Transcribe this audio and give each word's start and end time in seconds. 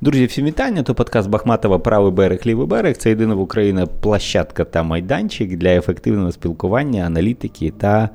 Друзі, 0.00 0.26
всім 0.26 0.46
вітання. 0.46 0.82
То 0.82 0.94
подкаст 0.94 1.28
Бахматова 1.28 1.78
Правий 1.78 2.12
берег, 2.12 2.40
лівий 2.46 2.66
берег. 2.66 2.96
Це 2.96 3.08
єдина 3.08 3.34
в 3.34 3.40
Україні 3.40 3.86
площадка 4.00 4.64
та 4.64 4.82
майданчик 4.82 5.56
для 5.56 5.68
ефективного 5.68 6.32
спілкування, 6.32 7.04
аналітики 7.04 7.70
та 7.78 8.08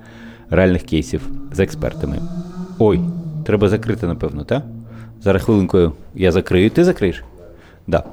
реальних 0.49 0.83
кейсів 0.83 1.21
з 1.51 1.59
експертами. 1.59 2.19
Ой, 2.79 2.99
треба 3.45 3.69
закрити, 3.69 4.07
напевно, 4.07 4.43
так? 4.43 4.63
Зараз 5.21 5.43
хвилинкою 5.43 5.91
я 6.15 6.31
закрию. 6.31 6.69
Ти 6.69 6.83
закриєш? 6.83 7.23
Да. 7.87 8.03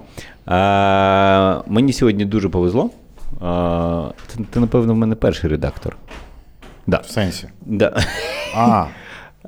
А, 0.47 1.61
Мені 1.67 1.93
сьогодні 1.93 2.25
дуже 2.25 2.49
повезло. 2.49 2.91
А, 3.41 4.09
Ти, 4.37 4.45
ти, 4.51 4.61
напевно, 4.61 4.93
в 4.95 4.97
мене 4.97 5.15
перший 5.15 5.51
редактор. 5.51 5.97
Да. 6.87 6.97
В 6.97 7.07
сенсі? 7.11 7.49
Да. 7.67 7.97
А, 8.57 8.85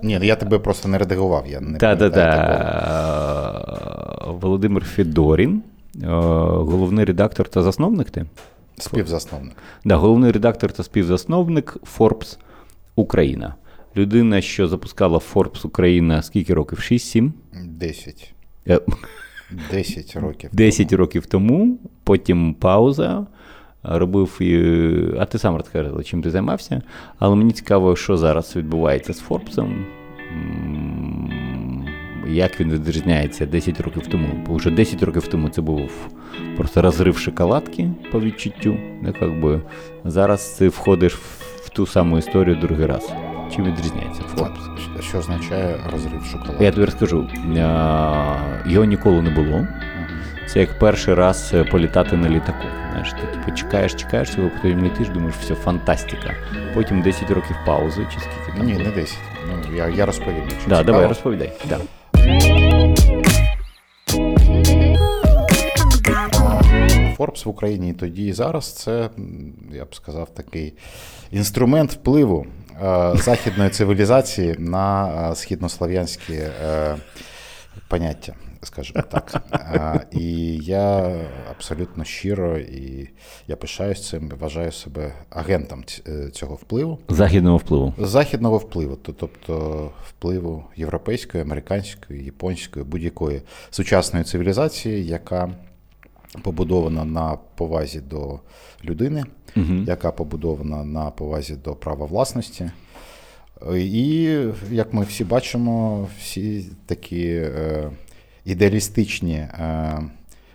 ні, 0.02 0.18
я 0.22 0.36
тебе 0.36 0.58
просто 0.58 0.88
не 0.88 0.98
редагував. 0.98 1.44
я 1.46 1.60
не 1.60 1.78
Та-та-та. 1.78 3.38
Володимир 4.40 4.84
Федорін, 4.84 5.62
головний 6.02 7.04
редактор 7.04 7.48
та 7.48 7.62
засновник 7.62 8.10
ти? 8.10 8.26
Співзасновник. 8.78 9.56
Да, 9.84 9.96
головний 9.96 10.32
редактор 10.32 10.72
та 10.72 10.82
співзасновник 10.82 11.76
Forbes 11.98 12.38
Україна. 12.96 13.54
Людина, 13.96 14.40
що 14.40 14.68
запускала 14.68 15.18
Forbes 15.18 15.66
Україна 15.66 16.22
скільки 16.22 16.54
років? 16.54 16.78
6-7? 16.78 17.30
10. 17.64 18.34
10 19.70 20.16
років. 20.16 20.50
10 20.52 20.88
тому. 20.88 20.98
років 20.98 21.26
тому, 21.26 21.78
потім 22.04 22.54
пауза. 22.54 23.26
Робив, 23.84 24.38
а 25.20 25.24
ти 25.24 25.38
сам 25.38 25.56
розкажи, 25.56 25.90
чим 26.04 26.22
ти 26.22 26.30
займався. 26.30 26.82
Але 27.18 27.36
мені 27.36 27.52
цікаво, 27.52 27.96
що 27.96 28.16
зараз 28.16 28.56
відбувається 28.56 29.12
з 29.12 29.18
Форбсом. 29.18 29.86
Як 32.26 32.60
він 32.60 32.70
відрізняється 32.70 33.46
10 33.46 33.80
років 33.80 34.06
тому. 34.06 34.28
Бо 34.46 34.54
вже 34.54 34.70
10 34.70 35.02
років 35.02 35.26
тому 35.26 35.48
це 35.48 35.60
був 35.60 35.90
просто 36.56 36.82
розрив 36.82 37.18
шоколадки 37.18 37.90
по 38.12 38.20
відчуттю. 38.20 38.76
Як 39.06 39.40
би 39.40 39.60
Зараз 40.04 40.48
ти 40.48 40.68
входиш 40.68 41.14
в 41.64 41.68
ту 41.68 41.86
саму 41.86 42.18
історію 42.18 42.56
другий 42.56 42.86
раз. 42.86 43.12
Чим 43.56 43.64
відрізняється 43.64 44.22
Форбс? 44.22 44.60
Що 45.00 45.18
означає 45.18 45.76
розрив 45.92 46.24
шоколадки? 46.24 46.64
Я 46.64 46.70
тобі 46.72 46.84
розкажу. 46.84 47.28
Його 48.66 48.84
ніколи 48.84 49.22
не 49.22 49.30
було. 49.30 49.66
Це 50.46 50.60
як 50.60 50.78
перший 50.78 51.14
раз 51.14 51.54
політати 51.70 52.16
на 52.16 52.28
літаку. 52.28 52.64
Знаєш, 52.90 53.12
Ти 53.12 53.38
типу, 53.38 53.56
чекаєш, 53.56 53.94
чекаєш 53.94 54.30
цього, 54.30 54.50
потім 54.62 54.82
летиш, 54.82 55.08
думаєш, 55.08 55.34
все, 55.36 55.54
фантастика. 55.54 56.34
Потім 56.74 57.02
10 57.02 57.30
років 57.30 57.56
паузи 57.66 58.06
чи 58.14 58.20
скільки 58.20 58.58
там. 58.58 58.66
Ні, 58.66 58.72
не 58.72 58.90
10. 58.90 59.18
Ну, 59.48 59.76
Я 59.76 59.88
я 59.88 60.06
розповім. 60.06 60.42
Да, 60.68 60.82
давай, 60.82 61.06
розповідай. 61.06 61.52
Да. 61.68 61.78
Форбс 67.16 67.44
в 67.44 67.48
Україні 67.48 67.92
тоді 67.92 68.26
і 68.26 68.32
зараз 68.32 68.72
це, 68.72 69.10
я 69.72 69.84
б 69.84 69.94
сказав, 69.94 70.34
такий 70.34 70.74
інструмент 71.30 71.92
впливу 71.92 72.46
е, 72.82 73.12
західної 73.16 73.70
цивілізації 73.70 74.56
на 74.58 75.08
е, 75.30 75.34
східнослов'янські 75.34 76.34
е, 76.34 76.96
поняття 77.88 78.34
скажімо 78.62 79.04
так. 79.10 79.42
І 80.12 80.56
я 80.56 81.16
абсолютно 81.50 82.04
щиро 82.04 82.58
і 82.58 83.08
я 83.48 83.56
пишаюсь 83.56 84.08
цим, 84.08 84.32
вважаю 84.40 84.72
себе 84.72 85.12
агентом 85.30 85.84
е, 86.08 86.28
цього 86.28 86.54
впливу. 86.54 86.98
Західного 87.08 87.56
впливу. 87.56 87.94
Західного 87.98 88.58
впливу, 88.58 88.98
тобто 89.02 89.90
впливу 90.08 90.64
європейської, 90.76 91.42
американської, 91.42 92.24
японської, 92.24 92.84
будь-якої 92.84 93.42
сучасної 93.70 94.24
цивілізації, 94.24 95.06
яка 95.06 95.50
побудована 96.42 97.04
на 97.04 97.38
повазі 97.54 98.00
до 98.00 98.40
людини, 98.84 99.24
угу. 99.56 99.74
яка 99.86 100.12
побудована 100.12 100.84
на 100.84 101.10
повазі 101.10 101.56
до 101.56 101.74
права 101.74 102.06
власності. 102.06 102.70
І 103.76 104.22
як 104.70 104.92
ми 104.92 105.04
всі 105.04 105.24
бачимо, 105.24 106.08
всі 106.18 106.66
такі 106.86 107.26
е, 107.26 107.90
ідеалістичні 108.44 109.34
е, 109.34 110.02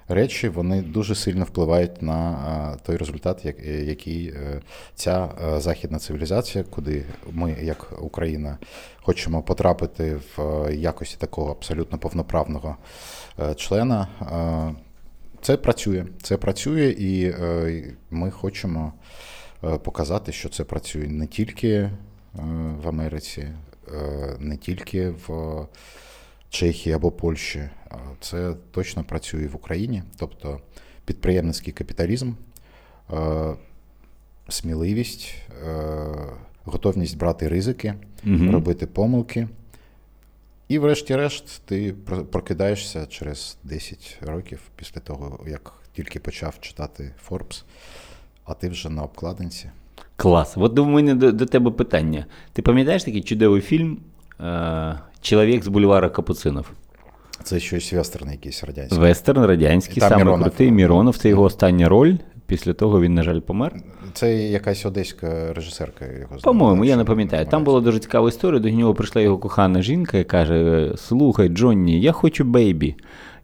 речі 0.08 0.50
вони 0.50 0.82
дуже 0.82 1.16
сильно 1.16 1.46
впливають 1.46 2.02
на 2.02 2.32
е, 2.74 2.80
той 2.86 2.98
результат, 2.98 3.46
який 3.66 4.28
е, 4.28 4.62
ця 4.96 5.30
західна 5.58 6.00
цивілізація, 6.00 6.64
куди 6.64 7.06
ми, 7.32 7.58
як 7.62 7.94
Україна, 8.02 8.58
хочемо 9.02 9.42
потрапити 9.42 10.20
в 10.38 10.68
якості 10.76 11.18
такого 11.20 11.52
абсолютно 11.52 11.98
повноправного 11.98 12.78
члена. 13.56 14.08
Це 15.42 15.58
працює. 15.58 16.06
Це 16.22 16.38
працює, 16.38 16.96
і 17.00 17.34
ми 18.10 18.32
хочемо 18.32 18.94
показати, 19.84 20.32
що 20.32 20.50
це 20.50 20.64
працює 20.64 21.08
не 21.08 21.28
тільки 21.28 21.92
в 22.84 22.88
Америці, 22.88 23.48
не 24.40 24.58
тільки 24.58 25.10
в 25.10 25.66
Чехії 26.50 26.96
або 26.96 27.12
Польщі, 27.12 27.70
це 28.20 28.54
точно 28.72 29.04
працює 29.04 29.48
в 29.48 29.56
Україні. 29.56 30.04
Тобто 30.18 30.60
підприємницький 31.06 31.74
капіталізм, 31.74 32.34
сміливість, 34.50 35.36
готовність 36.64 37.18
брати 37.18 37.48
ризики, 37.48 37.94
угу. 38.26 38.52
робити 38.52 38.88
помилки. 38.88 39.48
І, 40.68 40.80
врешті-решт, 40.80 41.62
ти 41.66 41.94
прокидаєшся 42.32 43.06
через 43.06 43.58
10 43.64 44.18
років 44.22 44.62
після 44.76 45.02
того, 45.02 45.40
як 45.48 45.74
тільки 45.94 46.20
почав 46.20 46.60
читати 46.62 47.14
Forbes, 47.30 47.64
а 48.46 48.54
ти 48.54 48.70
вже 48.70 48.90
на 48.90 49.04
обкладинці. 49.04 49.70
Клас. 50.16 50.54
От 50.58 50.80
у 50.80 50.86
мене 50.86 51.16
до, 51.16 51.32
до 51.32 51.46
тебе 51.46 51.72
питання. 51.72 52.26
Ти 52.54 52.62
пам'ятаєш 52.62 53.04
такий 53.04 53.22
чудовий 53.22 53.62
фільм 53.62 54.00
е, 54.40 55.00
Чоловік 55.28 55.64
з 55.64 55.68
бульвара 55.68 56.10
Капуцинов. 56.10 56.66
Це 57.44 57.60
щось 57.60 57.94
вестерн 57.94 58.32
якийсь 58.32 58.64
радянський. 58.64 59.00
Вестерн 59.00 59.46
радянський, 59.46 60.02
саме 60.02 60.18
Міронов. 60.18 60.42
крутий 60.42 60.72
Міронов. 60.72 61.18
Це 61.18 61.30
його 61.30 61.44
остання 61.44 61.90
роль. 61.90 62.16
Після 62.46 62.74
того 62.74 63.02
він, 63.02 63.14
на 63.14 63.24
жаль, 63.24 63.40
помер. 63.40 63.76
Це 64.14 64.36
якась 64.36 64.86
одеська 64.86 65.54
режисерка. 65.54 66.06
його 66.06 66.36
По-моєму, 66.44 66.86
я 66.86 66.96
не 66.96 67.04
пам'ятаю. 67.04 67.46
Там 67.46 67.64
була 67.64 67.82
дуже 67.82 68.00
цікава 68.00 68.30
історія. 68.30 68.60
До 68.60 68.70
нього 68.70 68.94
прийшла 68.94 69.22
його 69.22 69.38
кохана 69.38 69.82
жінка 69.82 70.18
і 70.18 70.24
каже: 70.24 70.92
Слухай, 70.98 71.50
Джонні, 71.50 72.02
я 72.02 72.12
хочу 72.12 72.44
бейбі. 72.44 72.96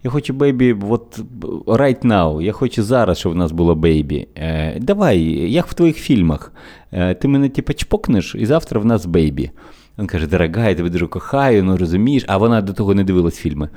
Я 0.03 0.11
хочу 0.11 0.33
бейбі, 0.33 0.75
от 0.89 1.19
right 1.65 2.05
now. 2.05 2.41
Я 2.41 2.51
хочу 2.51 2.83
зараз, 2.83 3.17
щоб 3.17 3.31
в 3.31 3.35
нас 3.35 3.51
було 3.51 3.75
бейбі. 3.75 4.27
Е, 4.35 4.79
Давай, 4.79 5.21
як 5.51 5.67
в 5.67 5.73
твоїх 5.73 5.97
фільмах. 5.97 6.53
Е, 6.91 7.13
Ти 7.13 7.27
мене 7.27 7.49
типу, 7.49 7.73
чпокнеш, 7.73 8.35
і 8.35 8.45
завтра 8.45 8.79
в 8.79 8.85
нас 8.85 9.05
бейбі. 9.05 9.51
Він 9.97 10.07
каже, 10.07 10.27
дорога, 10.27 10.69
я 10.69 10.75
тебе 10.75 10.89
дуже 10.89 11.07
кохаю, 11.07 11.63
ну 11.63 11.77
розумієш, 11.77 12.25
а 12.27 12.37
вона 12.37 12.61
до 12.61 12.73
того 12.73 12.93
не 12.93 13.03
дивилась 13.03 13.35
фільми. 13.35 13.69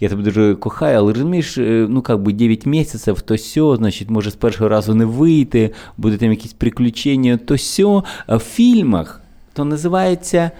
Я 0.00 0.08
тебе 0.08 0.22
дуже 0.22 0.54
кохаю, 0.54 0.98
але 0.98 1.12
розумієш, 1.12 1.58
е, 1.58 1.86
ну 1.90 2.04
як 2.08 2.22
би 2.22 2.32
9 2.32 2.66
місяців, 2.66 3.20
то 3.20 3.38
сьо, 3.38 3.76
значить, 3.76 4.10
може 4.10 4.30
з 4.30 4.34
першого 4.34 4.68
разу 4.68 4.94
не 4.94 5.04
вийти, 5.04 5.70
буде 5.96 6.16
там 6.16 6.30
якісь 6.30 6.52
приключення, 6.52 7.36
то 7.36 7.58
сьо. 7.58 8.04
А 8.26 8.36
в 8.36 8.40
фільмах 8.40 9.20
то 9.52 9.64
називається 9.64 10.50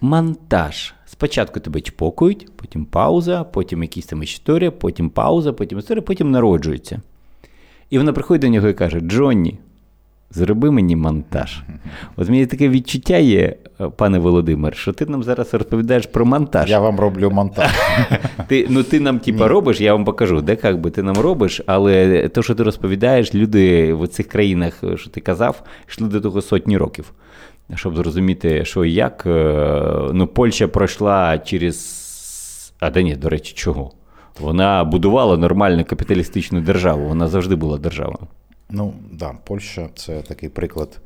монтаж. 0.00 0.94
Спочатку 1.06 1.60
тебе 1.60 1.80
чпокають, 1.80 2.48
потім 2.56 2.84
пауза, 2.84 3.44
потім 3.44 3.82
якісь 3.82 4.06
там 4.06 4.22
історія, 4.22 4.70
потім 4.70 5.10
пауза, 5.10 5.52
потім 5.52 5.78
історія, 5.78 6.02
потім 6.02 6.30
народжується. 6.30 7.00
І 7.90 7.98
вона 7.98 8.12
приходить 8.12 8.42
до 8.42 8.48
нього 8.48 8.68
і 8.68 8.74
каже: 8.74 9.00
Джонні, 9.00 9.58
Зроби 10.30 10.70
мені 10.70 10.96
монтаж. 10.96 11.62
От 12.16 12.28
мені 12.28 12.46
таке 12.46 12.68
відчуття 12.68 13.16
є, 13.16 13.56
пане 13.96 14.18
Володимир, 14.18 14.76
що 14.76 14.92
ти 14.92 15.06
нам 15.06 15.22
зараз 15.22 15.54
розповідаєш 15.54 16.06
про 16.06 16.26
монтаж. 16.26 16.70
Я 16.70 16.80
вам 16.80 17.00
роблю 17.00 17.30
монтаж. 17.30 17.70
Ти 18.48 18.66
ну, 18.70 18.82
ти 18.82 19.00
нам 19.00 19.18
типа, 19.18 19.48
робиш, 19.48 19.80
я 19.80 19.92
вам 19.94 20.04
покажу, 20.04 20.40
де 20.40 20.58
як 20.62 20.80
би 20.80 20.90
ти 20.90 21.02
нам 21.02 21.16
робиш, 21.16 21.60
але 21.66 22.28
те, 22.28 22.42
що 22.42 22.54
ти 22.54 22.62
розповідаєш, 22.62 23.34
люди 23.34 23.94
в 23.94 24.08
цих 24.08 24.28
країнах, 24.28 24.84
що 24.96 25.10
ти 25.10 25.20
казав, 25.20 25.62
йшли 25.88 26.08
до 26.08 26.20
того 26.20 26.42
сотні 26.42 26.78
років. 26.78 27.12
Щоб 27.74 27.96
зрозуміти, 27.96 28.64
що 28.64 28.84
і 28.84 28.92
як. 28.92 29.22
Е, 29.26 30.10
ну, 30.12 30.26
Польща 30.26 30.68
пройшла 30.68 31.38
через. 31.38 32.04
А 32.80 32.90
да 32.90 33.02
ні, 33.02 33.16
до 33.16 33.28
речі, 33.28 33.54
чого? 33.56 33.90
Вона 34.40 34.84
будувала 34.84 35.36
нормальну 35.36 35.84
капіталістичну 35.84 36.60
державу, 36.60 37.08
вона 37.08 37.28
завжди 37.28 37.54
була 37.54 37.78
державою. 37.78 38.26
Ну 38.70 38.94
да, 39.12 39.34
Польща 39.44 39.88
це 39.94 40.22
такий 40.22 40.48
приклад 40.48 41.00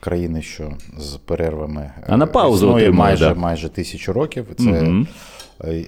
країни, 0.00 0.42
що 0.42 0.72
з 0.98 1.16
перервами 1.16 1.90
а 2.06 2.16
на 2.16 2.26
паузу 2.26 2.66
існує 2.66 2.90
майже 2.90 3.28
да. 3.28 3.34
майже 3.34 3.68
тисячу 3.68 4.12
років. 4.12 4.46
Це 4.58 4.82
угу. 4.82 5.06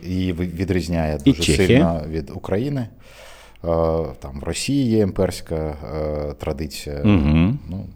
її 0.02 0.32
відрізняє 0.32 1.18
дуже 1.18 1.42
сильно 1.42 2.02
від 2.08 2.30
України. 2.30 2.80
Е, 2.80 2.88
там 4.20 4.40
в 4.40 4.44
Росії 4.44 4.90
є 4.90 4.98
імперська 4.98 5.56
е, 5.56 6.32
традиція. 6.32 7.00
Угу. 7.04 7.54
Ну, 7.68 7.86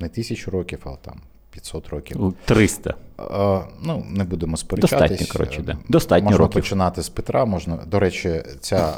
не 0.00 0.08
тисячу 0.08 0.50
років, 0.50 0.78
а 0.84 0.96
там 0.96 1.20
500 1.54 1.88
років. 1.88 2.34
300. 2.44 2.94
А, 3.16 3.62
ну, 3.82 4.06
не 4.10 4.24
будемо 4.24 4.56
сперечатись. 4.56 5.10
Достатньо, 5.10 5.32
коротше, 5.32 5.62
да. 5.62 5.78
Достатньо 5.88 6.24
можна 6.24 6.38
років. 6.38 6.62
починати 6.62 7.02
з 7.02 7.08
Петра. 7.08 7.44
Можна, 7.44 7.76
до 7.76 7.98
речі, 7.98 8.42
ця 8.60 8.94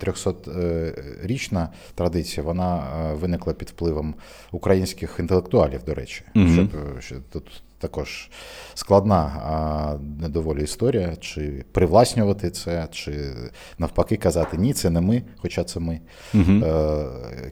300-річна 0.00 1.68
традиція 1.94 2.46
вона 2.46 2.82
виникла 3.20 3.52
під 3.52 3.68
впливом 3.68 4.14
українських 4.52 5.16
інтелектуалів, 5.18 5.84
до 5.84 5.94
речі. 5.94 6.22
Угу. 6.36 6.48
Щоб, 6.48 6.68
що 7.00 7.16
тут 7.32 7.62
також 7.78 8.30
складна 8.74 9.16
а, 9.16 9.96
недоволі 10.22 10.62
історія, 10.62 11.16
чи 11.16 11.64
привласнювати 11.72 12.50
це, 12.50 12.88
чи 12.90 13.32
навпаки 13.78 14.16
казати 14.16 14.56
ні, 14.56 14.72
це 14.72 14.90
не 14.90 15.00
ми, 15.00 15.22
хоча 15.36 15.64
це 15.64 15.80
ми. 15.80 16.00
Угу. 16.34 16.42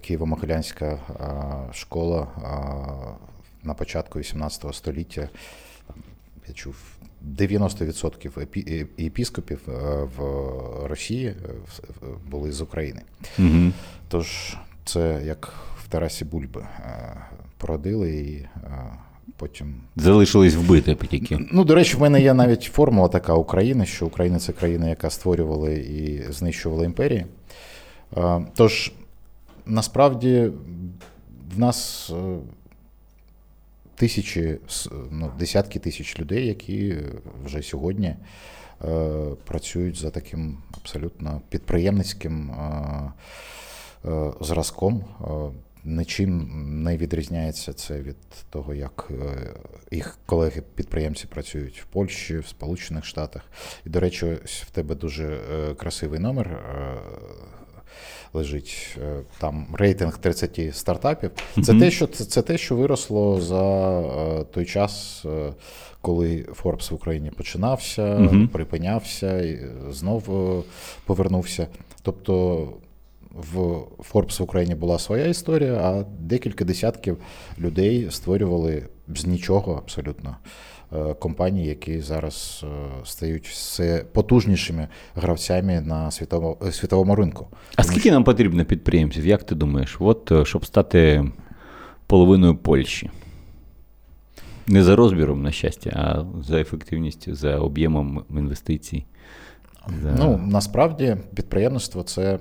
Києво-Могилянська 0.03 0.99
школа 1.73 2.27
на 3.63 3.75
початку 3.75 4.19
18 4.19 4.75
століття. 4.75 5.29
Я 6.49 6.55
чув 6.55 6.77
90% 7.37 8.87
єпіскопів 8.99 9.61
в 10.17 10.21
Росії 10.87 11.35
були 12.31 12.53
з 12.53 12.61
України. 12.61 13.03
Угу. 13.39 13.73
Тож 14.09 14.57
це 14.85 15.23
як 15.25 15.55
в 15.85 15.89
Тарасі 15.89 16.25
Бульби 16.25 16.67
породили 17.59 18.11
і 18.11 18.47
потім. 19.37 19.75
Залишились 19.97 20.55
вбити 20.55 20.95
тільки. 21.11 21.39
Ну, 21.53 21.65
до 21.65 21.75
речі, 21.75 21.97
в 21.97 22.01
мене 22.01 22.23
є 22.23 22.35
навіть 22.35 22.63
формула 22.63 23.09
така 23.09 23.35
України, 23.35 23.87
що 23.87 24.07
Україна 24.07 24.39
це 24.39 24.53
країна, 24.53 24.89
яка 24.89 25.11
створювала 25.11 25.71
і 25.71 26.25
знищувала 26.31 26.85
імперії. 26.85 27.27
Тож, 28.55 28.93
насправді, 29.67 30.51
в 31.57 31.59
нас 31.59 32.11
тисячі, 33.99 34.59
ну, 35.11 35.33
десятки 35.39 35.79
тисяч 35.79 36.19
людей, 36.19 36.47
які 36.47 36.97
вже 37.45 37.63
сьогодні 37.63 38.17
працюють 39.45 39.97
за 39.97 40.11
таким 40.11 40.59
абсолютно 40.73 41.41
підприємницьким 41.49 42.53
зразком 44.41 45.05
нічим 45.85 46.49
не 46.83 46.97
відрізняється 46.97 47.73
це 47.73 48.01
від 48.03 48.17
того, 48.51 48.75
як 48.75 49.11
їх 49.91 50.19
колеги-підприємці 50.27 51.27
працюють 51.27 51.81
в 51.81 51.85
Польщі, 51.85 52.39
в 52.39 52.47
Сполучених 52.47 53.05
Штатах. 53.05 53.43
І, 53.87 53.89
до 53.89 54.01
речі, 54.01 54.27
в 54.45 54.71
тебе 54.71 54.95
дуже 54.95 55.39
красивий 55.77 56.21
номер. 56.21 56.61
Лежить 58.33 58.99
там 59.39 59.67
рейтинг 59.79 60.19
30 60.19 60.61
стартапів. 60.73 61.31
Це 61.63 61.75
те, 61.75 61.91
що 61.91 62.07
це, 62.07 62.43
те, 62.43 62.59
що 62.59 62.77
виросло 62.77 63.41
за 63.41 64.03
той 64.45 64.65
час, 64.65 65.25
коли 66.01 66.47
Forbes 66.63 66.91
в 66.91 66.95
Україні 66.95 67.31
починався, 67.31 68.31
припинявся 68.53 69.41
і 69.41 69.61
знов 69.91 70.65
повернувся. 71.05 71.67
Тобто 72.03 72.65
в 73.31 73.59
Forbes 74.13 74.39
в 74.39 74.43
Україні 74.43 74.75
була 74.75 74.99
своя 74.99 75.27
історія, 75.27 75.75
а 75.75 76.05
декілька 76.21 76.65
десятків 76.65 77.19
людей 77.59 78.07
створювали 78.11 78.83
з 79.09 79.27
нічого 79.27 79.73
абсолютно 79.73 80.37
компанії, 81.19 81.69
які 81.69 82.01
зараз 82.01 82.65
стають 83.05 83.49
все 83.49 84.05
потужнішими 84.13 84.89
гравцями 85.15 85.81
на 85.81 86.11
світовому, 86.11 86.73
світовому 86.73 87.15
ринку. 87.15 87.47
А 87.77 87.83
скільки 87.83 88.11
нам 88.11 88.25
потрібно 88.25 88.65
підприємців? 88.65 89.27
Як 89.27 89.45
ти 89.45 89.55
думаєш? 89.55 89.97
От 90.01 90.33
щоб 90.43 90.67
стати 90.67 91.25
половиною 92.07 92.57
Польщі? 92.57 93.11
Не 94.67 94.83
за 94.85 94.97
розміром, 94.97 95.43
на 95.43 95.51
щастя, 95.51 95.91
а 95.95 96.25
за 96.43 96.61
ефективністю, 96.61 97.35
за 97.35 97.57
об'ємом 97.57 98.25
інвестицій. 98.31 99.05
За... 100.03 100.13
Ну, 100.13 100.41
насправді, 100.47 101.17
підприємництво 101.35 102.03
це 102.03 102.39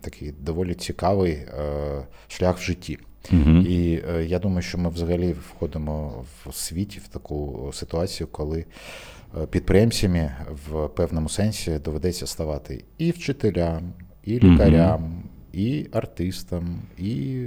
такий 0.00 0.32
доволі 0.40 0.74
цікавий 0.74 1.32
е, 1.32 2.06
шлях 2.28 2.58
в 2.58 2.62
житті. 2.62 2.98
Угу. 3.32 3.50
І 3.50 4.02
е, 4.08 4.24
я 4.24 4.38
думаю, 4.38 4.62
що 4.62 4.78
ми 4.78 4.90
взагалі 4.90 5.32
входимо 5.32 6.24
в 6.46 6.54
світі 6.54 7.00
в 7.04 7.08
таку 7.08 7.70
ситуацію, 7.72 8.26
коли 8.26 8.64
е, 9.42 9.46
підприємцями 9.46 10.32
в 10.66 10.88
певному 10.88 11.28
сенсі 11.28 11.78
доведеться 11.78 12.26
ставати 12.26 12.84
і 12.98 13.10
вчителям, 13.10 13.92
і 14.24 14.40
лікарям, 14.40 15.04
угу. 15.04 15.12
і 15.52 15.86
артистам, 15.92 16.78
і. 16.98 17.44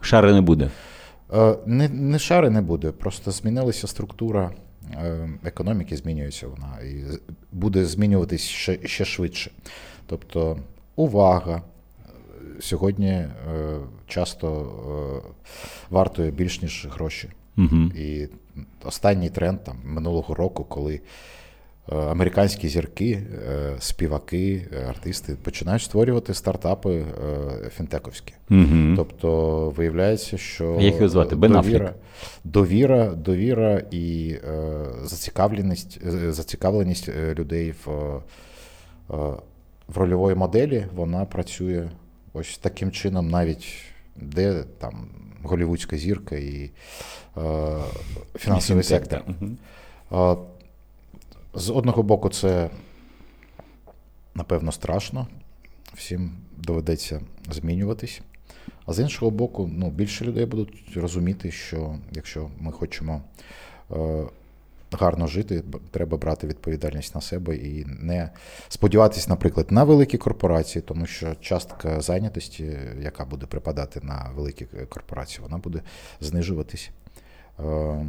Шари 0.00 0.32
не 0.32 0.40
буде. 0.40 0.70
Не 1.66 1.88
не 1.88 2.18
шари 2.18 2.50
не 2.50 2.60
буде, 2.60 2.92
просто 2.92 3.30
змінилася 3.30 3.86
структура 3.86 4.50
економіки, 5.44 5.96
змінюється 5.96 6.46
вона 6.46 6.78
і 6.84 7.04
буде 7.52 7.84
змінюватись 7.84 8.42
ще, 8.42 8.78
ще 8.84 9.04
швидше. 9.04 9.50
Тобто 10.06 10.58
увага 10.96 11.62
сьогодні 12.60 13.08
е, 13.08 13.28
часто 14.06 14.66
е, 15.24 15.28
вартує 15.90 16.30
більш 16.30 16.62
ніж 16.62 16.86
гроші. 16.90 17.28
Угу. 17.58 17.76
І 17.96 18.28
останній 18.84 19.30
тренд 19.30 19.64
там 19.64 19.76
минулого 19.84 20.34
року, 20.34 20.64
коли 20.64 21.00
е, 21.92 21.96
американські 21.96 22.68
зірки, 22.68 23.22
співаки, 23.78 24.68
артисти 24.88 25.36
починають 25.42 25.82
створювати 25.82 26.34
стартапи 26.34 27.04
фінтековські. 27.76 28.34
Угу. 28.50 28.96
Тобто 28.96 29.70
виявляється, 29.70 30.38
що 30.38 30.76
як 30.80 30.94
його 30.94 31.08
звати? 31.08 31.36
Бен 31.36 31.52
довіра, 31.52 31.94
довіра, 32.44 33.06
довіра 33.06 33.82
і 33.90 34.36
зацікавленість, 35.04 36.00
зацікавленість 36.32 37.08
людей 37.08 37.74
в 37.84 38.20
в 39.88 39.98
рольової 39.98 40.36
моделі 40.36 40.86
вона 40.94 41.24
працює 41.24 41.88
ось 42.36 42.58
таким 42.58 42.92
чином, 42.92 43.28
навіть 43.28 43.66
де 44.16 44.62
там 44.62 45.08
голівудська 45.42 45.96
зірка 45.96 46.36
і 46.36 46.70
е, 47.36 47.78
фінансовий 48.34 48.84
сектор. 48.84 49.24
Е, 50.12 50.36
з 51.54 51.70
одного 51.70 52.02
боку, 52.02 52.28
це 52.28 52.70
напевно 54.34 54.72
страшно, 54.72 55.26
всім 55.94 56.32
доведеться 56.56 57.20
змінюватись. 57.50 58.20
А 58.86 58.92
з 58.92 59.00
іншого 59.00 59.30
боку, 59.30 59.70
ну, 59.72 59.90
більше 59.90 60.24
людей 60.24 60.46
будуть 60.46 60.96
розуміти, 60.96 61.50
що 61.50 61.96
якщо 62.12 62.50
ми 62.60 62.72
хочемо 62.72 63.22
е, 63.90 64.24
гарно 64.92 65.26
жити, 65.26 65.62
треба 65.90 66.16
брати 66.18 66.46
відповідальність 66.46 67.14
на 67.14 67.20
себе 67.20 67.56
і 67.56 67.84
не 67.84 68.30
сподіватися, 68.68 69.26
наприклад, 69.30 69.70
на 69.70 69.84
великі 69.84 70.18
корпорації, 70.18 70.82
тому 70.82 71.06
що 71.06 71.34
частка 71.34 72.00
зайнятості, 72.00 72.78
яка 73.00 73.24
буде 73.24 73.46
припадати 73.46 74.00
на 74.02 74.30
великі 74.36 74.66
корпорації, 74.88 75.42
вона 75.42 75.58
буде 75.58 75.82
знижуватись. 76.20 76.90
Е, 77.60 78.06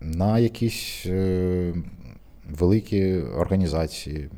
на 0.00 0.38
якісь 0.38 1.06
е, 1.06 1.74
великі 2.50 3.20
організації. 3.20 4.30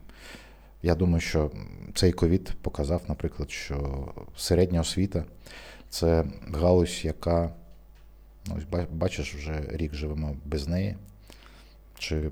Я 0.83 0.95
думаю, 0.95 1.21
що 1.21 1.51
цей 1.95 2.13
ковід 2.13 2.53
показав, 2.63 3.03
наприклад, 3.09 3.51
що 3.51 4.09
середня 4.37 4.81
освіта 4.81 5.25
це 5.91 6.25
галузь, 6.55 7.05
яка, 7.05 7.51
ну, 8.47 8.87
бачиш, 8.91 9.35
вже 9.35 9.65
рік 9.69 9.95
живемо 9.95 10.37
без 10.45 10.69
неї. 10.69 10.97
Чи 11.99 12.31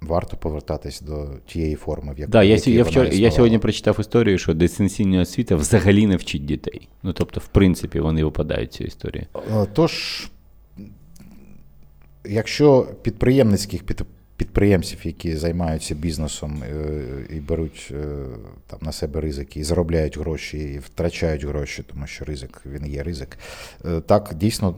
варто 0.00 0.36
повертатись 0.36 1.00
до 1.00 1.28
тієї 1.46 1.74
форми, 1.74 2.14
в 2.14 2.18
якій 2.18 2.30
да, 2.32 2.42
я, 2.42 2.56
я, 2.56 2.82
вчора, 2.82 3.08
я 3.08 3.30
сьогодні 3.30 3.58
прочитав 3.58 4.00
історію, 4.00 4.38
що 4.38 4.54
дистанційна 4.54 5.20
освіта 5.20 5.56
взагалі 5.56 6.06
не 6.06 6.16
вчить 6.16 6.44
дітей. 6.44 6.88
Ну 7.02 7.12
тобто, 7.12 7.40
в 7.40 7.46
принципі, 7.46 8.00
вони 8.00 8.24
випадають 8.24 8.72
цієї 8.72 8.88
історії. 8.88 9.26
Е, 9.36 9.66
тож, 9.72 10.26
якщо 12.24 12.88
підприємницьких 13.02 13.82
підприємців, 14.36 14.98
які 15.04 15.36
займаються 15.36 15.94
бізнесом 15.94 16.62
е, 16.62 17.02
і 17.30 17.40
беруть 17.40 17.88
е, 17.90 18.26
там 18.66 18.78
на 18.82 18.92
себе 18.92 19.20
ризики, 19.20 19.60
і 19.60 19.64
заробляють 19.64 20.18
гроші, 20.18 20.58
і 20.58 20.78
втрачають 20.78 21.44
гроші, 21.44 21.82
тому 21.82 22.06
що 22.06 22.24
ризик 22.24 22.62
він 22.66 22.86
є 22.86 23.02
ризик, 23.02 23.38
так 24.06 24.34
дійсно 24.34 24.74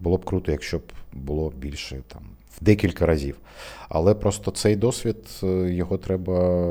було 0.00 0.16
б 0.16 0.24
круто, 0.24 0.52
якщо 0.52 0.78
б 0.78 0.82
було 1.12 1.52
більше 1.58 2.02
там 2.08 2.22
в 2.22 2.39
декілька 2.60 3.06
разів. 3.06 3.36
Але 3.88 4.14
просто 4.14 4.50
цей 4.50 4.76
досвід 4.76 5.16
е, 5.42 5.46
його 5.70 5.98
треба, 5.98 6.64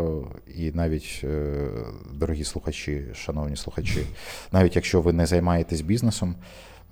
і 0.57 0.71
навіть, 0.71 1.21
е, 1.23 1.67
дорогі 2.13 2.43
слухачі, 2.43 3.05
шановні 3.13 3.55
слухачі, 3.55 4.05
навіть 4.51 4.75
якщо 4.75 5.01
ви 5.01 5.13
не 5.13 5.25
займаєтесь 5.25 5.81
бізнесом, 5.81 6.35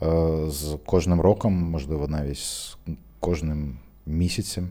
е, 0.01 0.05
з 0.49 0.77
кожним 0.85 1.21
роком, 1.21 1.53
можливо, 1.53 2.07
навіть 2.07 2.37
з 2.37 2.77
кожним 3.19 3.77
місяцем, 4.05 4.69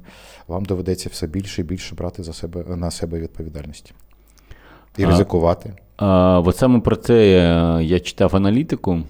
вам 0.48 0.64
доведеться 0.64 1.08
все 1.12 1.26
більше 1.26 1.60
і 1.60 1.64
більше 1.64 1.94
брати 1.94 2.22
за 2.22 2.32
себе 2.32 2.76
на 2.76 2.90
себе 2.90 3.20
відповідальність 3.20 3.94
і 4.96 5.04
ризикувати. 5.04 5.72
А, 5.96 6.06
а, 6.06 6.40
От 6.40 6.56
саме 6.56 6.80
про 6.80 6.96
це 6.96 7.26
я 7.82 8.00
читав 8.00 8.36
аналітику. 8.36 9.02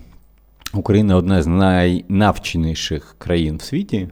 Україна 0.74 1.16
одна 1.16 1.42
з 1.42 1.46
найнавченіших 1.46 3.16
країн 3.18 3.56
в 3.56 3.62
світі. 3.62 4.08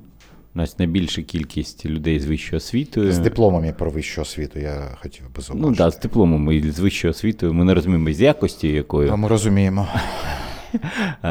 У 0.56 0.58
нас 0.58 0.78
найбільша 0.78 1.23
кількість 1.23 1.87
людей 1.87 2.20
з 2.20 2.26
вищою 2.26 2.58
освітою. 2.58 3.12
З 3.12 3.18
дипломами 3.18 3.75
про 3.78 3.90
вищу 3.90 4.23
освіту, 4.23 4.58
я 4.58 4.96
хотів 5.02 5.25
би 5.37 5.42
зауважити. 5.42 5.70
Ну 5.70 5.76
так, 5.76 5.87
да, 5.87 5.90
з 5.90 6.00
дипломами 6.00 6.56
і 6.56 6.70
з 6.70 6.78
вищою 6.78 7.11
освітою. 7.11 7.54
Ми 7.54 7.64
не 7.64 7.75
розуміємо 7.75 8.12
з 8.12 8.20
якості 8.20 8.68
якою. 8.68 9.11
А 9.12 9.16
ми 9.16 9.28
розуміємо. 9.28 9.88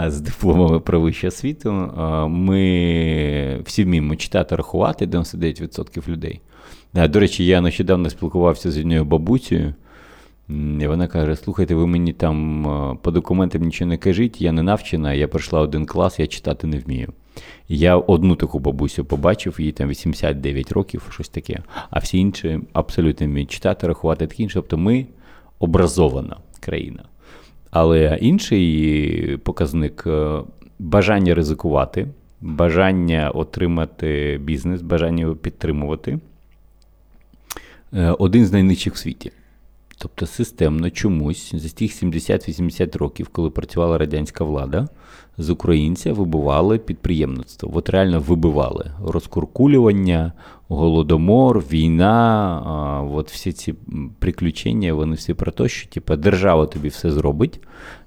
З 0.07 0.21
дипломами 0.21 0.79
про 0.79 0.99
вищу 1.01 1.27
освіту. 1.27 1.71
Ми 2.29 3.61
всі 3.65 3.83
вміємо 3.83 4.15
читати, 4.15 4.55
рахувати 4.55 5.05
99% 5.05 6.07
людей. 6.07 6.41
До 6.93 7.19
речі, 7.19 7.45
я 7.45 7.61
нещодавно 7.61 8.09
спілкувався 8.09 8.71
з 8.71 8.77
однією 8.77 9.05
бабусею. 9.05 9.73
І 10.49 10.87
вона 10.87 11.07
каже: 11.07 11.35
слухайте, 11.35 11.75
ви 11.75 11.87
мені 11.87 12.13
там 12.13 12.97
по 13.01 13.11
документам 13.11 13.61
нічого 13.61 13.89
не 13.89 13.97
кажіть, 13.97 14.41
я 14.41 14.51
не 14.51 14.63
навчена, 14.63 15.13
я 15.13 15.27
пройшла 15.27 15.59
один 15.59 15.85
клас, 15.85 16.19
я 16.19 16.27
читати 16.27 16.67
не 16.67 16.79
вмію. 16.79 17.13
Я 17.67 17.97
одну 17.97 18.35
таку 18.35 18.59
бабусю 18.59 19.05
побачив, 19.05 19.55
їй 19.59 19.71
там 19.71 19.89
89 19.89 20.71
років, 20.71 21.07
щось 21.09 21.29
таке, 21.29 21.59
а 21.89 21.99
всі 21.99 22.17
інші 22.17 22.59
абсолютно 22.73 23.27
вміють 23.27 23.51
читати, 23.51 23.87
рахувати 23.87 24.27
таке 24.27 24.43
інше. 24.43 24.55
Тобто 24.55 24.77
ми 24.77 25.05
образована 25.59 26.37
країна. 26.59 27.03
Але 27.71 28.17
інший 28.21 29.37
показник 29.37 30.07
бажання 30.79 31.35
ризикувати, 31.35 32.07
бажання 32.41 33.29
отримати 33.29 34.39
бізнес, 34.43 34.81
бажання 34.81 35.21
його 35.21 35.35
підтримувати 35.35 36.19
один 38.19 38.45
з 38.45 38.51
найнижчих 38.51 38.93
в 38.93 38.97
світі. 38.97 39.31
Тобто 40.03 40.25
системно 40.25 40.89
чомусь 40.89 41.55
за 41.55 41.69
тих 41.69 42.03
70-80 42.03 42.97
років, 42.97 43.27
коли 43.27 43.49
працювала 43.49 43.97
радянська 43.97 44.43
влада, 44.43 44.87
з 45.37 45.49
українця 45.49 46.13
вибивали 46.13 46.77
підприємництво. 46.77 47.71
От 47.73 47.89
реально 47.89 48.19
вибивали 48.19 48.91
розкуркулювання, 49.05 50.33
голодомор, 50.67 51.59
війна, 51.59 53.09
от 53.13 53.31
всі 53.31 53.51
ці 53.51 53.73
приключення, 54.19 54.93
вони 54.93 55.15
всі 55.15 55.33
про 55.33 55.51
те, 55.51 55.67
що 55.67 55.89
типу, 55.89 56.15
держава 56.15 56.65
тобі 56.65 56.87
все 56.87 57.11
зробить, 57.11 57.59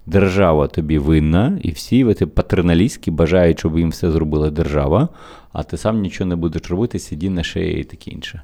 держава 0.06 0.66
тобі 0.66 0.98
винна, 0.98 1.58
і 1.62 1.70
всі 1.70 2.04
патерналістські 2.04 3.10
бажають, 3.10 3.58
щоб 3.58 3.78
їм 3.78 3.90
все 3.90 4.10
зробила 4.10 4.50
держава, 4.50 5.08
а 5.52 5.62
ти 5.62 5.76
сам 5.76 6.00
нічого 6.00 6.28
не 6.28 6.36
будеш 6.36 6.70
робити, 6.70 6.98
сиді 6.98 7.30
на 7.30 7.42
шиї 7.42 7.80
і 7.80 7.84
таке 7.84 8.10
інше. 8.10 8.42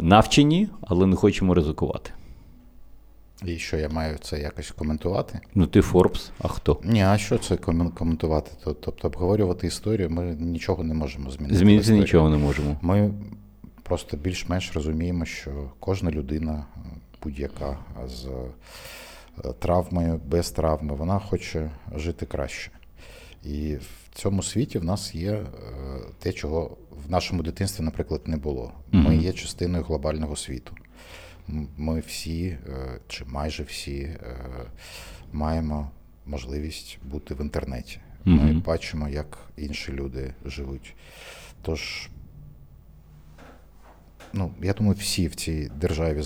Навчені, 0.00 0.68
але 0.80 1.06
не 1.06 1.16
хочемо 1.16 1.54
ризикувати. 1.54 2.12
І 3.44 3.58
що 3.58 3.76
я 3.76 3.88
маю 3.88 4.18
це 4.18 4.40
якось 4.40 4.70
коментувати? 4.70 5.40
Ну, 5.54 5.66
ти 5.66 5.80
Форбс, 5.80 6.30
а 6.38 6.48
хто? 6.48 6.80
Ні, 6.84 7.02
а 7.02 7.18
що 7.18 7.38
це 7.38 7.56
коментувати? 7.94 8.50
Тобто 8.64 9.08
обговорювати 9.08 9.66
історію, 9.66 10.10
ми 10.10 10.24
нічого 10.24 10.84
не 10.84 10.94
можемо 10.94 11.30
змінити. 11.30 11.58
Змінити 11.58 11.92
нічого 11.92 12.30
не 12.30 12.36
можемо. 12.36 12.76
Ми 12.82 13.10
просто 13.82 14.16
більш-менш 14.16 14.72
розуміємо, 14.74 15.24
що 15.24 15.50
кожна 15.80 16.10
людина, 16.10 16.66
будь-яка 17.22 17.78
з 18.06 18.26
травмою, 19.58 20.20
без 20.26 20.50
травми, 20.50 20.94
вона 20.94 21.18
хоче 21.18 21.70
жити 21.96 22.26
краще. 22.26 22.70
І 23.44 23.74
в 23.74 24.18
цьому 24.18 24.42
світі 24.42 24.78
в 24.78 24.84
нас 24.84 25.14
є 25.14 25.46
те, 26.18 26.32
чого 26.32 26.76
в 27.06 27.10
нашому 27.10 27.42
дитинстві, 27.42 27.84
наприклад, 27.84 28.20
не 28.26 28.36
було. 28.36 28.72
Ми 28.92 29.16
є 29.16 29.32
частиною 29.32 29.84
глобального 29.84 30.36
світу 30.36 30.72
ми 31.76 32.00
всі, 32.00 32.58
чи 33.08 33.24
майже 33.24 33.62
всі, 33.62 34.16
маємо 35.32 35.90
можливість 36.26 36.98
бути 37.02 37.34
в 37.34 37.40
інтернеті. 37.40 38.00
Ми 38.24 38.38
mm-hmm. 38.38 38.64
бачимо, 38.64 39.08
як 39.08 39.38
інші 39.56 39.92
люди 39.92 40.34
живуть. 40.44 40.94
Tож, 41.62 42.08
ну, 44.32 44.50
я 44.62 44.72
думаю, 44.72 44.96
всі 45.00 45.28
в 45.28 45.34
цій 45.34 45.70
державі 45.80 46.22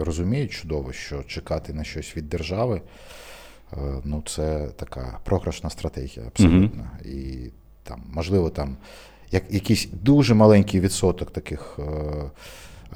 розуміють 0.00 0.52
чудово, 0.52 0.92
що 0.92 1.22
чекати 1.22 1.72
на 1.72 1.84
щось 1.84 2.16
від 2.16 2.28
держави 2.28 2.82
ну, 4.04 4.22
це 4.26 4.68
така 4.76 5.18
програшна 5.24 5.70
стратегія, 5.70 6.26
абсолютно. 6.26 6.82
Mm-hmm. 6.82 7.08
І 7.08 7.50
там, 7.82 8.02
можливо, 8.12 8.50
там 8.50 8.76
як, 9.30 9.44
якийсь 9.50 9.88
дуже 9.92 10.34
маленький 10.34 10.80
відсоток 10.80 11.30
таких. 11.30 11.78
Е, 11.78 12.30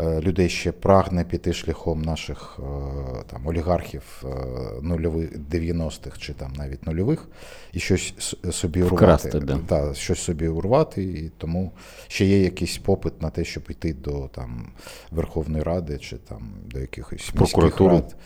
людей 0.00 0.48
ще 0.48 0.72
прагне 0.72 1.24
піти 1.24 1.52
шляхом 1.52 2.02
наших 2.02 2.58
е, 2.58 2.62
там 3.26 3.46
олігархів 3.46 4.24
е, 4.24 4.28
нульових 4.82 5.38
90-х 5.38 6.18
чи 6.18 6.32
там 6.32 6.52
навіть 6.52 6.86
нульових, 6.86 7.28
і 7.72 7.78
щось 7.78 8.36
собі 8.50 8.82
Вкрасти, 8.82 9.28
урвати. 9.28 9.46
Да. 9.46 9.58
Да, 9.68 9.94
щось 9.94 10.20
собі 10.20 10.48
урвати, 10.48 11.04
і 11.04 11.30
тому 11.38 11.72
ще 12.08 12.24
є 12.24 12.42
якийсь 12.42 12.78
попит 12.78 13.22
на 13.22 13.30
те, 13.30 13.44
щоб 13.44 13.62
йти 13.68 13.94
до 13.94 14.28
там 14.28 14.66
Верховної 15.10 15.62
Ради 15.62 15.98
чи 15.98 16.16
там 16.16 16.50
до 16.64 16.78
якихось 16.80 17.30
прокуратуру. 17.30 17.90
рад 17.90 18.16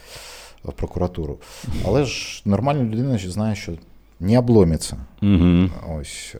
в 0.64 0.73
прокуратуру. 0.73 1.38
Але 1.85 2.04
ж 2.04 2.42
нормальна 2.44 2.85
людина 2.85 3.18
знає, 3.18 3.54
що 3.54 3.73
не 4.20 4.38
обломиться. 4.38 4.96
Угу. 5.23 5.70
Ось 5.99 6.37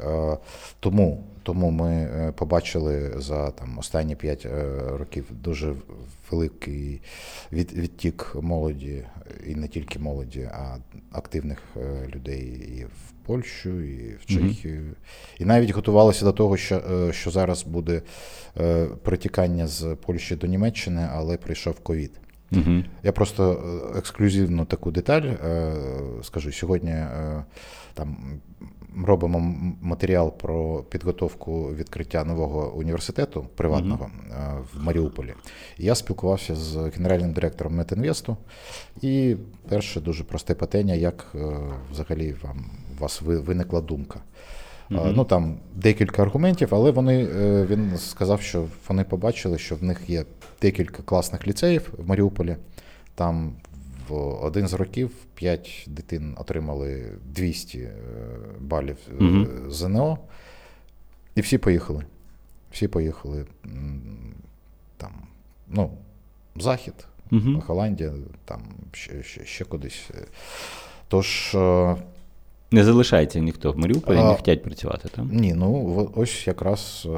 тому. 0.80 1.25
Тому 1.47 1.71
ми 1.71 1.91
е, 1.91 2.33
побачили 2.33 3.15
за 3.17 3.50
там 3.50 3.79
останні 3.79 4.17
5 4.17 4.47
е, 4.47 4.75
років 4.99 5.25
дуже 5.31 5.75
великий 6.31 7.00
від, 7.53 7.73
відтік 7.73 8.37
молоді, 8.41 9.05
і 9.47 9.55
не 9.55 9.69
тільки 9.69 9.99
молоді, 9.99 10.50
а 10.53 10.76
активних 11.12 11.59
е, 11.76 12.09
людей 12.15 12.45
і 12.79 12.85
в 12.85 13.26
Польщу, 13.26 13.81
і 13.81 14.15
в 14.15 14.26
Чехію. 14.26 14.81
Mm-hmm. 14.81 15.41
І 15.41 15.45
навіть 15.45 15.71
готувалися 15.71 16.25
до 16.25 16.33
того, 16.33 16.57
що 16.57 16.83
що 17.12 17.31
зараз 17.31 17.62
буде 17.62 18.03
притікання 19.03 19.67
з 19.67 19.97
Польщі 20.07 20.37
до 20.37 20.47
Німеччини, 20.47 21.09
але 21.12 21.37
прийшов 21.37 21.81
ковід. 21.81 22.12
Mm-hmm. 22.53 22.85
Я 23.03 23.12
просто 23.12 23.62
ексклюзивну 23.97 24.65
таку 24.65 24.91
деталь 24.91 25.33
скажу 26.23 26.53
сьогодні. 26.53 26.95
Там 27.95 28.41
робимо 29.05 29.55
матеріал 29.83 30.33
про 30.33 30.83
підготовку 30.83 31.75
відкриття 31.75 32.25
нового 32.25 32.75
університету 32.75 33.47
приватного 33.55 34.05
mm-hmm. 34.05 34.62
в 34.75 34.85
Маріуполі. 34.85 35.35
Я 35.79 35.95
спілкувався 35.95 36.55
з 36.55 36.76
генеральним 36.76 37.33
директором 37.33 37.75
Метінвесту, 37.75 38.37
і 39.00 39.37
перше 39.69 40.00
дуже 40.00 40.25
просте 40.25 40.55
питання, 40.55 40.95
як 40.95 41.26
е, 41.35 41.38
взагалі 41.93 42.35
вам 42.43 42.65
у 42.99 43.03
вас 43.03 43.23
виникла 43.23 43.81
думка. 43.81 44.21
Mm-hmm. 44.91 45.12
Ну 45.17 45.25
там 45.25 45.59
декілька 45.75 46.23
аргументів, 46.23 46.69
але 46.71 46.91
вони 46.91 47.26
він 47.67 47.97
сказав, 47.97 48.41
що 48.41 48.65
вони 48.88 49.05
побачили, 49.05 49.59
що 49.59 49.76
в 49.76 49.83
них 49.83 50.11
є 50.11 50.25
декілька 50.62 51.03
класних 51.03 51.47
ліцеїв 51.47 51.93
в 51.99 52.09
Маріуполі. 52.09 52.57
Там 53.15 53.53
в 54.08 54.44
один 54.44 54.68
з 54.68 54.72
років 54.72 55.10
5 55.34 55.84
дитин 55.86 56.34
отримали 56.38 57.12
200 57.25 57.78
е, 57.78 57.92
балів 58.60 58.96
угу. 59.20 59.46
ЗНО, 59.70 60.18
і 61.34 61.40
всі 61.40 61.58
поїхали. 61.58 62.04
Всі 62.70 62.88
поїхали 62.88 63.46
там, 64.96 65.12
ну, 65.68 65.90
Захід, 66.56 66.94
угу. 67.32 67.62
Голландія, 67.66 68.12
там 68.44 68.62
ще, 68.92 69.22
ще, 69.22 69.44
ще 69.44 69.64
кудись. 69.64 70.10
Тож. 71.08 71.54
Е, 71.54 71.96
не 72.70 72.84
залишається 72.84 73.40
ніхто 73.40 73.72
в 73.72 73.78
Маріуполі, 73.78 74.16
не 74.16 74.34
хочуть 74.34 74.62
працювати 74.62 75.08
там? 75.08 75.30
Ні, 75.32 75.54
ну 75.54 76.10
ось 76.14 76.46
якраз 76.46 77.08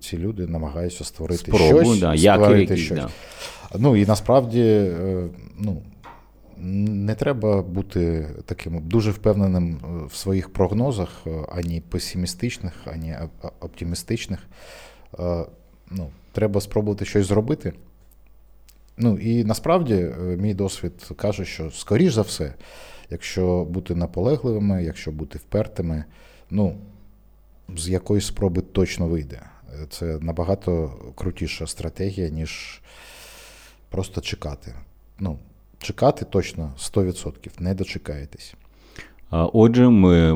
ці 0.00 0.18
люди 0.18 0.46
намагаються 0.46 1.04
створити 1.04 1.52
Спробу, 1.52 1.84
щось. 1.84 2.00
Да, 2.00 2.16
створити 2.16 2.60
якісь, 2.60 2.86
щось. 2.86 2.98
Да. 2.98 3.08
Ну 3.78 3.96
і 3.96 4.06
насправді, 4.06 4.90
ну, 5.58 5.82
не 6.62 7.14
треба 7.14 7.62
бути 7.62 8.28
таким 8.44 8.88
дуже 8.88 9.10
впевненим 9.10 9.80
е, 9.84 10.06
в 10.06 10.14
своїх 10.14 10.52
прогнозах, 10.52 11.08
е, 11.26 11.30
ані 11.52 11.80
песимістичних, 11.80 12.72
ані 12.84 13.16
оптимістичних. 13.60 14.40
Е, 15.18 15.44
ну, 15.90 16.10
Треба 16.32 16.60
спробувати 16.60 17.04
щось 17.04 17.26
зробити. 17.26 17.72
Ну 18.96 19.18
і 19.18 19.44
насправді 19.44 20.10
мій 20.38 20.54
досвід 20.54 20.92
каже, 21.16 21.44
що 21.44 21.70
скоріш 21.70 22.12
за 22.12 22.22
все, 22.22 22.54
якщо 23.10 23.64
бути 23.64 23.94
наполегливими, 23.94 24.84
якщо 24.84 25.12
бути 25.12 25.38
впертими, 25.38 26.04
ну, 26.50 26.76
з 27.76 27.88
якоїсь 27.88 28.26
спроби 28.26 28.62
точно 28.62 29.06
вийде. 29.06 29.42
Це 29.90 30.18
набагато 30.20 30.94
крутіша 31.14 31.66
стратегія, 31.66 32.28
ніж 32.28 32.82
просто 33.88 34.20
чекати. 34.20 34.74
Ну, 35.18 35.38
чекати 35.80 36.24
точно 36.24 36.72
100%, 36.78 37.48
не 37.58 37.74
дочекаєтесь. 37.74 38.54
Отже, 39.30 39.88
ми, 39.88 40.32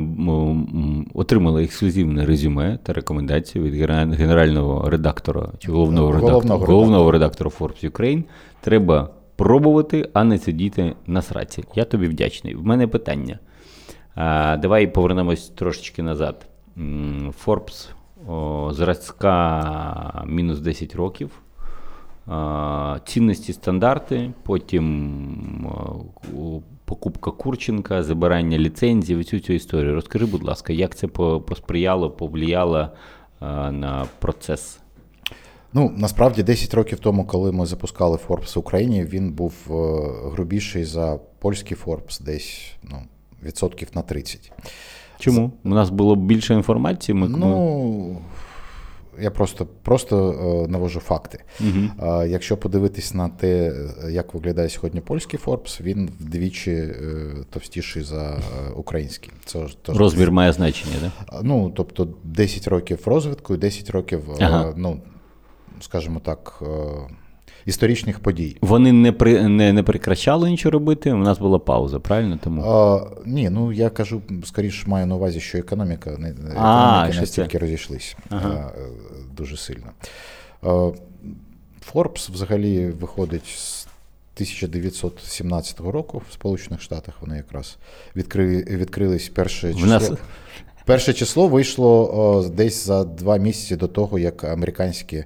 отримали 1.14 1.64
ексклюзивне 1.64 2.26
резюме 2.26 2.78
та 2.82 2.92
рекомендації 2.92 3.64
від 3.64 3.74
генерального 4.14 4.90
редактора 4.90 5.48
чи 5.58 5.72
головного, 5.72 6.06
головного 6.06 6.40
редактора 6.40 6.72
головного 6.72 7.10
редактора 7.10 7.50
Forbes 7.58 7.90
Ukraine. 7.90 8.22
Треба 8.60 9.10
пробувати, 9.36 10.10
а 10.12 10.24
не 10.24 10.38
сидіти 10.38 10.94
на 11.06 11.22
сраці. 11.22 11.64
Я 11.74 11.84
тобі 11.84 12.06
вдячний. 12.06 12.54
В 12.54 12.64
мене 12.66 12.86
питання. 12.86 13.38
Давай 14.62 14.86
повернемось 14.86 15.48
трошечки 15.48 16.02
назад. 16.02 16.46
Forbes 17.46 17.88
зразка 18.74 20.24
мінус 20.26 20.60
10 20.60 20.94
років. 20.94 21.30
Цінності 23.04 23.52
стандарти, 23.52 24.30
потім 24.42 25.66
покупка 26.84 27.30
Курченка, 27.30 28.02
забирання 28.02 28.58
ліцензій, 28.58 29.16
всю 29.16 29.40
цю 29.40 29.52
історію. 29.52 29.94
Розкажи, 29.94 30.26
будь 30.26 30.44
ласка, 30.44 30.72
як 30.72 30.94
це 30.94 31.06
посприяло, 31.06 32.10
повлияло 32.10 32.88
на 33.70 34.06
процес? 34.18 34.78
Ну, 35.76 35.92
насправді 35.96 36.42
10 36.42 36.74
років 36.74 36.98
тому, 36.98 37.24
коли 37.24 37.52
ми 37.52 37.66
запускали 37.66 38.18
Forbes 38.28 38.54
в 38.54 38.58
Україні, 38.58 39.04
він 39.04 39.32
був 39.32 39.54
е, 39.70 39.72
грубіший 40.32 40.84
за 40.84 41.18
польський 41.38 41.76
Forbes 41.84 42.22
десь 42.22 42.72
ну, 42.82 42.98
відсотків 43.42 43.88
на 43.94 44.02
30. 44.02 44.52
Чому? 45.18 45.52
У 45.64 45.68
нас 45.68 45.90
було 45.90 46.16
більше 46.16 46.54
інформації. 46.54 47.14
Ми... 47.14 47.28
Ну, 47.28 48.16
я 49.20 49.30
просто 49.30 49.66
просто 49.82 50.32
е, 50.64 50.70
навожу 50.70 51.00
факти. 51.00 51.44
Угу. 51.60 52.08
Якщо 52.26 52.56
подивитись 52.56 53.14
на 53.14 53.28
те, 53.28 53.72
як 54.10 54.34
виглядає 54.34 54.68
сьогодні 54.68 55.00
польський 55.00 55.38
Форбс, 55.38 55.80
він 55.80 56.10
вдвічі 56.20 56.70
е, 56.70 56.94
товстіший 57.50 58.02
за 58.02 58.38
український. 58.76 59.30
Це 59.44 59.66
тож, 59.82 59.96
Розмір 59.96 60.30
має 60.32 60.52
значення, 60.52 60.94
так? 61.00 61.40
Ну, 61.42 61.72
тобто 61.76 62.08
10 62.24 62.68
років 62.68 62.98
розвитку 63.06 63.54
і 63.54 63.58
10 63.58 63.90
років, 63.90 64.24
ага. 64.40 64.74
ну, 64.76 65.00
скажімо 65.80 66.20
так. 66.24 66.62
Історичних 67.66 68.20
подій. 68.20 68.56
Вони 68.60 68.92
не 68.92 69.12
при 69.12 69.48
не, 69.48 69.72
не 69.72 69.82
прекращали 69.82 70.50
нічого 70.50 70.70
робити. 70.70 71.12
У 71.12 71.16
нас 71.16 71.38
була 71.38 71.58
пауза, 71.58 71.98
правильно? 71.98 72.38
Тому 72.44 72.62
А, 72.62 73.06
Ні, 73.26 73.50
ну 73.50 73.72
я 73.72 73.90
кажу, 73.90 74.22
скоріше 74.44 74.88
маю 74.88 75.06
на 75.06 75.14
увазі, 75.14 75.40
що 75.40 75.58
економіка 75.58 76.10
не 76.18 76.28
економіки 76.28 77.20
настільки 77.20 77.58
розійшлися 77.58 78.16
ага. 78.30 78.72
дуже 79.36 79.56
сильно. 79.56 79.86
Форбс 81.80 82.30
взагалі 82.30 82.86
виходить 82.86 83.46
з 83.46 83.86
1917 84.34 85.80
року 85.80 86.22
в 86.30 86.32
Сполучених 86.32 86.80
Штатах. 86.80 87.14
Вони 87.20 87.36
якраз 87.36 87.76
відкрили 88.16 88.64
відкрились 88.70 89.28
перше 89.28 89.74
число. 89.74 89.86
В 89.86 89.88
нас 89.88 90.12
Перше 90.84 91.14
число 91.14 91.48
вийшло 91.48 92.10
о, 92.14 92.48
десь 92.48 92.86
за 92.86 93.04
два 93.04 93.36
місяці 93.36 93.76
до 93.76 93.88
того, 93.88 94.18
як 94.18 94.44
американські 94.44 95.24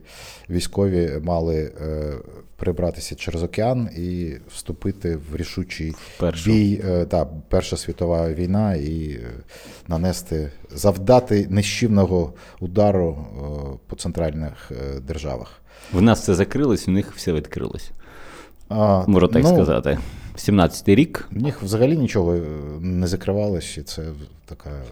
військові 0.50 1.12
мали 1.22 1.72
е, 1.80 2.14
перебратися 2.56 3.14
через 3.14 3.42
океан 3.42 3.88
і 3.96 4.32
вступити 4.54 5.18
в 5.32 5.36
рішучий 5.36 5.94
Першу. 6.18 6.50
бій. 6.50 6.80
Е, 6.88 7.04
та, 7.04 7.26
Перша 7.48 7.76
світова 7.76 8.30
війна 8.30 8.74
і 8.74 9.10
е, 9.10 9.30
нанести, 9.88 10.50
завдати 10.70 11.46
нищівного 11.50 12.32
удару 12.60 13.18
е, 13.18 13.78
по 13.86 13.96
центральних 13.96 14.70
е, 14.70 15.00
державах. 15.00 15.60
В 15.92 16.02
нас 16.02 16.20
все 16.20 16.34
закрилось, 16.34 16.88
у 16.88 16.90
них 16.90 17.12
все 17.16 17.32
відкрилось. 17.32 17.90
Можу 19.06 19.28
так 19.28 19.42
ну, 19.42 19.54
сказати. 19.54 19.98
17-й 20.38 20.94
рік. 20.94 21.28
В 21.32 21.42
них 21.42 21.62
взагалі 21.62 21.96
нічого 21.96 22.34
е, 22.34 22.40
не 22.80 23.06
закривалося, 23.06 23.80
і 23.80 23.84
це 23.84 24.02
така 24.46 24.82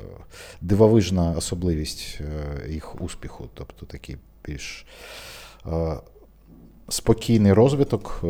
дивовижна 0.61 1.35
особливість 1.38 2.21
е, 2.21 2.71
їх 2.73 3.03
успіху. 3.03 3.49
Тобто 3.55 3.87
такий 3.87 4.17
більш 4.45 4.87
е, 5.67 5.97
спокійний 6.88 7.53
розвиток, 7.53 8.25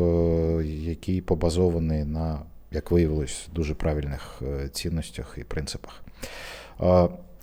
який 0.64 1.20
побазований 1.20 2.04
на, 2.04 2.40
як 2.70 2.90
виявилось, 2.90 3.48
дуже 3.54 3.74
правильних 3.74 4.42
цінностях 4.72 5.34
і 5.38 5.44
принципах. 5.44 6.02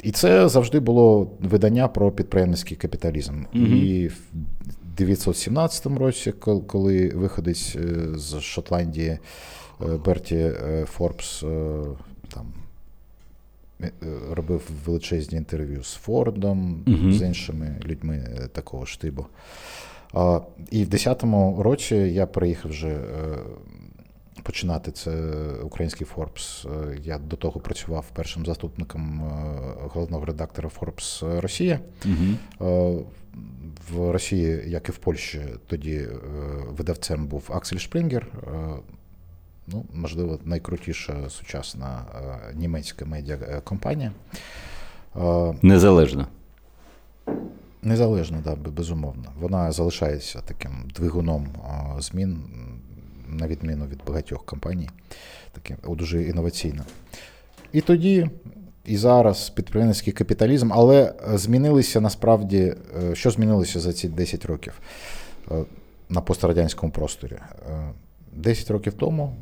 І 0.04 0.12
це 0.12 0.50
завжди 0.50 0.80
було 0.80 1.32
видання 1.40 1.88
про 1.88 2.12
підприємницький 2.12 2.78
капіталізм. 2.78 3.34
Mm-hmm. 3.34 3.68
І 3.68 4.08
в 4.08 4.18
1917 4.96 5.86
році, 5.86 6.32
коли 6.68 7.10
виходить 7.10 7.78
з 8.16 8.40
Шотландії 8.40 9.20
Берті 10.06 10.36
е, 10.36 10.86
Форбс 10.86 11.44
е, 11.44 11.82
там 12.28 12.54
робив 14.32 14.70
величезні 14.86 15.38
інтерв'ю 15.38 15.84
з 15.84 15.94
Фордом, 15.94 16.84
uh 16.86 17.14
з 17.14 17.22
іншими 17.22 17.76
людьми 17.86 18.28
такого 18.52 18.86
ж 18.86 19.02
типу. 19.02 19.26
І 20.72 20.84
в 20.84 20.90
10-му 20.90 21.64
році 21.64 21.96
я 21.96 22.26
приїхав 22.26 22.72
вже 22.72 23.00
починати 24.44 24.92
це 24.92 25.32
український 25.64 26.08
Форбс. 26.08 26.66
Я 27.04 27.18
до 27.18 27.36
того 27.36 27.60
працював 27.60 28.06
першим 28.14 28.46
заступником 28.46 29.20
головного 29.94 30.26
редактора 30.26 30.70
Форбс 30.70 31.24
Росія. 31.24 31.80
uh 32.62 33.04
В 33.92 34.12
Росії, 34.12 34.64
як 34.68 34.90
і 34.90 34.92
в 34.92 34.98
Польщі, 34.98 35.42
тоді 35.68 36.08
видавцем 36.70 37.28
був 37.28 37.50
Аксель 37.54 37.78
Шпрингер 37.78 38.28
ну, 39.68 39.86
можливо, 39.94 40.40
найкрутіша 40.46 41.30
сучасна 41.30 42.06
е, 42.16 42.54
німецька 42.56 43.06
медіакомпанія. 43.06 44.12
Е, 45.16 45.54
Незалежна. 45.62 46.28
Незалежно, 47.82 48.42
да, 48.44 48.56
безумовно. 48.56 49.32
Вона 49.40 49.72
залишається 49.72 50.42
таким 50.46 50.72
двигуном 50.96 51.48
е, 51.48 52.02
змін, 52.02 52.44
на 53.28 53.48
відміну 53.48 53.86
від 53.86 54.00
багатьох 54.08 54.46
компаній, 54.46 54.90
таким 55.52 55.78
дуже 55.96 56.24
інноваційно. 56.24 56.84
І 57.72 57.82
тоді, 57.82 58.30
і 58.86 58.98
зараз 58.98 59.50
підприємницький 59.50 60.14
капіталізм, 60.14 60.74
але 60.74 61.14
змінилися 61.34 62.02
насправді, 62.02 62.76
що 63.14 63.32
змінилося 63.32 63.80
за 63.80 63.94
ці 63.94 64.10
10 64.10 64.46
років 64.46 64.74
на 66.10 66.22
пострадянському 66.22 66.92
просторі? 66.92 67.38
10 68.36 68.72
років 68.72 68.94
тому 68.94 69.36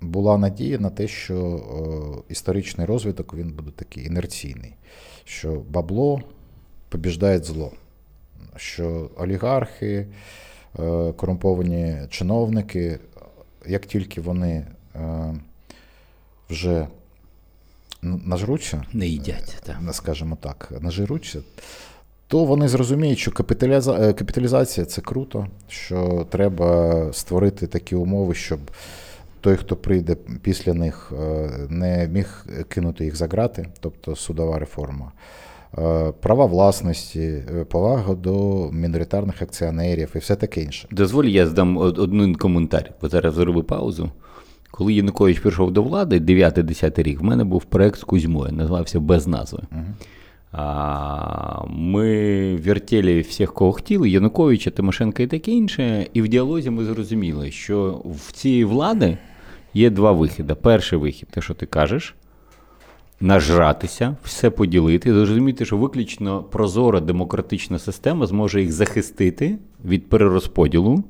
була 0.00 0.38
надія 0.38 0.78
на 0.78 0.90
те, 0.90 1.08
що 1.08 1.36
е, 1.36 2.32
історичний 2.32 2.86
розвиток 2.86 3.34
він 3.34 3.52
буде 3.52 3.70
такий 3.70 4.06
інерційний, 4.06 4.74
що 5.24 5.62
бабло 5.70 6.22
побіждає 6.88 7.38
зло, 7.38 7.72
що 8.56 9.10
олігархи, 9.16 10.06
е, 10.78 11.12
корумповані 11.12 11.96
чиновники, 12.10 12.98
як 13.66 13.86
тільки 13.86 14.20
вони 14.20 14.66
е, 14.94 15.34
вже 16.50 16.86
нажруться, 18.02 18.84
не 18.92 19.06
їдять, 19.06 19.56
так. 19.62 19.76
скажімо 19.92 20.38
так, 20.40 20.72
нажируться, 20.80 21.40
то 22.28 22.44
вони 22.44 22.68
зрозуміють, 22.68 23.18
що 23.18 23.32
капіталізація 23.32 24.86
це 24.86 25.00
круто, 25.00 25.46
що 25.68 26.26
треба 26.30 27.12
створити 27.12 27.66
такі 27.66 27.94
умови, 27.94 28.34
щоб 28.34 28.60
той, 29.40 29.56
хто 29.56 29.76
прийде 29.76 30.16
після 30.42 30.74
них, 30.74 31.12
е, 31.20 31.50
не 31.68 32.08
міг 32.08 32.46
кинути 32.68 33.04
їх 33.04 33.16
за 33.16 33.26
грати, 33.26 33.68
тобто 33.80 34.16
судова 34.16 34.58
реформа. 34.58 35.12
Е, 35.78 36.12
права 36.20 36.46
власності, 36.46 37.20
е, 37.20 37.64
повага 37.64 38.14
до 38.14 38.68
міноритарних 38.72 39.42
акціонерів 39.42 40.12
і 40.14 40.18
все 40.18 40.36
таке 40.36 40.62
інше. 40.62 40.88
Дозволь, 40.90 41.24
я 41.24 41.46
здам 41.46 41.76
один 41.76 42.34
коментар, 42.34 42.92
бо 43.00 43.08
зараз 43.08 43.34
зроблю 43.34 43.62
паузу. 43.62 44.10
Коли 44.70 44.92
Янукович 44.92 45.38
прийшов 45.38 45.70
до 45.70 45.82
влади, 45.82 46.20
9-10 46.20 47.02
рік, 47.02 47.20
в 47.20 47.24
мене 47.24 47.44
був 47.44 47.64
проект 47.64 48.00
з 48.00 48.04
Кузьмою, 48.04 48.52
називався 48.52 49.00
без 49.00 49.26
назви. 49.26 49.62
Угу. 49.72 49.82
Ми 51.68 52.56
вертіли 52.56 53.20
всіх, 53.20 53.52
кого 53.52 53.72
хотіли, 53.72 54.10
Януковича, 54.10 54.70
Тимошенка 54.70 55.22
і 55.22 55.26
таке 55.26 55.50
інше. 55.50 56.06
І 56.12 56.22
в 56.22 56.28
діалозі 56.28 56.70
ми 56.70 56.84
зрозуміли, 56.84 57.50
що 57.50 58.02
в 58.04 58.32
цієї 58.32 58.64
влади 58.64 59.18
є 59.74 59.90
два 59.90 60.12
вихіди. 60.12 60.54
Перший 60.54 60.98
вихід, 60.98 61.28
те, 61.28 61.40
що 61.40 61.54
ти 61.54 61.66
кажеш, 61.66 62.14
нажратися, 63.20 64.16
все 64.24 64.50
поділити, 64.50 65.12
зрозуміти, 65.14 65.64
що 65.64 65.76
виключно 65.76 66.42
прозора 66.42 67.00
демократична 67.00 67.78
система 67.78 68.26
зможе 68.26 68.60
їх 68.60 68.72
захистити 68.72 69.58
від 69.84 70.08
перерозподілу. 70.08 71.04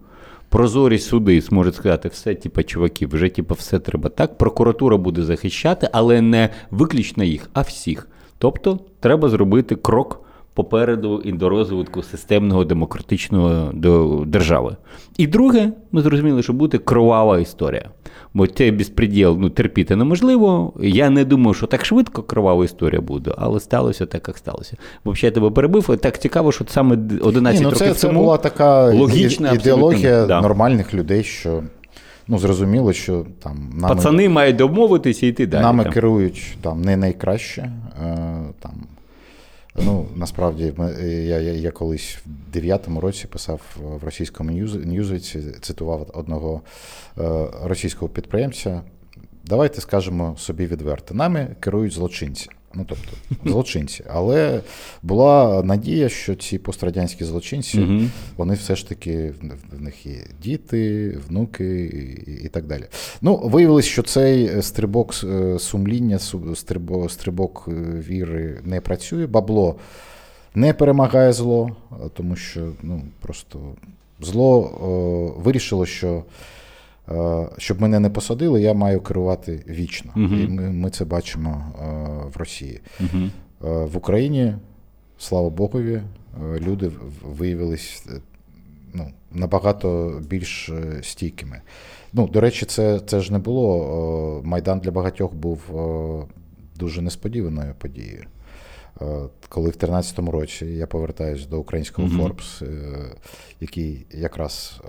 Прозорі 0.49 0.99
суди 0.99 1.41
зможуть 1.41 1.75
сказати, 1.75 2.09
все, 2.09 2.35
типа, 2.35 2.63
чуваки, 2.63 3.07
вже 3.07 3.29
типа, 3.29 3.55
все 3.55 3.79
треба 3.79 4.09
так. 4.09 4.39
Прокуратура 4.39 4.97
буде 4.97 5.23
захищати, 5.23 5.89
але 5.93 6.21
не 6.21 6.49
виключно 6.71 7.25
їх, 7.25 7.51
а 7.53 7.61
всіх. 7.61 8.09
Тобто 8.39 8.79
треба 9.01 9.29
зробити 9.29 9.77
крок 9.77 10.21
попереду 10.59 11.23
і 11.25 11.33
до 11.33 11.49
розвитку 11.49 12.03
системного 12.03 12.65
демократичного 12.65 13.73
до 13.75 14.25
держави. 14.27 14.77
І 15.17 15.27
друге, 15.27 15.73
ми 15.93 16.03
зрозуміли, 16.03 16.43
що 16.43 16.53
буде 16.53 16.79
кровава 16.79 17.39
історія. 17.39 17.91
Бо 18.35 18.47
цей 18.47 18.71
безпреділ 18.71 19.37
ну, 19.41 19.51
терпіти 19.51 19.97
неможливо. 19.97 20.73
Я 20.81 21.11
не 21.11 21.25
думаю, 21.25 21.55
що 21.55 21.67
так 21.67 21.85
швидко 21.85 22.23
кровава 22.23 22.65
історія 22.65 23.01
буде, 23.01 23.35
але 23.39 23.61
сталося 23.61 24.07
так, 24.07 24.29
як 24.29 24.39
сталося. 24.39 24.77
Взагалі, 25.05 25.21
я 25.23 25.31
тебе 25.31 25.51
перебив. 25.51 25.99
Так 26.01 26.19
цікаво, 26.19 26.53
що 26.53 26.65
саме 26.69 26.99
11 27.21 27.61
Ні, 27.61 27.65
ну, 27.65 27.71
років 27.71 27.95
це, 27.95 28.07
тому 28.07 28.15
це 28.15 28.25
була 28.25 28.37
така 28.37 28.93
логічна 28.93 29.53
ідеологія 29.53 30.27
да. 30.27 30.41
нормальних 30.41 30.95
людей, 30.95 31.25
що 31.25 31.63
ну, 32.29 32.39
зрозуміло, 32.39 32.93
що 32.93 33.27
там 33.43 33.71
нами, 33.75 33.95
пацани 33.95 34.29
мають 34.29 34.57
домовитися 34.57 35.27
і 35.27 35.29
йти 35.29 35.47
далі. 35.47 35.63
Нами 35.63 35.85
там. 35.85 35.93
керують 35.93 36.57
там 36.61 36.83
не 36.83 36.97
найкраще. 36.97 37.73
Е, 38.03 38.39
там, 38.61 38.73
Ну, 39.85 40.07
насправді, 40.17 40.73
я 41.05 41.39
я, 41.39 41.53
я 41.53 41.71
колись 41.71 42.19
в 42.27 42.57
9-му 42.57 43.01
році 43.01 43.27
писав 43.27 43.61
в 44.01 44.05
російському 44.05 44.51
ньюзвіці, 44.85 45.41
цитував 45.61 46.11
одного 46.15 46.61
е, 47.19 47.47
російського 47.65 48.09
підприємця. 48.09 48.83
Давайте 49.45 49.81
скажемо 49.81 50.37
собі 50.39 50.67
відверто. 50.67 51.15
Нами 51.15 51.57
керують 51.61 51.93
злочинці. 51.93 52.49
Ну, 52.75 52.87
тобто, 52.89 53.13
злочинці. 53.51 54.05
Але 54.11 54.61
була 55.03 55.63
надія, 55.63 56.09
що 56.09 56.35
ці 56.35 56.59
пострадянські 56.59 57.25
злочинці, 57.25 57.81
угу. 57.81 58.01
вони 58.37 58.55
все 58.55 58.77
ж 58.77 58.89
таки 58.89 59.35
в 59.73 59.83
них 59.83 60.07
є 60.07 60.17
діти, 60.43 61.11
внуки 61.29 61.85
і, 62.27 62.45
і 62.45 62.49
так 62.49 62.67
далі. 62.67 62.85
Ну, 63.21 63.37
виявилось, 63.37 63.85
що 63.85 64.03
цей 64.03 64.63
стрибок 64.63 65.15
е, 65.25 65.59
сумління, 65.59 66.19
стрибок, 66.55 67.11
стрибок 67.11 67.69
е, 67.69 67.73
віри 68.09 68.61
не 68.65 68.81
працює, 68.81 69.27
бабло 69.27 69.77
не 70.55 70.75
перемагає 70.75 71.33
зло, 71.33 71.77
тому 72.15 72.37
що 72.37 72.73
ну, 72.83 73.03
просто 73.21 73.59
зло 74.21 74.61
о, 74.61 75.41
вирішило, 75.41 75.87
що. 75.87 76.25
Е, 77.11 77.49
щоб 77.59 77.81
мене 77.81 78.01
не 78.01 78.11
посадили, 78.11 78.63
я 78.63 78.75
маю 78.75 79.01
керувати 79.01 79.65
вічно. 79.69 80.13
uh 80.17 80.45
І 80.45 80.49
ми 80.49 80.71
ми 80.71 80.91
це 80.91 81.05
бачимо 81.05 81.65
е, 81.75 81.85
в 82.35 82.37
Росії. 82.37 82.81
uh 83.01 83.31
В 83.61 83.97
Україні, 83.97 84.55
слава 85.19 85.51
Богові, 85.51 86.03
люди 86.61 86.91
виявились 87.23 88.07
ну, 88.95 89.11
набагато 89.33 90.21
більш 90.29 90.71
стійкими. 91.03 91.61
Ну, 92.13 92.29
До 92.29 92.41
речі, 92.41 92.67
це 92.67 93.01
це 93.01 93.21
ж 93.21 93.33
не 93.33 93.39
було. 93.39 94.43
Майдан 94.45 94.81
для 94.81 94.91
багатьох 94.91 95.35
був 95.35 95.61
дуже 96.77 97.03
несподіваною 97.03 97.75
подією. 97.79 98.25
Коли 99.49 99.71
в 99.71 99.73
2013 99.73 100.19
році 100.19 100.67
я 100.67 100.87
повертаюся 100.87 101.49
до 101.49 101.59
українського 101.59 102.09
Forbes, 102.09 102.65
який 103.61 104.07
якраз 104.11 104.81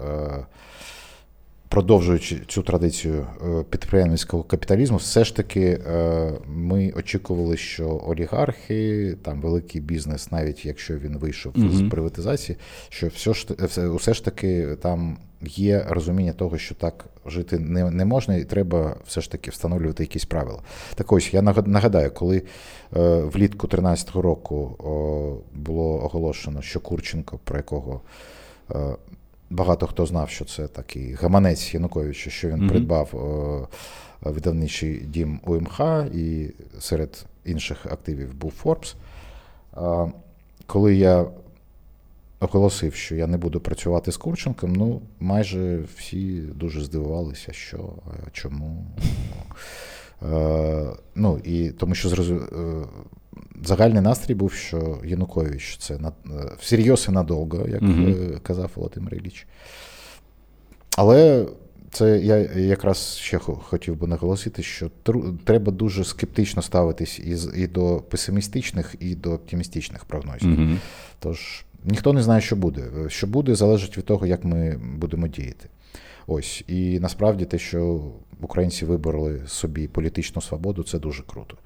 продовжуючи 1.69 2.41
цю 2.47 2.61
традицію 2.61 3.27
е, 3.45 3.63
підприємницького 3.69 4.43
капіталізму, 4.43 4.97
все 4.97 5.23
ж 5.23 5.35
таки 5.35 5.61
е, 5.61 6.31
ми 6.47 6.93
очікували, 6.95 7.57
що 7.57 8.03
олігархи, 8.07 9.15
там 9.21 9.41
великий 9.41 9.81
бізнес, 9.81 10.31
навіть 10.31 10.65
якщо 10.65 10.97
він 10.97 11.17
вийшов 11.17 11.53
mm 11.53 11.69
з 11.69 11.89
приватизації, 11.89 12.57
що 12.89 13.07
все 13.07 13.33
ж 13.33 13.47
все 13.95 14.13
ж 14.13 14.25
таки 14.25 14.67
там 14.81 15.17
є 15.41 15.85
розуміння 15.89 16.33
того, 16.33 16.57
що 16.57 16.75
так 16.75 17.05
жити 17.25 17.59
не 17.59 17.91
не 17.91 18.05
можна, 18.05 18.35
і 18.35 18.43
треба 18.43 18.95
все 19.07 19.21
ж 19.21 19.31
таки 19.31 19.51
встановлювати 19.51 20.03
якісь 20.03 20.25
правила. 20.25 20.61
Так 20.95 21.11
ось 21.11 21.33
я 21.33 21.41
нагадаю, 21.41 22.11
коли 22.11 22.37
е, 22.37 22.43
влітку 23.21 23.67
2013 23.67 24.09
року 24.09 24.75
було 25.53 26.03
оголошено, 26.03 26.61
що 26.61 26.79
Курченко, 26.79 27.39
про 27.43 27.57
якого 27.57 28.01
багато 29.49 29.87
хто 29.87 30.05
знав, 30.05 30.29
що 30.29 30.45
це 30.45 30.67
такий 30.67 31.13
гаманець 31.13 31.73
Януковича, 31.73 32.29
що 32.29 32.49
він 32.49 32.55
mm-hmm. 32.55 32.69
придбав 32.69 33.15
о, 33.15 33.67
видавничий 34.21 34.99
дім 34.99 35.39
УМХ, 35.45 35.81
і 36.13 36.49
серед 36.79 37.25
інших 37.45 37.85
активів 37.85 38.35
був 38.35 38.51
Форбс. 38.51 38.95
А, 39.73 40.07
Коли 40.65 40.95
я 40.95 41.25
оголосив, 42.39 42.93
що 42.93 43.15
я 43.15 43.27
не 43.27 43.37
буду 43.37 43.59
працювати 43.59 44.11
з 44.11 44.17
Курченком, 44.17 44.73
ну 44.73 45.01
майже 45.19 45.83
всі 45.95 46.39
дуже 46.39 46.81
здивувалися, 46.81 47.53
що 47.53 47.93
чому. 48.31 48.85
Е, 50.33 50.85
ну, 51.15 51.39
і 51.43 51.69
Тому 51.69 51.95
що 51.95 52.09
зрозу... 52.09 52.41
Е, 53.61 53.65
загальний 53.65 54.01
настрій 54.01 54.33
був, 54.33 54.51
що 54.51 54.97
Янукович 55.05 55.77
це 55.77 55.97
на, 55.97 56.07
е, 56.07 56.11
всерйоз 56.59 57.05
і 57.09 57.11
надовго, 57.11 57.67
як 57.67 57.81
угу. 57.81 58.13
казав 58.43 58.71
Володимир 58.75 59.15
Ілліч. 59.15 59.47
Але 60.97 61.45
це 61.91 62.19
я 62.19 62.37
якраз 62.55 63.17
ще 63.17 63.39
хотів 63.39 63.95
би 63.95 64.07
наголосити, 64.07 64.63
що 64.63 64.89
треба 65.43 65.71
дуже 65.71 66.03
скептично 66.03 66.61
ставитись 66.61 67.19
і 67.19 67.61
і 67.61 67.67
до 67.67 68.03
песимістичних, 68.09 68.95
і 68.99 69.15
до 69.15 69.31
оптимістичних 69.31 70.05
прогнозів. 70.05 70.59
Угу. 70.59 70.77
Тож 71.19 71.65
ніхто 71.85 72.13
не 72.13 72.23
знає, 72.23 72.41
що 72.41 72.55
буде. 72.55 72.83
Що 73.07 73.27
буде, 73.27 73.55
залежить 73.55 73.97
від 73.97 74.05
того, 74.05 74.25
як 74.25 74.45
ми 74.45 74.79
будемо 74.97 75.27
діяти. 75.27 75.69
Ось 76.27 76.63
і 76.67 76.99
насправді 76.99 77.45
те, 77.45 77.57
що 77.57 78.01
українці 78.41 78.85
вибороли 78.85 79.41
собі 79.47 79.87
політичну 79.87 80.41
свободу, 80.41 80.83
це 80.83 80.99
дуже 80.99 81.23
круто. 81.23 81.57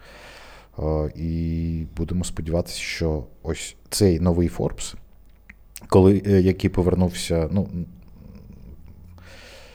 І 1.16 1.86
будемо 1.98 2.24
сподіватися, 2.24 2.80
що 2.80 3.24
ось 3.44 3.76
цей 3.90 4.20
новий 4.20 4.48
Форбс, 4.48 4.96
коли 5.90 6.22
е, 6.28 6.42
який 6.42 6.70
повернувся, 6.70 7.50
ну 7.52 7.70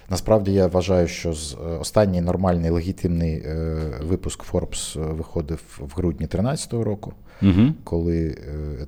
насправді 0.08 0.52
я 0.52 0.66
вважаю, 0.66 1.08
що 1.08 1.32
з 1.32 1.54
е, 1.54 1.56
останній 1.56 2.20
нормальний 2.20 2.70
легітимний 2.70 3.34
е, 3.34 3.76
випуск 4.02 4.42
Форбс 4.42 4.96
виходив 4.96 5.78
в 5.78 5.96
грудні 5.96 6.26
2013 6.26 6.72
року, 6.72 7.12
угу. 7.42 7.72
коли 7.84 8.38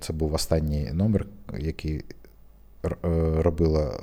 це 0.01 0.13
був 0.13 0.35
останній 0.35 0.91
номер, 0.93 1.27
який 1.59 2.05
робила 3.43 4.01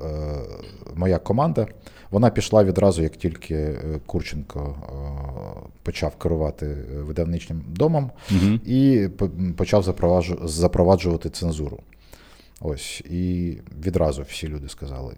моя 0.95 1.19
команда. 1.19 1.67
Вона 2.11 2.29
пішла 2.29 2.63
відразу, 2.63 3.03
як 3.03 3.15
тільки 3.15 3.55
е, 3.55 3.99
Курченко 4.05 4.75
е, 4.89 5.06
почав 5.87 6.15
керувати 6.15 6.65
е, 6.65 7.01
видавничним 7.01 7.63
домом 7.67 8.11
угу. 8.31 8.53
і 8.65 9.09
почав 9.57 9.83
запроваджувати 10.43 11.29
цензуру. 11.29 11.79
Ось, 12.61 13.01
і 13.01 13.57
відразу 13.85 14.21
всі 14.21 14.47
люди 14.47 14.69
сказали, 14.69 15.15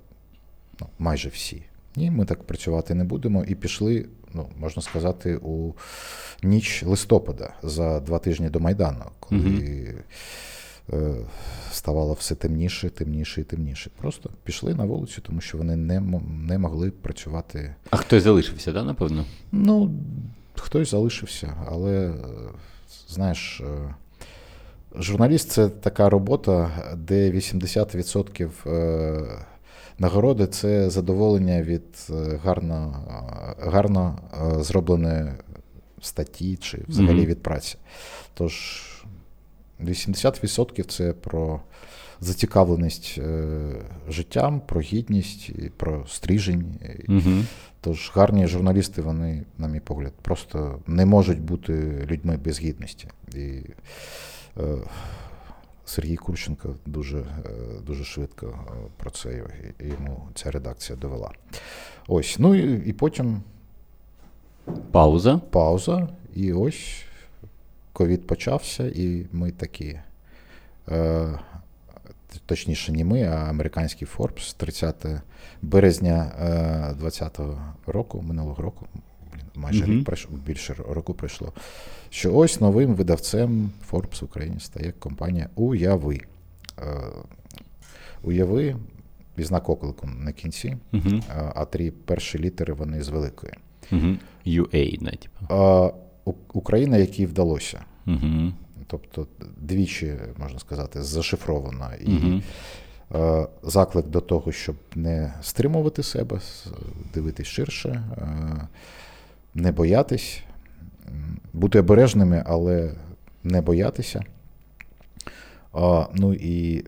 ну, 0.82 0.88
майже 0.99 1.29
всі. 1.29 1.63
Ні, 1.95 2.12
ми 2.12 2.25
так 2.25 2.43
працювати 2.43 2.93
не 2.95 3.03
будемо. 3.03 3.43
І 3.43 3.55
пішли, 3.55 4.05
ну, 4.34 4.49
можна 4.60 4.82
сказати, 4.82 5.38
у 5.41 5.73
ніч 6.43 6.84
листопада 6.84 7.53
за 7.63 7.99
два 7.99 8.19
тижні 8.19 8.49
до 8.49 8.60
Майдану, 8.60 9.05
коли. 9.19 9.39
Угу. 9.39 9.99
Е, 10.93 11.15
ставало 11.71 12.13
все 12.13 12.36
темніше, 12.36 12.89
темніше 12.89 13.41
і 13.41 13.43
темніше. 13.43 13.89
Просто 13.97 14.29
пішли 14.43 14.75
на 14.75 14.86
вулицю, 14.86 15.21
тому 15.21 15.41
що 15.41 15.58
вони 15.58 15.75
не 15.75 15.99
не 16.47 16.58
могли 16.58 16.91
працювати. 16.91 17.75
А 17.89 17.97
хтось 17.97 18.23
залишився, 18.23 18.71
да, 18.71 18.84
напевно? 18.84 19.25
Ну, 19.51 19.91
хтось 20.60 20.91
залишився, 20.91 21.54
але 21.67 22.13
знаєш. 23.08 23.62
Е, 23.62 23.93
журналіст 24.95 25.52
це 25.52 25.69
така 25.69 26.10
робота, 26.10 26.72
де 26.95 27.32
80% 27.32 28.50
е, 28.67 29.45
нагороди 30.00 30.48
це 30.48 30.89
задоволення 30.89 31.62
від 31.62 31.84
гарно 32.43 33.04
гарно 33.60 34.19
зробленої 34.60 35.32
статті 36.02 36.58
чи 36.58 36.80
взагалі 36.88 37.26
від 37.26 37.43
праці. 37.43 37.78
Тож 38.34 38.84
80% 39.82 40.84
це 40.84 41.13
про 41.13 41.62
зацікавленість 42.21 43.15
е, 43.17 43.51
життям, 44.10 44.62
про 44.62 44.82
гідність, 44.82 45.51
про 45.77 46.05
стрижень. 46.08 46.65
Угу. 47.08 47.43
Тож 47.82 48.12
гарні 48.15 48.47
журналісти, 48.47 49.01
вони, 49.01 49.43
на 49.58 49.67
мій 49.67 49.79
погляд, 49.79 50.13
просто 50.21 50.79
не 50.88 51.05
можуть 51.05 51.41
бути 51.41 51.73
людьми 52.12 52.38
без 52.38 52.62
гідності. 52.62 53.08
І 53.36 53.62
е, 54.58 54.77
Сергій 55.86 56.15
Курченко 56.15 56.75
дуже 56.86 57.17
е, 57.17 57.25
дуже 57.86 58.03
швидко 58.03 58.60
про 58.97 59.10
це 59.10 59.43
йому 59.79 60.27
ця 60.36 60.51
редакція 60.51 60.97
довела. 60.97 61.32
Ось. 62.08 62.36
Ну 62.39 62.55
і, 62.55 62.89
і 62.89 62.93
потім. 62.93 63.41
Пауза. 64.91 65.38
Пауза. 65.38 66.10
І 66.36 66.53
ось 66.53 67.03
ковід 67.93 68.27
почався, 68.27 68.88
і 68.95 69.25
ми 69.32 69.51
такі. 69.51 69.99
Е, 70.89 71.39
Точніше, 72.45 72.91
не 72.91 73.05
ми, 73.05 73.23
а 73.23 73.35
американський 73.35 74.07
Forbes 74.17 74.57
30 74.57 75.05
березня 75.61 76.31
2020 76.99 77.39
е, 77.39 77.43
року, 77.85 78.21
минулого 78.21 78.63
року, 78.63 78.87
майже 79.55 79.85
рік 79.85 80.05
пройшло, 80.05 80.37
більше 80.45 80.73
року 80.89 81.13
пройшло. 81.13 81.53
Що 82.09 82.35
ось 82.35 82.61
новим 82.61 82.93
видавцем 82.95 83.71
Forbes 83.91 84.21
в 84.21 84.25
Україні 84.25 84.59
стає 84.59 84.91
компанія 84.91 85.49
Уяви. 85.55 86.19
Е, 86.79 86.83
Уяви 88.23 88.75
і 89.37 89.43
знак 89.43 89.69
оклику 89.69 90.07
на 90.07 90.31
кінці, 90.31 90.77
mm-hmm. 90.93 91.51
а 91.55 91.65
три 91.65 91.91
перші 91.91 92.39
літери 92.39 92.73
вони 92.73 93.03
з 93.03 93.09
великої. 93.09 93.53
UA, 94.45 95.03
не, 95.03 95.11
типу. 95.11 95.53
Україна, 96.53 96.97
якій 96.97 97.25
вдалося. 97.25 97.81
Угу. 98.07 98.53
Тобто 98.91 99.28
двічі, 99.58 100.15
можна 100.38 100.60
сказати, 100.60 101.04
зашифрована. 101.04 101.95
І 101.95 102.15
угу. 102.15 102.41
Е, 103.15 103.47
заклик 103.63 104.08
до 104.08 104.21
того, 104.21 104.52
щоб 104.52 104.75
не 104.95 105.34
стримувати 105.41 106.04
себе, 106.04 106.39
дивитись 107.13 107.47
ширше, 107.47 107.89
е, 107.89 108.67
не 109.56 109.71
боятись, 109.71 110.43
бути 111.54 111.80
обережними, 111.80 112.43
але 112.45 112.93
не 113.43 113.62
боятися. 113.62 114.23
Ну 116.13 116.34
і 116.34 116.86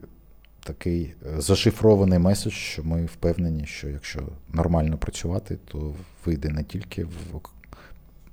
такий 0.64 1.14
зашифрований 1.38 2.20
меседж, 2.20 2.54
що 2.54 2.84
ми 2.84 3.06
впевнені, 3.06 3.66
що 3.66 3.90
якщо 3.90 4.22
нормально 4.54 4.98
працювати, 4.98 5.58
то 5.66 5.96
вийде 6.26 6.50
не 6.50 6.64
тільки 6.64 7.04
в 7.06 7.36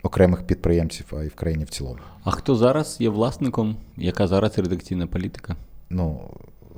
окремих 0.03 0.43
підприємців, 0.43 1.13
а 1.19 1.23
й 1.23 1.29
в 1.29 1.35
країні 1.35 1.65
в 1.65 1.69
цілому. 1.69 1.99
А 2.25 2.31
хто 2.31 2.57
зараз 2.57 2.97
є 3.01 3.09
власником? 3.09 3.77
Яка 3.97 4.27
зараз 4.27 4.59
редакційна 4.59 5.07
політика? 5.07 5.57
Ну, 5.91 6.31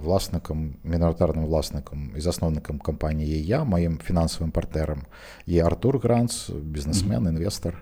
власником, 0.04 0.74
міноритарним 0.84 1.46
власником 1.46 2.10
і 2.16 2.20
засновником 2.20 2.78
компанії 2.78 3.30
є 3.30 3.40
я, 3.40 3.64
моїм 3.64 3.98
фінансовим 3.98 4.50
партнером 4.50 5.02
є 5.46 5.64
Артур 5.64 5.98
Гранц, 5.98 6.50
бізнесмен, 6.50 7.26
інвестор, 7.26 7.74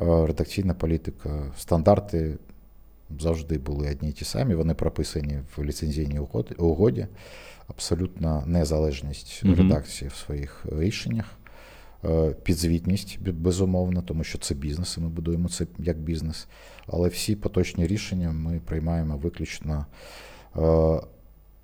е, 0.00 0.26
редакційна 0.26 0.74
політика, 0.74 1.52
стандарти. 1.58 2.38
Завжди 3.20 3.58
були 3.58 3.90
одні 3.90 4.08
й 4.08 4.12
ті 4.12 4.24
самі, 4.24 4.54
вони 4.54 4.74
прописані 4.74 5.38
в 5.56 5.64
ліцензійній 5.64 6.18
угоді, 6.58 7.06
абсолютна 7.68 8.42
незалежність 8.46 9.42
редакції 9.44 10.10
в 10.10 10.14
своїх 10.14 10.66
рішеннях. 10.72 11.35
Е, 12.10 12.34
підзвітність, 12.42 13.18
безумовно, 13.20 14.02
тому 14.02 14.24
що 14.24 14.38
це 14.38 14.54
бізнес, 14.54 14.96
і 14.96 15.00
ми 15.00 15.08
будуємо 15.08 15.48
це 15.48 15.66
як 15.78 15.98
бізнес. 15.98 16.46
Але 16.86 17.08
всі 17.08 17.36
поточні 17.36 17.86
рішення 17.86 18.32
ми 18.32 18.60
приймаємо 18.64 19.16
виключно, 19.16 19.86
е, 20.56 21.00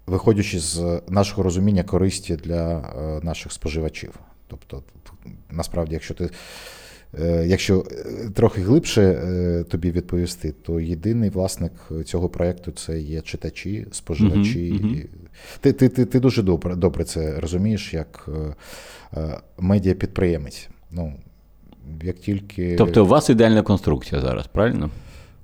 виходячи 0.06 0.58
з 0.58 1.02
нашого 1.08 1.42
розуміння 1.42 1.84
користі 1.84 2.36
для 2.36 2.78
е, 2.78 3.24
наших 3.24 3.52
споживачів. 3.52 4.14
Тобто, 4.46 4.82
насправді, 5.50 5.94
якщо 5.94 6.14
ти. 6.14 6.30
Якщо 7.44 7.86
трохи 8.34 8.60
глибше 8.60 9.64
тобі 9.68 9.90
відповісти, 9.90 10.54
то 10.62 10.80
єдиний 10.80 11.30
власник 11.30 11.72
цього 12.04 12.28
проєкту 12.28 12.72
це 12.72 13.00
є 13.00 13.20
читачі, 13.20 13.86
споживачі. 13.90 14.72
Uh-huh, 14.72 14.94
uh-huh. 14.94 15.06
Ти 15.60 15.72
ти, 15.72 15.88
ти, 15.88 16.04
ти 16.04 16.20
дуже 16.20 16.42
добре 16.42 16.76
добре 16.76 17.04
це 17.04 17.40
розумієш, 17.40 17.94
як 17.94 18.28
Е, 19.16 19.38
медіапідприємець. 19.58 20.68
Ну, 20.90 21.14
як 22.02 22.16
тільки... 22.16 22.76
Тобто 22.76 23.04
у 23.04 23.06
вас 23.06 23.30
ідеальна 23.30 23.62
конструкція 23.62 24.20
зараз, 24.20 24.46
правильно? 24.46 24.90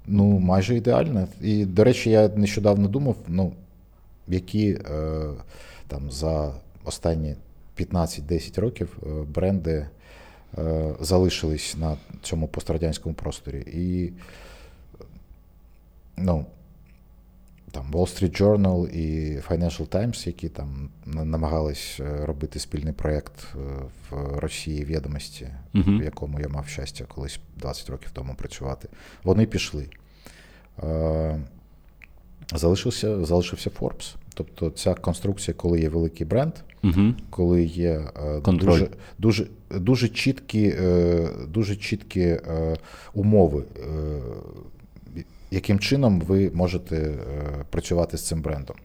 Ну, 0.07 0.39
майже 0.39 0.77
ідеальна. 0.77 1.29
І, 1.41 1.65
до 1.65 1.85
речі, 1.85 2.11
я 2.11 2.29
нещодавно 2.29 2.89
думав, 2.89 3.17
ну, 3.29 3.53
які 4.29 4.71
е, 4.71 4.81
там 5.89 6.11
за 6.11 6.53
останні 6.85 7.35
15-10 7.79 8.61
років 8.61 8.99
е, 9.03 9.09
бренди 9.35 9.87
е, 10.59 10.95
залишились 11.01 11.77
на 11.77 11.97
цьому 12.23 12.49
пострадянському 12.49 13.15
просторі. 13.15 13.65
І 13.73 14.13
ну, 16.17 16.47
там 17.79 17.93
Wall 17.93 18.07
Street 18.07 18.43
Journal 18.43 18.89
і 18.89 19.37
Financial 19.41 19.89
Times, 19.89 20.27
які 20.27 20.49
там 20.49 20.89
намагались 21.07 22.01
е, 22.01 22.27
робити 22.27 22.59
спільний 22.59 22.93
проєкт 22.93 23.33
е, 23.55 23.59
в 24.11 24.39
Росії 24.39 24.85
відомості, 24.85 25.49
uh-huh. 25.75 26.01
в 26.01 26.05
якому 26.05 26.41
я 26.41 26.49
мав 26.49 26.69
щастя 26.69 27.05
колись 27.09 27.41
20 27.57 27.91
років 27.91 28.11
тому 28.13 28.35
працювати. 28.35 28.89
Вони 29.25 29.47
пішли. 29.47 29.87
Е, 30.83 31.41
залишився 32.55 33.25
залишився 33.25 33.71
Forbes. 33.71 34.15
Тобто 34.35 34.71
ця 34.71 34.95
конструкція, 34.95 35.55
коли 35.55 35.81
є 35.81 35.89
великий 35.89 36.27
бренд, 36.27 36.53
uh-huh. 36.83 37.15
коли 37.31 37.65
є 37.65 38.01
дуже 38.45 38.89
дуже, 39.19 39.47
дуже 39.71 40.09
чіткі 40.09 40.75
дуже 41.49 41.77
чіткі 41.77 42.37
умови 43.15 43.65
яким 45.51 45.79
чином 45.79 46.21
ви 46.21 46.51
можете 46.51 46.97
е, 46.97 47.17
працювати 47.71 48.17
з 48.17 48.27
цим 48.27 48.43
брендом. 48.43 48.77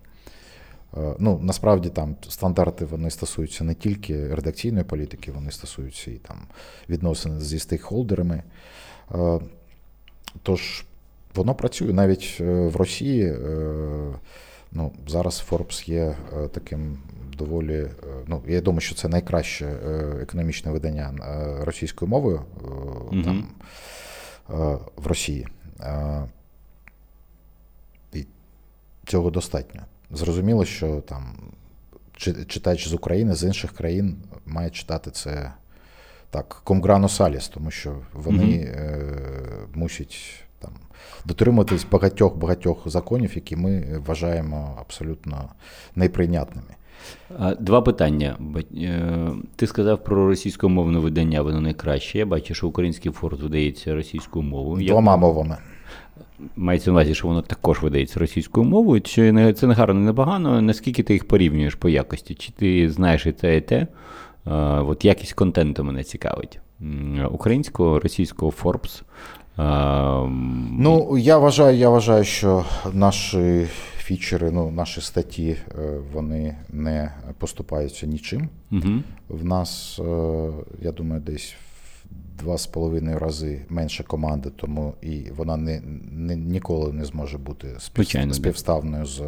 Е, 0.97 1.15
ну, 1.19 1.39
Насправді 1.41 1.89
там 1.89 2.15
стандарти 2.29 2.85
вони 2.85 3.09
стосуються 3.09 3.63
не 3.63 3.73
тільки 3.73 4.35
редакційної 4.35 4.83
політики, 4.83 5.31
вони 5.31 5.51
стосуються 5.51 6.11
і 6.11 6.15
там 6.15 6.37
відносин 6.89 7.41
зі 7.41 7.59
стейкхолдерами. 7.59 8.43
Е, 9.15 9.39
тож 10.43 10.85
воно 11.35 11.55
працює 11.55 11.93
навіть 11.93 12.39
в 12.39 12.75
Росії. 12.75 13.35
Ну, 14.71 14.91
Зараз 15.07 15.45
Forbes 15.49 15.89
є 15.89 16.15
таким 16.51 16.97
доволі. 17.37 17.87
Ну, 18.27 18.41
Я 18.47 18.61
думаю, 18.61 18.81
що 18.81 18.95
це 18.95 19.07
найкраще 19.07 19.65
економічне 20.21 20.71
видання 20.71 21.13
російською 21.61 22.09
мовою 22.09 22.41
mm-hmm. 23.11 23.23
там, 23.23 23.47
в 24.95 25.07
Росії. 25.07 25.47
Цього 29.05 29.29
достатньо. 29.29 29.81
Зрозуміло, 30.11 30.65
що 30.65 31.01
там 31.01 31.23
читач 32.47 32.87
з 32.87 32.93
України, 32.93 33.35
з 33.35 33.43
інших 33.43 33.71
країн 33.71 34.15
має 34.45 34.69
читати 34.69 35.11
це 35.11 35.53
так, 36.29 36.61
комграну 36.63 37.09
саліс, 37.09 37.47
тому 37.47 37.71
що 37.71 37.95
вони 38.13 38.43
mm-hmm. 38.43 38.79
е, 38.79 39.67
мусять 39.73 40.43
там 40.59 40.71
дотримуватись 41.25 41.85
багатьох-багатьох 41.91 42.89
законів, 42.89 43.31
які 43.35 43.55
ми 43.55 44.01
вважаємо 44.05 44.77
абсолютно 44.81 45.49
неприйнятними. 45.95 46.67
Два 47.59 47.81
питання. 47.81 48.37
Е, 48.75 49.29
ти 49.55 49.67
сказав 49.67 50.03
про 50.03 50.27
російськомовне 50.27 50.99
видання, 50.99 51.41
воно 51.41 51.61
найкраще. 51.61 52.17
Я 52.17 52.25
бачу, 52.25 52.53
що 52.53 52.67
український 52.67 53.11
форт 53.11 53.41
видається 53.41 53.95
російською 53.95 54.45
мовою. 54.45 54.87
Двома 54.87 55.17
мовами. 55.17 55.57
Мається 56.55 56.89
на 56.89 56.93
увазі, 56.93 57.15
що 57.15 57.27
воно 57.27 57.41
також 57.41 57.81
видається 57.81 58.19
російською 58.19 58.65
мовою. 58.65 59.01
Чи 59.01 59.31
не 59.31 59.53
це 59.53 59.67
не 59.67 59.73
гарно, 59.73 59.99
не 59.99 60.13
погано? 60.13 60.61
Наскільки 60.61 61.03
ти 61.03 61.13
їх 61.13 61.27
порівнюєш 61.27 61.75
по 61.75 61.89
якості? 61.89 62.35
Чи 62.35 62.51
ти 62.51 62.89
знаєш 62.89 63.25
і 63.25 63.31
те, 63.31 63.57
і 63.57 63.61
те? 63.61 63.87
А, 64.45 64.83
от 64.83 65.05
якість 65.05 65.33
контенту 65.33 65.83
мене 65.83 66.03
цікавить. 66.03 66.59
Українського, 67.31 67.99
російського 67.99 68.53
Forbes. 68.63 69.01
А, 69.57 70.27
ну, 70.71 71.17
я 71.17 71.37
вважаю, 71.37 71.77
я 71.77 71.89
вважаю, 71.89 72.23
що 72.23 72.65
наші 72.93 73.67
фічери, 73.97 74.51
ну, 74.51 74.71
наші 74.71 75.01
статті, 75.01 75.57
е, 75.79 75.99
вони 76.13 76.57
не 76.69 77.11
поступаються 77.37 78.07
нічим. 78.07 78.49
Угу. 78.71 78.89
В 79.29 79.45
нас, 79.45 79.99
е, 79.99 80.49
я 80.81 80.91
думаю, 80.91 81.21
десь 81.21 81.55
два 82.39 82.57
з 82.57 82.67
половиною 82.67 83.19
рази 83.19 83.65
менша 83.69 84.03
команда, 84.03 84.49
тому 84.55 84.93
і 85.01 85.21
вона 85.37 85.57
не, 85.57 85.81
не 86.11 86.35
ніколи 86.35 86.93
не 86.93 87.05
зможе 87.05 87.37
бути 87.37 87.67
спів, 87.79 88.35
співставною 88.35 89.05
з 89.05 89.21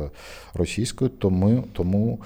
російською. 0.54 1.10
Тому 1.10 1.64
тому. 1.74 2.20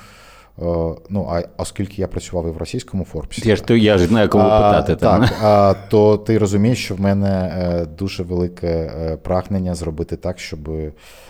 Е, 0.62 0.96
ну, 1.10 1.28
а 1.30 1.44
оскільки 1.58 2.02
я 2.02 2.08
працював 2.08 2.48
і 2.48 2.52
в 2.52 2.58
російському 2.58 3.04
Форбсі, 3.04 3.50
я 3.50 3.56
ж 3.56 3.64
то 3.64 3.76
я 3.76 3.98
ж 3.98 4.08
знаю, 4.08 4.30
кого 4.30 4.44
питати. 4.44 4.96
Там. 4.96 5.22
Так, 5.22 5.38
а, 5.42 5.76
то 5.90 6.18
ти 6.18 6.38
розумієш, 6.38 6.84
що 6.84 6.96
в 6.96 7.02
мене 7.02 7.54
е, 7.58 7.86
дуже 7.86 8.24
велике 8.24 8.68
е, 8.68 9.18
прагнення 9.18 9.76
зробити 9.76 10.16
так, 10.16 10.40
щоб 10.40 10.70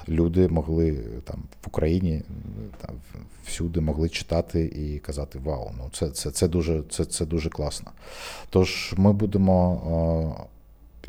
люди 0.09 0.47
могли 0.47 0.97
там 1.23 1.43
в 1.63 1.67
Україні 1.67 2.21
там 2.81 2.95
всюди 3.45 3.81
могли 3.81 4.09
читати 4.09 4.65
і 4.65 4.99
казати 4.99 5.39
Вау, 5.43 5.71
ну 5.77 5.89
це 5.93 6.09
це, 6.09 6.31
це, 6.31 6.47
дуже 6.47 6.83
це, 6.89 7.05
це 7.05 7.25
дуже 7.25 7.49
класно. 7.49 7.91
Тож 8.49 8.93
ми 8.97 9.13
будемо 9.13 10.47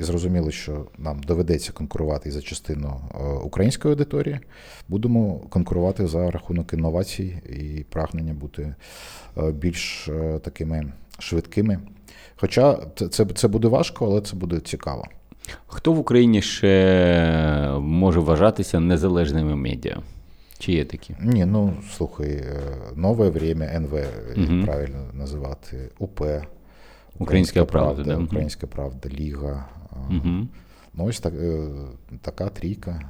і 0.00 0.02
зрозуміли, 0.02 0.52
що 0.52 0.86
нам 0.98 1.22
доведеться 1.22 1.72
конкурувати 1.72 2.30
за 2.30 2.42
частину 2.42 3.00
української 3.44 3.92
аудиторії, 3.92 4.40
будемо 4.88 5.34
конкурувати 5.34 6.06
за 6.06 6.30
рахунок 6.30 6.72
інновацій 6.72 7.42
і 7.48 7.84
прагнення 7.90 8.34
бути 8.34 8.74
більш 9.52 10.08
такими 10.42 10.92
швидкими. 11.18 11.78
Хоча 12.36 12.78
це, 13.10 13.26
це 13.26 13.48
буде 13.48 13.68
важко, 13.68 14.06
але 14.06 14.20
це 14.20 14.36
буде 14.36 14.60
цікаво. 14.60 15.04
Хто 15.66 15.92
в 15.92 15.98
Україні 15.98 16.42
ще 16.42 17.74
може 17.80 18.20
вважатися 18.20 18.80
незалежними 18.80 19.56
медіа? 19.56 19.98
Чи 20.58 20.72
є 20.72 20.84
такі? 20.84 21.14
Ні, 21.20 21.44
ну 21.44 21.72
слухай, 21.96 22.30
е, 22.30 22.60
нове 22.96 23.30
время, 23.30 23.64
НВ, 23.64 23.92
угу. 24.36 24.64
правильно 24.64 25.06
називати, 25.12 25.88
УП, 25.98 26.20
Українська, 26.20 26.44
Українська 27.18 27.64
правда, 27.64 28.04
правда, 28.04 28.24
Українська 28.24 28.66
правда, 28.66 29.08
Ліга. 29.08 29.68
Угу. 30.10 30.46
Ну, 30.94 31.04
ось 31.04 31.20
так, 31.20 31.34
е, 31.34 31.68
така 32.22 32.48
трійка. 32.48 33.00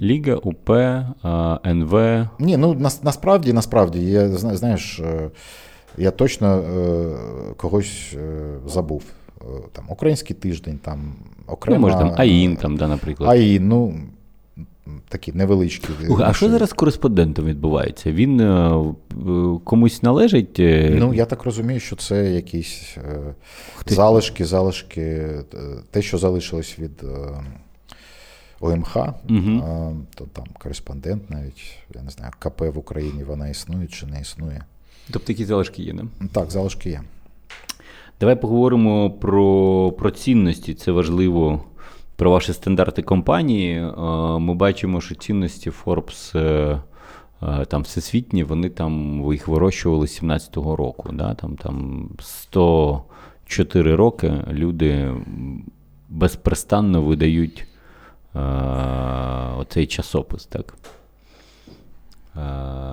Ліга, 0.00 0.34
УП, 0.34 0.70
НВ. 1.66 1.94
Ні, 2.38 2.56
ну 2.56 2.90
насправді, 3.02 3.52
насправді, 3.52 4.06
я 4.06 4.28
знаєш, 4.28 5.00
е, 5.00 5.30
я 5.98 6.10
точно 6.10 6.64
когось 7.56 8.16
забув. 8.66 9.02
Там 9.72 9.84
Український 9.88 10.36
тиждень, 10.36 10.78
там 10.78 11.14
окремо. 11.46 11.78
Ну, 11.78 11.86
може, 11.86 11.98
там 11.98 12.14
АІН, 12.16 12.56
там, 12.56 12.76
да, 12.76 12.88
наприклад. 12.88 13.30
АІН, 13.30 13.68
ну 13.68 13.94
такі 15.08 15.32
невеличкі. 15.32 15.88
А 16.20 16.32
що 16.32 16.50
зараз 16.50 16.70
з 16.70 16.72
кореспондентом 16.72 17.44
відбувається? 17.44 18.12
Він 18.12 18.40
е, 18.40 18.84
комусь 19.64 20.02
належить? 20.02 20.56
Ну, 20.90 21.14
я 21.14 21.24
так 21.24 21.44
розумію, 21.44 21.80
що 21.80 21.96
це 21.96 22.30
якісь 22.30 22.96
Хти... 23.76 23.94
залишки, 23.94 24.44
залишки, 24.44 25.28
те, 25.90 26.02
що 26.02 26.18
залишилось 26.18 26.78
від 26.78 27.04
ОМХ, 28.60 28.96
угу. 29.30 29.62
то 30.14 30.24
там 30.32 30.44
кореспондент 30.58 31.30
навіть, 31.30 31.76
я 31.94 32.02
не 32.02 32.10
знаю, 32.10 32.32
КП 32.38 32.60
в 32.60 32.78
Україні 32.78 33.24
вона 33.24 33.48
існує 33.48 33.86
чи 33.86 34.06
не 34.06 34.20
існує. 34.20 34.64
Тобто 35.10 35.26
такі 35.26 35.44
залишки 35.44 35.82
є, 35.82 35.92
не? 35.92 36.02
Так, 36.32 36.50
залишки 36.50 36.90
є. 36.90 37.00
Давай 38.20 38.40
поговоримо 38.40 39.10
про, 39.10 39.92
про 39.98 40.10
цінності. 40.10 40.74
Це 40.74 40.92
важливо 40.92 41.64
про 42.16 42.30
ваші 42.30 42.52
стандарти 42.52 43.02
компанії. 43.02 43.80
Ми 44.40 44.54
бачимо, 44.54 45.00
що 45.00 45.14
цінності 45.14 45.70
Forbes 45.70 46.38
е, 46.38 46.80
е, 47.42 47.64
там 47.64 47.82
всесвітні, 47.82 48.44
вони 48.44 48.68
там 48.68 49.24
їх 49.32 49.48
вирощували 49.48 50.06
з 50.06 50.22
17-го 50.22 50.76
року. 50.76 51.10
Да? 51.12 51.34
Там, 51.34 51.56
там 51.56 52.08
104 52.20 53.94
роки 53.94 54.32
люди 54.50 55.14
безпрестанно 56.08 57.02
видають 57.02 57.66
е, 58.34 58.40
оцей 59.58 59.86
часопис. 59.86 60.46
так? 60.46 60.74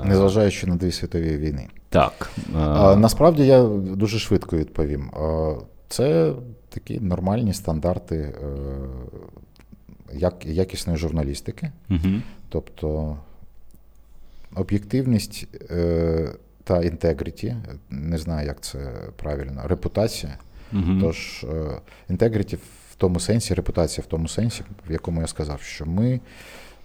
Незважаючи 0.06 0.68
на 0.68 0.76
дві 0.76 0.92
світові 0.92 1.38
війни. 1.38 1.68
Так. 1.90 2.32
Насправді 2.98 3.46
я 3.46 3.64
дуже 3.64 4.20
швидко 4.20 4.58
відповім. 4.58 5.12
Це 5.88 6.34
такі 6.74 7.00
нормальні 7.00 7.54
стандарти 7.54 8.16
е, 8.16 8.34
як, 10.14 10.46
якісної 10.46 10.98
журналістики, 10.98 11.72
угу. 11.90 12.22
тобто 12.50 13.18
об'єктивність 14.56 15.48
е, 15.72 16.30
та 16.64 16.84
інтегріті, 16.84 17.56
не 17.90 18.18
знаю, 18.18 18.48
як 18.48 18.62
це 18.62 18.92
правильно, 19.16 19.62
репутація. 19.66 20.38
Угу. 20.74 20.98
Тож, 21.02 21.46
інтегріті 22.10 22.56
в 22.56 22.96
тому 22.98 23.20
сенсі, 23.20 23.54
репутація 23.54 24.04
в 24.08 24.08
тому 24.08 24.28
сенсі, 24.28 24.64
в 24.90 24.92
якому 24.92 25.22
я 25.22 25.28
сказав, 25.28 25.62
що 25.62 25.86
ми. 25.86 26.20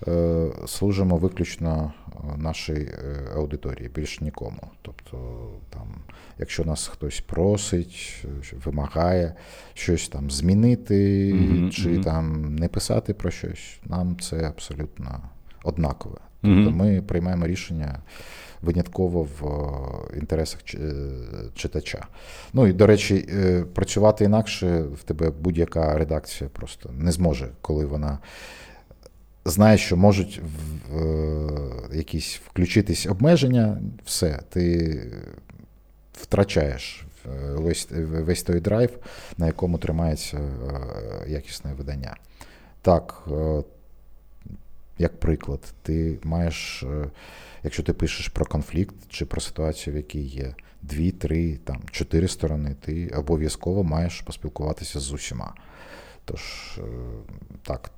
Е, 0.09 0.49
служимо 0.67 1.17
виключно 1.17 1.93
е, 2.07 2.37
нашій 2.37 2.73
е, 2.73 3.31
аудиторії, 3.35 3.89
більш 3.89 4.21
нікому. 4.21 4.71
Тобто, 4.83 5.19
там, 5.71 5.95
якщо 6.39 6.65
нас 6.65 6.87
хтось 6.89 7.21
просить, 7.21 8.25
вимагає 8.65 9.35
щось 9.75 10.09
там 10.09 10.31
змінити, 10.31 11.33
mm-hmm. 11.33 11.71
чи 11.71 11.99
там 11.99 12.55
не 12.55 12.69
писати 12.69 13.15
про 13.15 13.31
щось, 13.31 13.79
нам 13.85 14.17
це 14.21 14.49
абсолютно 14.49 15.21
однакове. 15.65 16.19
Тобто 16.43 16.59
mm-hmm. 16.59 16.75
ми 16.75 17.03
приймаємо 17.03 17.47
рішення. 17.47 17.99
Винятково 18.63 19.23
в 19.23 20.17
інтересах 20.17 20.61
читача. 21.55 22.07
Ну 22.53 22.67
і 22.67 22.73
до 22.73 22.87
речі, 22.87 23.29
працювати 23.75 24.25
інакше 24.25 24.83
в 24.83 25.03
тебе 25.03 25.31
будь-яка 25.31 25.99
редакція 25.99 26.51
просто 26.51 26.91
не 26.93 27.13
зможе, 27.13 27.49
коли 27.61 27.87
вона 27.87 28.19
знаєш, 29.47 29.81
що 29.81 29.97
можуть 29.97 30.41
в, 30.41 30.97
в, 30.97 31.97
якісь 31.97 32.41
включитись 32.47 33.07
обмеження, 33.07 33.81
все, 34.05 34.41
ти 34.51 35.03
втрачаєш 36.13 37.07
весь 37.55 37.89
весь 38.01 38.43
той 38.43 38.61
драйв, 38.61 38.99
на 39.39 39.47
якому 39.47 39.79
тримається 39.79 40.39
е, 40.39 41.31
якісне 41.31 41.75
видання. 41.75 42.17
Так, 42.83 43.23
е, 43.31 43.63
як 44.99 45.21
приклад, 45.21 45.61
ти 45.83 46.19
маєш, 46.23 46.83
е, 46.83 47.11
якщо 47.63 47.83
ти 47.83 47.93
пишеш 47.93 48.29
про 48.29 48.45
конфлікт 48.45 48.95
чи 49.09 49.27
про 49.27 49.41
ситуацію, 49.41 49.95
в 49.95 49.97
якій 49.97 50.23
є 50.23 50.55
дві, 50.83 51.11
три, 51.11 51.59
там, 51.65 51.83
чотири 51.91 52.29
сторони, 52.29 52.77
ти 52.81 53.09
обов'язково 53.09 53.85
маєш 53.85 54.21
поспілкуватися 54.21 55.01
з 55.01 55.13
усіма. 55.13 55.55
Тож, 56.25 56.41
так, 57.63 57.91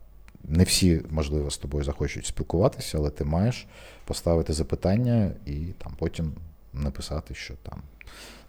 не 0.44 0.64
всі, 0.64 1.03
можливо, 1.11 1.51
з 1.51 1.59
тобою 1.59 1.85
захочуть 1.85 2.27
спілкуватися, 2.27 2.98
але 2.98 3.11
ти 3.11 3.24
маєш 3.24 3.66
поставити 4.05 4.53
запитання 4.53 5.31
і 5.46 5.55
там 5.55 5.94
потім 5.98 6.33
написати, 6.72 7.35
що 7.35 7.55
там 7.62 7.83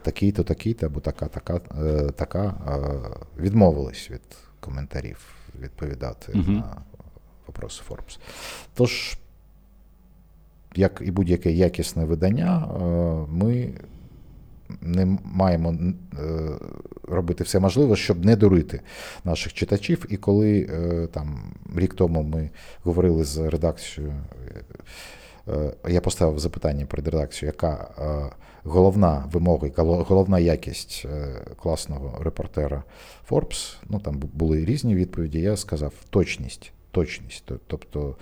такий-то, 0.01 0.43
такий-то, 0.43 0.85
або 0.85 0.99
така, 0.99 1.27
така, 1.27 1.61
е, 1.81 2.11
така 2.11 2.45
е, 2.45 3.41
відмовились 3.41 4.11
від 4.11 4.21
коментарів 4.59 5.35
відповідати 5.59 6.31
uh 6.31 6.49
на 6.49 6.81
вопроси 7.47 7.83
Forbes. 7.89 8.19
Тож, 8.73 9.17
як 10.75 11.01
і 11.05 11.11
будь-яке 11.11 11.51
якісне 11.51 12.05
видання, 12.05 12.67
е, 12.67 12.81
ми 13.29 13.73
не 14.81 15.17
маємо 15.23 15.71
е, 15.73 15.93
робити 17.07 17.43
все 17.43 17.59
можливе, 17.59 17.95
щоб 17.95 18.25
не 18.25 18.35
дурити 18.35 18.81
наших 19.23 19.53
читачів. 19.53 20.05
І 20.09 20.17
коли 20.17 20.59
е, 20.59 21.07
там 21.07 21.53
рік 21.75 21.93
тому 21.93 22.23
ми 22.23 22.49
говорили 22.83 23.23
з 23.23 23.37
редакцією, 23.37 24.13
е, 25.47 25.73
я 25.87 26.01
поставив 26.01 26.39
запитання 26.39 26.85
перед 26.85 27.07
редакцією, 27.07 27.53
яка 27.57 27.89
головна 28.63 29.23
вимога, 29.31 29.67
яка 29.67 29.83
головна 29.83 30.39
якість 30.39 31.05
класного 31.61 32.23
репортера 32.23 32.83
Forbes, 33.29 33.75
ну 33.89 33.99
там 33.99 34.17
були 34.17 34.65
різні 34.65 34.95
відповіді. 34.95 35.39
Я 35.39 35.57
сказав 35.57 35.93
точність. 36.09 36.71
Точність. 36.91 37.51
Тобто 37.67 38.15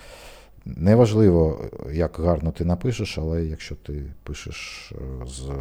неважливо, 0.65 1.65
як 1.91 2.19
гарно 2.19 2.51
ти 2.51 2.65
напишеш, 2.65 3.17
але 3.17 3.45
якщо 3.45 3.75
ти 3.75 4.03
пишеш 4.23 4.93
з 5.25 5.51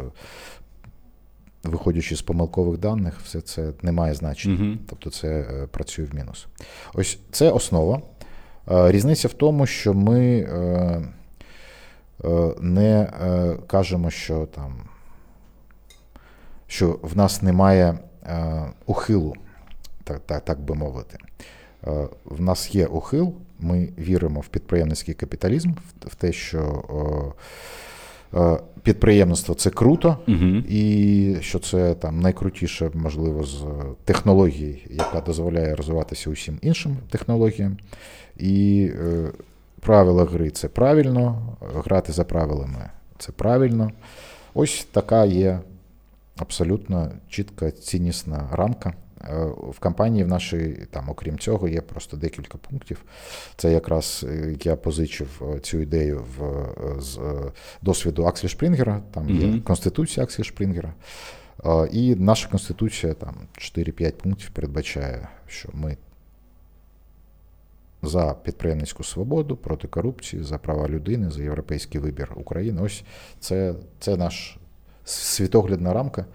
виходячи 1.63 2.15
з 2.15 2.21
помилкових 2.21 2.79
даних, 2.79 3.19
все 3.21 3.41
це 3.41 3.71
не 3.81 3.91
має 3.91 4.13
значення. 4.13 4.63
uh 4.63 4.77
Тобто 4.89 5.09
це 5.09 5.27
е, 5.27 5.67
працює 5.71 6.05
в 6.05 6.15
мінус. 6.15 6.47
Ось 6.93 7.19
це 7.31 7.51
основа. 7.51 8.01
Е, 8.71 8.91
різниця 8.91 9.27
в 9.27 9.33
тому, 9.33 9.65
що 9.65 9.93
ми 9.93 10.39
е, 10.39 11.01
не 12.59 13.09
кажемо, 13.67 14.09
що 14.09 14.45
там, 14.45 14.73
що 16.67 16.99
в 17.01 17.17
нас 17.17 17.41
немає 17.41 17.99
ухилу, 18.85 19.35
так, 20.03 20.19
так, 20.19 20.45
так 20.45 20.59
би 20.59 20.75
мовити. 20.75 21.17
В 22.25 22.41
нас 22.41 22.75
є 22.75 22.85
ухил, 22.85 23.33
ми 23.59 23.89
віримо 23.97 24.39
в 24.39 24.47
підприємницький 24.47 25.13
капіталізм, 25.13 25.71
в 26.01 26.15
те, 26.15 26.33
що 26.33 26.83
Е, 26.89 27.33
підприємництво 28.83 29.55
це 29.55 29.69
круто, 29.69 30.17
угу. 30.27 30.63
і 30.69 31.37
що 31.41 31.59
це 31.59 31.93
там 31.93 32.19
найкрутіше, 32.19 32.91
можливо, 32.93 33.43
з 33.43 33.65
технологій, 34.05 34.87
яка 34.89 35.21
дозволяє 35.21 35.75
розвиватися 35.75 36.29
усім 36.29 36.57
іншим 36.61 36.97
технологіям. 37.09 37.77
І 38.37 38.89
е, 38.99 39.31
правила 39.79 40.25
гри 40.25 40.49
це 40.49 40.67
правильно, 40.67 41.41
грати 41.75 42.11
за 42.11 42.23
правилами 42.23 42.89
це 43.17 43.31
правильно. 43.31 43.91
Ось 44.53 44.87
така 44.91 45.25
є 45.25 45.59
абсолютно 46.37 47.11
чітка 47.29 47.71
ціннісна 47.71 48.49
рамка. 48.51 48.93
Е, 49.29 49.45
в 49.69 49.79
кампанії 49.79 50.23
в 50.23 50.27
нашій, 50.27 50.87
там, 50.91 51.09
окрім 51.09 51.39
цього, 51.39 51.67
є 51.67 51.81
просто 51.81 52.17
декілька 52.17 52.57
пунктів. 52.57 53.03
Це 53.55 53.71
якраз 53.71 54.25
е, 54.29 54.55
я 54.63 54.75
позичив 54.75 55.41
е, 55.55 55.59
цю 55.59 55.79
ідею 55.79 56.25
в, 56.37 56.65
з 57.01 57.19
досвіду 57.81 58.25
Аксель 58.25 58.47
Шпрінгера, 58.47 59.01
там 59.11 59.29
є 59.29 59.47
mm-hmm. 59.47 59.61
Конституція 59.61 60.23
Аксель 60.23 60.43
Шпрінгера. 60.43 60.93
І 61.91 62.15
наша 62.15 62.49
Конституція 62.49 63.13
там 63.13 63.35
4-5 63.57 64.11
пунктів 64.11 64.49
передбачає, 64.49 65.29
що 65.47 65.69
ми 65.73 65.97
за 68.01 68.35
підприємницьку 68.43 69.03
свободу, 69.03 69.55
проти 69.55 69.87
корупції, 69.87 70.43
за 70.43 70.57
права 70.57 70.87
людини, 70.87 71.31
за 71.31 71.43
європейський 71.43 72.01
вибір 72.01 72.31
України. 72.35 72.81
Ось 72.81 73.03
це, 73.39 73.73
це 73.99 74.17
наш 74.17 74.57
світоглядна 75.05 75.93
рамка. 75.93 76.25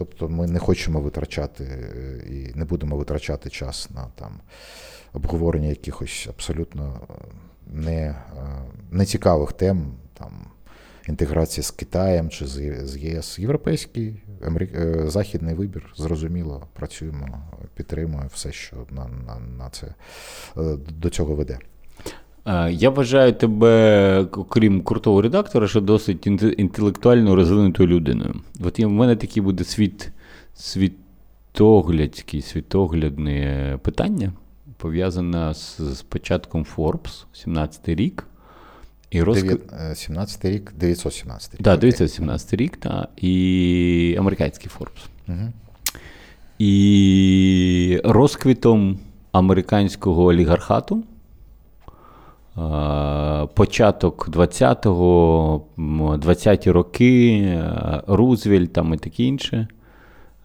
Тобто 0.00 0.28
ми 0.28 0.46
не 0.46 0.58
хочемо 0.58 1.00
витрачати 1.00 1.64
е, 1.64 2.22
і 2.30 2.58
не 2.58 2.64
будемо 2.64 2.96
витрачати 2.96 3.50
час 3.50 3.90
на 3.90 4.06
там 4.14 4.40
обговорення 5.12 5.68
якихось 5.68 6.26
абсолютно 6.28 7.00
е, 7.10 7.14
не, 7.66 8.00
е, 8.00 8.16
нецікавих 8.90 9.52
тем, 9.52 9.92
там 10.14 10.46
інтеграція 11.08 11.64
з 11.64 11.70
Китаєм 11.70 12.30
чи 12.30 12.46
з 12.46 12.96
ЄС. 12.96 13.38
Європейський 13.38 14.22
західний 15.04 15.54
вибір, 15.54 15.94
зрозуміло, 15.96 16.66
працюємо, 16.72 17.42
підтримуємо 17.74 18.30
все, 18.34 18.52
що 18.52 18.76
на, 18.90 19.08
на, 19.08 19.38
на 19.58 19.70
це 19.70 19.86
до 20.88 21.10
цього 21.10 21.34
веде. 21.34 21.58
Я 22.70 22.90
вважаю 22.90 23.32
тебе, 23.32 24.26
окрім 24.32 24.82
крутого 24.82 25.22
редактора, 25.22 25.68
що 25.68 25.80
досить 25.80 26.26
інтелектуально 26.58 27.34
розвинутою 27.34 27.88
людиною. 27.88 28.34
От 28.64 28.78
в 28.78 28.88
мене 28.88 29.16
такі 29.16 29.40
буде 29.40 29.64
світ, 29.64 30.10
світоглядські, 30.54 32.42
світоглядне 32.42 33.78
питання. 33.82 34.32
пов'язана 34.76 35.54
з, 35.54 35.80
з 35.80 36.02
початком 36.02 36.66
Forbes, 36.76 37.24
17 37.32 37.88
рік. 37.88 38.26
І 39.10 39.22
розквіт... 39.22 39.60
17 39.94 40.44
рік, 40.44 40.72
917 40.76 41.54
рік. 41.54 41.62
Так, 41.62 41.80
917 41.80 42.54
рік, 42.54 42.76
та, 42.76 43.08
і 43.16 44.16
американський 44.18 44.70
Forbes. 44.78 45.06
Угу. 45.28 45.52
І 46.58 48.00
розквітом 48.04 48.98
американського 49.32 50.24
олігархату. 50.24 51.04
Початок 53.54 54.28
20-го, 54.28 55.62
20-ті 55.78 56.70
роки, 56.70 57.62
Рузвельт 58.06 58.72
там 58.72 58.94
і 58.94 58.96
таке 58.96 59.22
інше. 59.22 59.68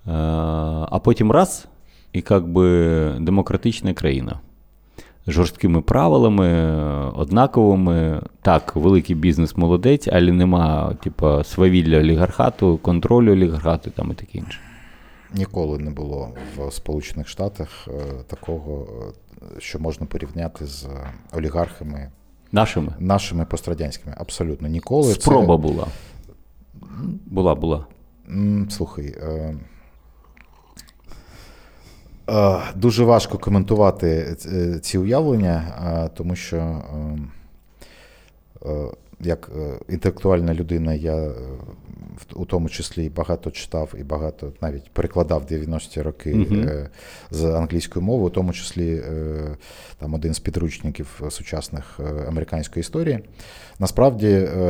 А 0.06 1.00
потім 1.04 1.32
раз, 1.32 1.68
і 2.14 2.24
як 2.30 2.48
би 2.48 3.12
демократична 3.20 3.94
країна. 3.94 4.40
Жорсткими 5.28 5.82
правилами, 5.82 6.72
однаковими. 7.16 8.22
Так, 8.42 8.76
великий 8.76 9.16
бізнес 9.16 9.58
молодець, 9.58 10.08
але 10.12 10.32
нема, 10.32 10.94
типу, 11.04 11.44
свавілля 11.44 12.00
олігархату, 12.00 12.78
контролю 12.78 13.32
олігархату 13.32 13.90
там 13.90 14.12
і 14.12 14.14
таке 14.14 14.38
інше. 14.38 14.60
Ніколи 15.34 15.78
не 15.78 15.92
було 15.92 16.30
в 16.58 16.72
Сполучених 16.72 17.28
Штатах 17.28 17.88
е, 17.88 17.92
такого, 18.28 18.88
що 19.60 19.80
можна 19.80 20.06
порівняти 20.06 20.66
з 20.66 20.88
олігархами 21.34 22.12
нашими 22.52 22.94
нашими 23.00 23.46
пострадянськими. 23.46 24.16
Абсолютно 24.18 24.68
ніколи. 24.68 25.14
Спроба 25.14 25.56
Це... 25.56 25.62
була. 25.62 25.88
Була, 27.26 27.56
була. 27.56 27.86
Слухай. 28.70 29.06
Е, 29.06 29.56
е, 32.30 32.60
дуже 32.76 33.04
важко 33.04 33.38
коментувати 33.38 34.36
ці 34.82 34.98
уявлення, 34.98 36.10
тому 36.16 36.36
що 36.36 36.82
як 39.20 39.52
інтелектуальна 39.90 40.54
людина 40.54 40.94
я 40.94 41.32
у 42.34 42.46
тому 42.46 42.70
числі 42.70 43.10
багато 43.10 43.52
читав 43.52 43.94
і 44.00 44.04
багато 44.04 44.54
навіть 44.62 44.90
перекладав 44.90 45.46
90-ті 45.46 46.02
роки 46.02 46.34
uh 46.34 46.88
з 47.32 47.46
англійської 47.46 48.06
мови, 48.06 48.26
у 48.26 48.30
тому 48.30 48.54
числі 48.54 48.96
е, 48.96 49.58
там 50.00 50.14
один 50.14 50.34
з 50.34 50.40
підручників 50.40 51.22
сучасних 51.30 52.00
е, 52.00 52.26
американської 52.28 52.82
історії. 52.82 53.20
Насправді, 53.80 54.28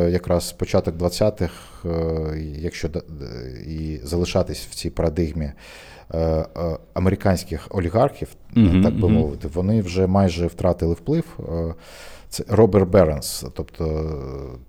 якраз 0.10 0.52
початок 0.52 0.96
20-х, 0.96 1.54
якщо 2.58 2.90
і 3.68 4.00
залишатись 4.04 4.68
в 4.72 4.76
цій 4.76 4.90
парадигмі. 4.90 5.52
Американських 6.94 7.68
олігархів, 7.70 8.28
uh 8.56 8.84
так 8.84 9.00
би 9.00 9.10
мовити, 9.10 9.48
вони 9.48 9.82
вже 9.82 10.08
майже 10.08 10.48
втратили 10.48 10.94
вплив. 10.94 11.26
Це 12.36 12.44
Роберт 12.48 12.90
Беренс, 12.90 13.46
тобто 13.54 13.86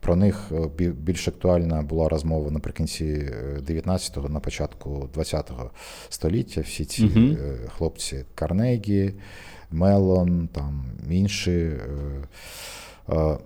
про 0.00 0.16
них 0.16 0.52
е, 0.80 0.90
більш 0.90 1.28
актуальна 1.28 1.82
була 1.82 2.08
розмова 2.08 2.50
наприкінці 2.50 3.32
19-го, 3.68 4.28
на 4.28 4.40
початку 4.40 5.08
20-го 5.14 5.70
століття. 6.08 6.60
Всі 6.60 6.84
ці 6.84 7.04
uh 7.04 7.68
хлопці 7.76 8.24
Карнегі, 8.34 9.12
Мелон, 9.70 10.48
там 10.52 10.84
інші. 11.10 11.70
Е, 13.08 13.38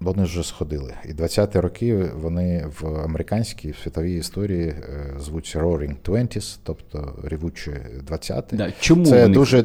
вони 0.00 0.24
вже 0.24 0.42
сходили. 0.42 0.94
І 1.04 1.12
20-ті 1.12 1.60
роки 1.60 2.10
вони 2.20 2.66
в 2.80 2.86
американській 2.86 3.70
в 3.70 3.76
світовій 3.82 4.16
історії 4.16 4.74
звуться 5.18 5.60
Roaring 5.60 5.96
Twenties, 6.04 6.58
тобто 6.62 7.18
ревучі 7.24 7.70
20-ті. 8.10 8.56
Да. 8.56 8.72
Чому 8.80 9.06
Це 9.06 9.22
вони 9.22 9.34
дуже 9.34 9.64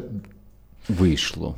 вийшло? 0.89 1.55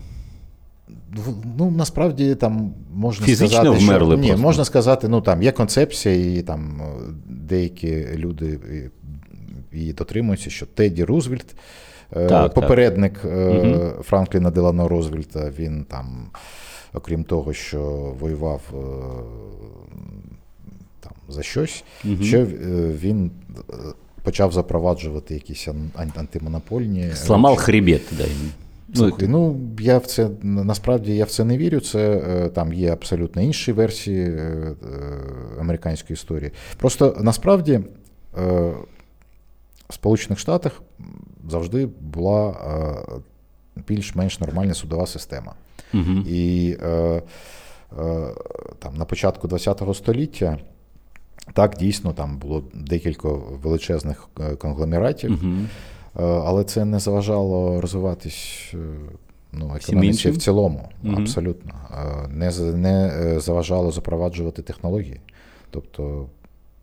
Ну, 1.58 1.72
насправді 1.72 2.36
там 2.36 2.74
можна 2.94 3.26
Фізично 3.26 3.48
сказати, 3.48 3.86
вмерли 3.86 4.16
що, 4.16 4.22
ні, 4.22 4.28
просто. 4.28 4.44
можна 4.44 4.66
сказати, 4.66 5.08
ну 5.08 5.22
там 5.22 5.44
є 5.44 5.52
концепція, 5.52 6.16
і 6.16 6.42
там 6.42 6.82
деякі 7.26 8.06
люди 8.16 8.60
її 9.74 9.94
дотримуються, 9.94 10.50
що 10.50 10.66
Теді 10.66 11.04
Рузвельт, 11.04 11.56
е, 12.16 12.28
так, 12.28 12.54
попередник 12.54 13.20
так. 13.20 14.06
Франкліна 14.06 14.52
Делано 14.52 14.88
Рузвельта, 14.88 15.52
він 15.60 15.84
там, 15.84 16.30
окрім 16.94 17.24
того, 17.24 17.54
що 17.54 17.82
воював 18.20 18.62
е, 18.74 18.78
там 21.00 21.14
за 21.30 21.44
щось, 21.44 21.84
угу. 22.06 22.24
ще 22.24 22.44
він 23.02 23.32
почав 24.24 24.52
запроваджувати 24.52 25.34
якісь 25.34 25.68
антимонопольні. 26.16 27.12
Сламав 27.16 27.56
хребет, 27.56 28.02
да. 28.12 28.26
Слухай, 28.96 29.28
ну 29.28 29.60
я 29.80 29.98
в 29.98 30.06
це 30.06 30.30
насправді 30.42 31.16
я 31.16 31.26
в 31.26 31.30
це 31.30 31.44
не 31.44 31.58
вірю. 31.58 31.80
Це 31.80 32.12
е, 32.12 32.50
там 32.50 32.74
є 32.74 32.94
абсолютно 32.94 33.42
інші 33.42 33.72
версії 33.72 34.24
е, 34.24 34.32
е, 34.32 34.76
американської 35.60 36.14
історії. 36.14 36.52
Просто 36.78 37.18
насправді 37.22 37.80
в 39.90 39.94
Сполучених 39.94 40.40
Штатах 40.40 40.82
завжди 41.50 41.86
була 42.02 42.56
більш-менш 43.88 44.40
нормальна 44.40 44.74
судова 44.74 45.08
система. 45.08 45.54
Угу. 45.94 46.12
І 46.28 46.78
там 48.80 48.96
на 48.96 49.06
початку 49.06 49.48
ХХ 49.48 49.96
століття. 49.96 50.58
Так, 51.54 51.78
дійсно, 51.78 52.14
там 52.14 52.38
було 52.38 52.64
декілька 52.74 53.30
величезних 53.64 54.30
конгломератів, 54.60 55.32
угу. 55.32 55.54
Але 56.16 56.64
це 56.64 56.86
не 56.86 57.00
заважало 57.00 57.82
розвиватись 57.82 58.74
ну, 59.54 59.72
економіці 59.76 60.32
в 60.32 60.38
цілому. 60.38 60.90
Угу. 61.04 61.16
Абсолютно. 61.18 61.74
Не 62.30 62.52
не 62.60 63.08
е, 63.08 63.40
заважало 63.40 63.92
запроваджувати 63.92 64.62
технології. 64.62 65.20
Тобто, 65.70 66.26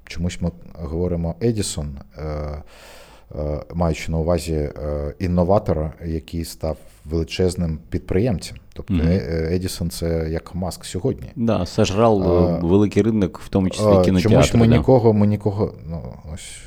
чомусь 0.05 0.41
ми 0.41 0.51
говоримо 0.75 1.35
Едісон, 1.43 1.99
е, 2.19 2.23
е, 2.23 3.63
маючи 3.75 4.13
на 4.13 4.19
увазі 4.19 4.71
інноватора, 5.19 5.93
який 6.05 6.45
став 6.45 6.77
величезним 7.05 7.79
підприємцем. 7.91 8.57
Тобто 8.73 8.95
угу. 8.95 9.03
Едісон 9.51 9.91
це 9.91 10.29
як 10.31 10.55
Маск 10.55 10.85
сьогодні. 10.85 11.29
Да, 11.37 11.67
сожрав 11.67 12.23
а, 12.23 12.59
великий 12.59 13.03
ринок, 13.03 13.41
в 13.45 13.49
тому 13.49 13.71
числі 13.71 13.85
кінотеатри. 13.85 14.21
Чомусь 14.21 14.55
ми 14.55 14.69
да. 14.69 14.77
нікого, 14.77 15.13
ми 15.13 15.27
нікого. 15.27 15.75
ну, 15.87 16.03
ось, 16.35 16.59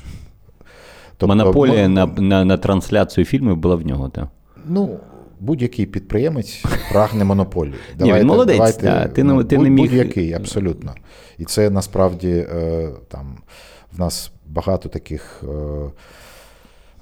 Тобто, 1.22 1.36
Монополія 1.36 1.88
на 1.88 2.06
на, 2.06 2.44
на 2.44 2.56
трансляцію 2.56 3.24
фільмів 3.24 3.56
була 3.56 3.74
в 3.74 3.86
нього, 3.86 4.08
так? 4.08 4.28
Ну, 4.66 4.98
будь-який 5.40 5.86
підприємець 5.86 6.64
прагне 6.92 7.24
монополії. 7.24 7.74
Давайте, 7.98 8.24
Ні, 8.24 8.26
молодець, 8.26 8.56
давайте, 8.56 8.82
да. 8.82 9.08
ти, 9.08 9.24
ну, 9.24 9.44
ти 9.44 9.56
будь, 9.56 9.64
не 9.64 9.70
міг... 9.70 9.90
Будь-який, 9.90 10.32
абсолютно. 10.32 10.94
І 11.38 11.44
це 11.44 11.70
насправді 11.70 12.46
е, 12.54 12.88
там 13.08 13.36
в 13.92 14.00
нас 14.00 14.32
багато 14.46 14.88
таких, 14.88 15.42
е, 15.42 15.46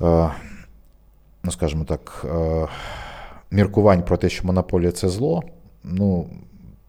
е, 0.06 0.30
ну 1.44 1.50
скажімо 1.50 1.84
так, 1.84 2.26
міркувань 3.50 4.02
про 4.02 4.16
те, 4.16 4.28
що 4.28 4.46
монополія 4.46 4.92
це 4.92 5.08
зло. 5.08 5.42
Ну, 5.84 6.26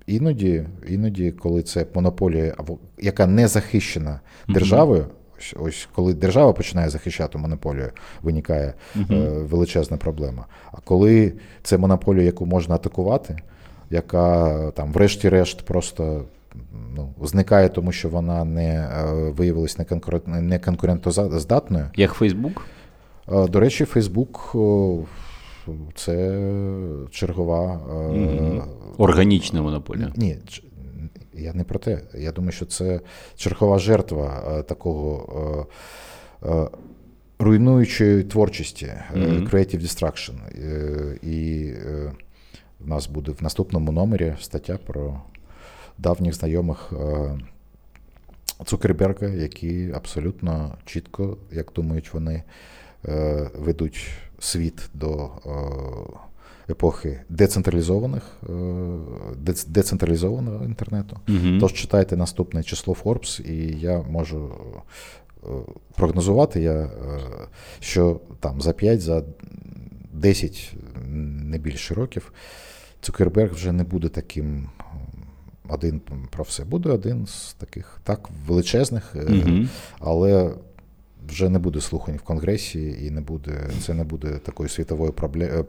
Іноді, 0.07 0.65
іноді, 0.87 1.31
коли 1.31 1.63
це 1.63 1.85
монополія, 1.95 2.55
яка 2.97 3.27
не 3.27 3.47
захищена 3.47 4.19
державою. 4.47 5.05
Ось 5.59 5.87
коли 5.95 6.13
держава 6.13 6.53
починає 6.53 6.89
захищати 6.89 7.37
монополію, 7.37 7.89
виникає 8.21 8.73
е, 8.95 9.03
величезна 9.29 9.97
проблема. 9.97 10.45
А 10.71 10.77
коли 10.83 11.33
це 11.63 11.77
монополія, 11.77 12.23
яку 12.23 12.45
можна 12.45 12.75
атакувати, 12.75 13.37
яка 13.89 14.57
там, 14.71 14.91
врешті-решт, 14.91 15.61
просто 15.61 16.25
ну, 16.95 17.13
зникає, 17.21 17.69
тому 17.69 17.91
що 17.91 18.09
вона 18.09 18.45
не 18.45 18.73
е, 18.75 19.31
виявилась 19.31 19.77
не, 19.77 19.85
конкурент, 19.85 20.27
не 20.27 20.59
конкурентоздатною. 20.59 21.85
Як 21.95 22.13
Фейсбук? 22.13 22.61
Е, 23.31 23.47
до 23.47 23.59
речі, 23.59 23.85
Фейсбук. 23.85 24.55
Це 25.95 26.39
чергова 27.11 27.79
угу. 28.09 28.63
органічна 28.97 29.61
монополія. 29.61 30.11
Ні, 30.15 30.37
я 31.33 31.53
не 31.53 31.63
про 31.63 31.79
те. 31.79 32.01
Я 32.13 32.31
думаю, 32.31 32.51
що 32.51 32.65
це 32.65 32.99
чергова 33.35 33.79
жертва 33.79 34.43
е, 34.47 34.63
такого 34.63 35.67
е, 36.43 36.49
е, 36.49 36.67
руйнуючої 37.39 38.23
творчості, 38.23 38.93
creative 39.15 39.81
destruction. 39.81 40.33
І 41.23 41.71
в 42.79 42.87
нас 42.87 43.07
буде 43.07 43.31
в 43.31 43.43
наступному 43.43 43.91
номері 43.91 44.35
стаття 44.41 44.79
про 44.85 45.21
давніх 45.97 46.33
знайомих 46.33 46.93
Цукерберга, 48.65 49.27
які 49.27 49.91
абсолютно 49.95 50.77
чітко, 50.85 51.37
як 51.51 51.71
думають 51.75 52.13
вони, 52.13 52.43
ведуть 53.55 54.07
світ 54.39 54.89
до 54.93 55.29
епохи 56.69 57.21
децентралізованих, 57.29 58.23
е, 58.43 58.53
децентралізованого 59.67 60.65
інтернету. 60.65 61.19
Угу. 61.29 61.59
Тож 61.59 61.73
читайте 61.73 62.17
наступне 62.17 62.63
число 62.63 62.95
Forbes, 63.03 63.41
і 63.41 63.79
я 63.79 64.01
можу 64.01 64.51
е, 65.43 65.47
прогнозувати, 65.95 66.61
я, 66.61 66.73
е, 66.73 66.89
що 67.79 68.19
там 68.39 68.61
за 68.61 68.73
5, 68.73 69.01
за 69.01 69.23
10, 70.13 70.73
не 71.43 71.57
більше 71.57 71.93
років, 71.93 72.33
Цукерберг 73.01 73.53
вже 73.53 73.71
не 73.71 73.83
буде 73.83 74.09
таким 74.09 74.69
один 75.69 76.01
про 76.31 76.43
все. 76.43 76.63
Буде 76.63 76.89
один 76.89 77.27
з 77.27 77.53
таких 77.53 77.99
так 78.03 78.29
величезних, 78.47 79.15
Угу. 79.15 79.65
але 79.99 80.51
вже 81.31 81.49
не 81.49 81.59
буде 81.59 81.81
слухань 81.81 82.15
в 82.15 82.21
Конгресі, 82.21 82.97
і 83.01 83.11
не 83.11 83.21
буде, 83.21 83.69
це 83.81 83.93
не 83.93 84.03
буде 84.03 84.27
такою 84.29 84.69
світовою 84.69 85.13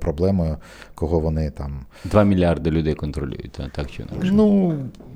проблемою, 0.00 0.56
кого 0.94 1.20
вони 1.20 1.50
там. 1.50 1.86
Два 2.04 2.24
мільярди 2.24 2.70
людей 2.70 2.94
контролюють, 2.94 3.52
так, 3.72 3.90
чи 3.90 4.02
інакше. 4.02 4.30
Ну, 4.32 4.74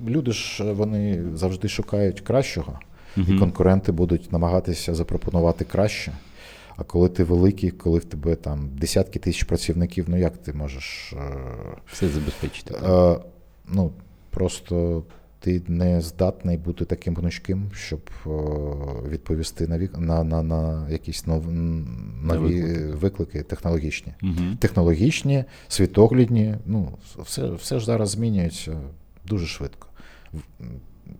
люди 0.09 0.33
ж 0.33 0.73
вони 0.73 1.23
завжди 1.35 1.69
шукають 1.69 2.21
кращого, 2.21 2.79
і 3.17 3.39
конкуренти 3.39 3.93
будуть 3.93 4.33
намагатися 4.33 4.95
запропонувати 4.95 5.65
краще. 5.65 6.13
А 6.77 6.83
коли 6.85 7.09
ти 7.09 7.25
великий, 7.25 7.71
коли 7.71 7.99
в 7.99 8.05
тебе 8.05 8.35
там 8.37 8.69
десятки 8.79 9.19
тисяч 9.19 9.43
працівників, 9.43 10.05
ну 10.09 10.17
як 10.17 10.37
ти 10.37 10.53
можеш. 10.53 11.13
е, 11.13 11.19
Все 11.93 12.09
забезпечити. 12.09 12.75
так. 12.75 13.19
Е, 13.21 13.25
ну, 13.69 13.91
просто 14.31 15.03
ти 15.41 15.63
не 15.69 16.01
здатний 16.01 16.57
бути 16.57 16.85
таким 16.85 17.17
гнучким, 17.17 17.71
щоб 17.75 18.01
е, 18.27 18.31
відповісти 19.09 19.67
на, 19.69 19.79
вік, 19.79 19.99
на, 19.99 20.25
на, 20.25 20.43
на 20.43 20.91
якісь 20.91 21.27
нов, 21.27 21.53
нові 21.53 22.63
виклики. 22.63 22.85
виклики 22.87 23.43
технологічні. 23.43 24.13
Мгм. 24.23 24.57
Технологічні, 24.61 25.45
світоглядні, 25.69 26.55
ну, 26.67 26.99
все, 27.19 27.51
все 27.51 27.79
ж 27.79 27.87
зараз 27.87 28.11
змінюється 28.11 28.81
дуже 29.25 29.47
швидко. 29.47 29.89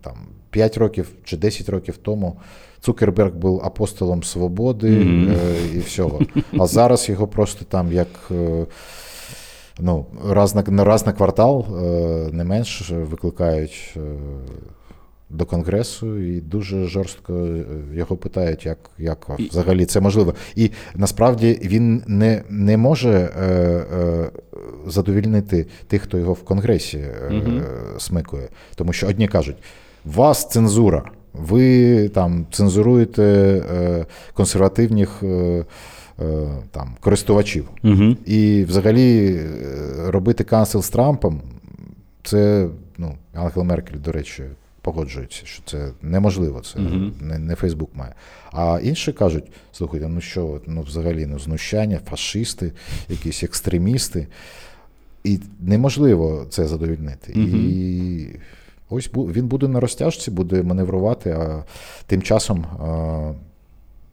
Там, 0.01 0.17
5 0.49 0.77
років 0.77 1.09
чи 1.23 1.37
10 1.37 1.69
років 1.69 1.97
тому 1.97 2.39
Цукерберг 2.81 3.35
був 3.35 3.61
апостолом 3.65 4.23
свободи 4.23 4.89
Мгм. 4.99 5.31
е, 5.31 5.75
і 5.75 5.79
всього. 5.79 6.21
А 6.59 6.67
зараз 6.67 7.09
його 7.09 7.27
просто 7.27 7.65
там 7.65 7.91
як. 7.93 8.07
е, 8.31 8.65
Ну, 9.79 10.07
раз 10.25 10.55
на, 10.55 10.83
раз 10.83 11.05
на 11.05 11.13
квартал 11.13 11.65
е, 11.69 12.29
не 12.31 12.43
менш 12.43 12.91
викликають 12.91 13.93
е, 13.97 13.99
до 15.29 15.45
Конгресу 15.45 16.17
і 16.17 16.41
дуже 16.41 16.85
жорстко 16.85 17.33
е, 17.33 17.65
його 17.93 18.17
питають, 18.17 18.65
як, 18.65 18.77
як 18.97 19.29
взагалі 19.39 19.85
це 19.85 19.99
можливо. 19.99 20.33
І 20.55 20.71
насправді 20.95 21.59
він 21.63 22.03
не, 22.07 22.43
не 22.49 22.77
може 22.77 23.11
е, 23.11 23.45
е, 23.45 24.29
задовільнити 24.87 25.67
тих, 25.87 26.01
хто 26.01 26.17
його 26.17 26.33
в 26.33 26.43
Конгресі 26.43 26.97
е, 26.97 27.61
смикує. 27.97 28.47
Тому 28.75 28.93
що 28.93 29.07
одні 29.07 29.27
кажуть, 29.27 29.57
вас 30.05 30.49
цензура, 30.49 31.03
ви 31.33 32.09
там 32.09 32.45
цензуруєте 32.51 33.23
е, 33.23 34.05
консервативних 34.33 35.23
е, 35.23 35.65
там, 36.71 36.95
користувачів. 36.99 37.69
Мгм. 37.83 38.17
І 38.25 38.63
взагалі 38.63 39.35
е, 39.35 40.11
робити 40.11 40.43
канцел 40.43 40.81
з 40.81 40.89
Трампом, 40.89 41.41
це 42.23 42.67
ну, 42.97 43.15
Ангела 43.33 43.63
Меркель, 43.63 43.97
до 43.97 44.11
речі, 44.11 44.43
погоджується, 44.81 45.41
що 45.45 45.63
це 45.65 45.89
неможливо, 46.01 46.61
це 46.61 46.79
Мгм. 46.79 47.13
не, 47.21 47.39
не 47.39 47.55
Фейсбук 47.55 47.95
має. 47.95 48.13
А 48.51 48.79
інші 48.83 49.11
кажуть: 49.11 49.43
слухайте, 49.71 50.07
ну 50.07 50.21
що, 50.21 50.61
ну 50.67 50.81
взагалі 50.81 51.25
ну, 51.25 51.39
знущання, 51.39 51.99
фашисти, 52.09 52.71
якісь 53.09 53.43
екстремісти. 53.43 54.27
І 55.23 55.39
неможливо 55.59 56.45
це 56.49 56.67
задовільнити. 56.67 57.33
Мгм. 57.35 57.69
І 57.69 58.27
ось 58.89 59.09
він 59.15 59.47
буде 59.47 59.67
на 59.67 59.79
розтяжці, 59.79 60.31
буде 60.31 60.63
маневрувати, 60.63 61.31
а 61.31 61.63
тим 62.05 62.21
часом. 62.21 62.65
А, 62.65 63.33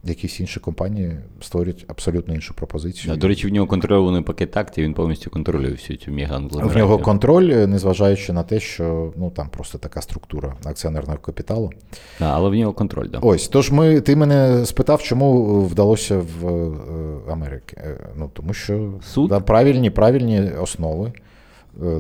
Якісь 0.07 0.40
інші 0.40 0.61
компанії 0.61 1.16
створюють 1.40 1.84
абсолютно 1.88 2.34
іншу 2.34 2.55
пропозицію. 2.55 3.14
Да, 3.14 3.20
До 3.20 3.28
речі, 3.28 3.46
в 3.46 3.52
нього 3.52 3.66
контрольований 3.66 4.22
пакет 4.22 4.57
акцій, 4.57 4.82
він 4.82 4.94
повністю 4.94 5.30
контролює 5.30 5.70
всю 5.70 5.96
цю 5.96 6.12
мега 6.12 6.38
В 6.52 6.76
нього 6.76 6.98
контроль, 6.98 7.50
е, 7.50 7.66
незважаючи 7.66 8.32
на 8.32 8.42
те, 8.42 8.61
що 8.61 9.12
ну 9.16 9.30
там 9.30 9.48
просто 9.48 9.78
така 9.78 10.02
структура 10.02 10.55
акціонерного 10.64 11.18
капіталу. 11.18 11.70
Да, 12.18 12.30
але 12.34 12.50
в 12.50 12.55
нього 12.55 12.72
контроль, 12.72 13.09
да. 13.09 13.18
Ось, 13.18 13.48
тож 13.48 13.70
ми 13.70 14.00
ти 14.00 14.16
мене 14.16 14.66
спитав, 14.66 15.02
чому 15.02 15.61
вдалося 15.64 16.18
в 16.40 16.48
е, 16.48 17.32
Америці. 17.32 17.76
Е, 17.76 17.98
Ну 18.16 18.30
тому 18.32 18.55
що 18.55 18.92
Суд? 19.02 19.28
Да, 19.28 19.40
правильні, 19.40 19.90
правильні 19.90 20.50
основи, 20.50 21.12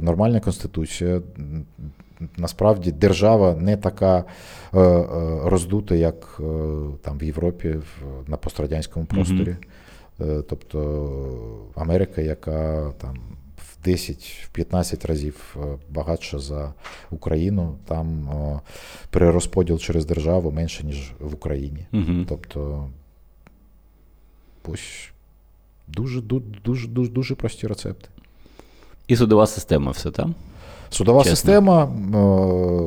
нормальна 0.00 0.40
конституція. 0.40 1.20
Насправді 2.36 2.92
держава 2.92 3.54
не 3.54 3.76
така 3.76 4.24
е, 4.74 4.80
е, 4.80 5.06
роздута, 5.44 5.94
як 5.94 6.40
е, 6.40 6.44
там 7.02 7.18
в 7.18 7.22
Європі, 7.22 7.76
на 8.26 8.36
пострадянському 8.36 9.06
просторі. 9.06 9.56
Тобто 10.48 11.70
Америка, 11.74 12.20
яка 12.20 12.92
там 12.98 13.16
в 13.56 13.88
10-15 13.88 15.06
разів 15.06 15.56
багатша 15.90 16.38
за 16.38 16.74
Україну, 17.10 17.76
там 17.84 18.28
е, 18.28 18.60
перерозподіл 19.10 19.78
через 19.78 20.06
державу 20.06 20.50
менше, 20.50 20.86
ніж 20.86 21.12
в 21.20 21.34
Україні. 21.34 21.86
Угу. 21.92 22.24
Тобто 22.28 22.88
ось 24.68 25.10
дуже, 25.88 26.20
дуже, 26.20 26.88
дуже, 26.88 27.10
дуже 27.10 27.34
прості 27.34 27.66
рецепти. 27.66 28.08
І 29.08 29.16
судова 29.16 29.46
система, 29.46 29.90
все 29.90 30.10
там. 30.10 30.34
Судова 30.90 31.22
Чесно. 31.22 31.36
система, 31.36 31.84
е, 31.84 31.88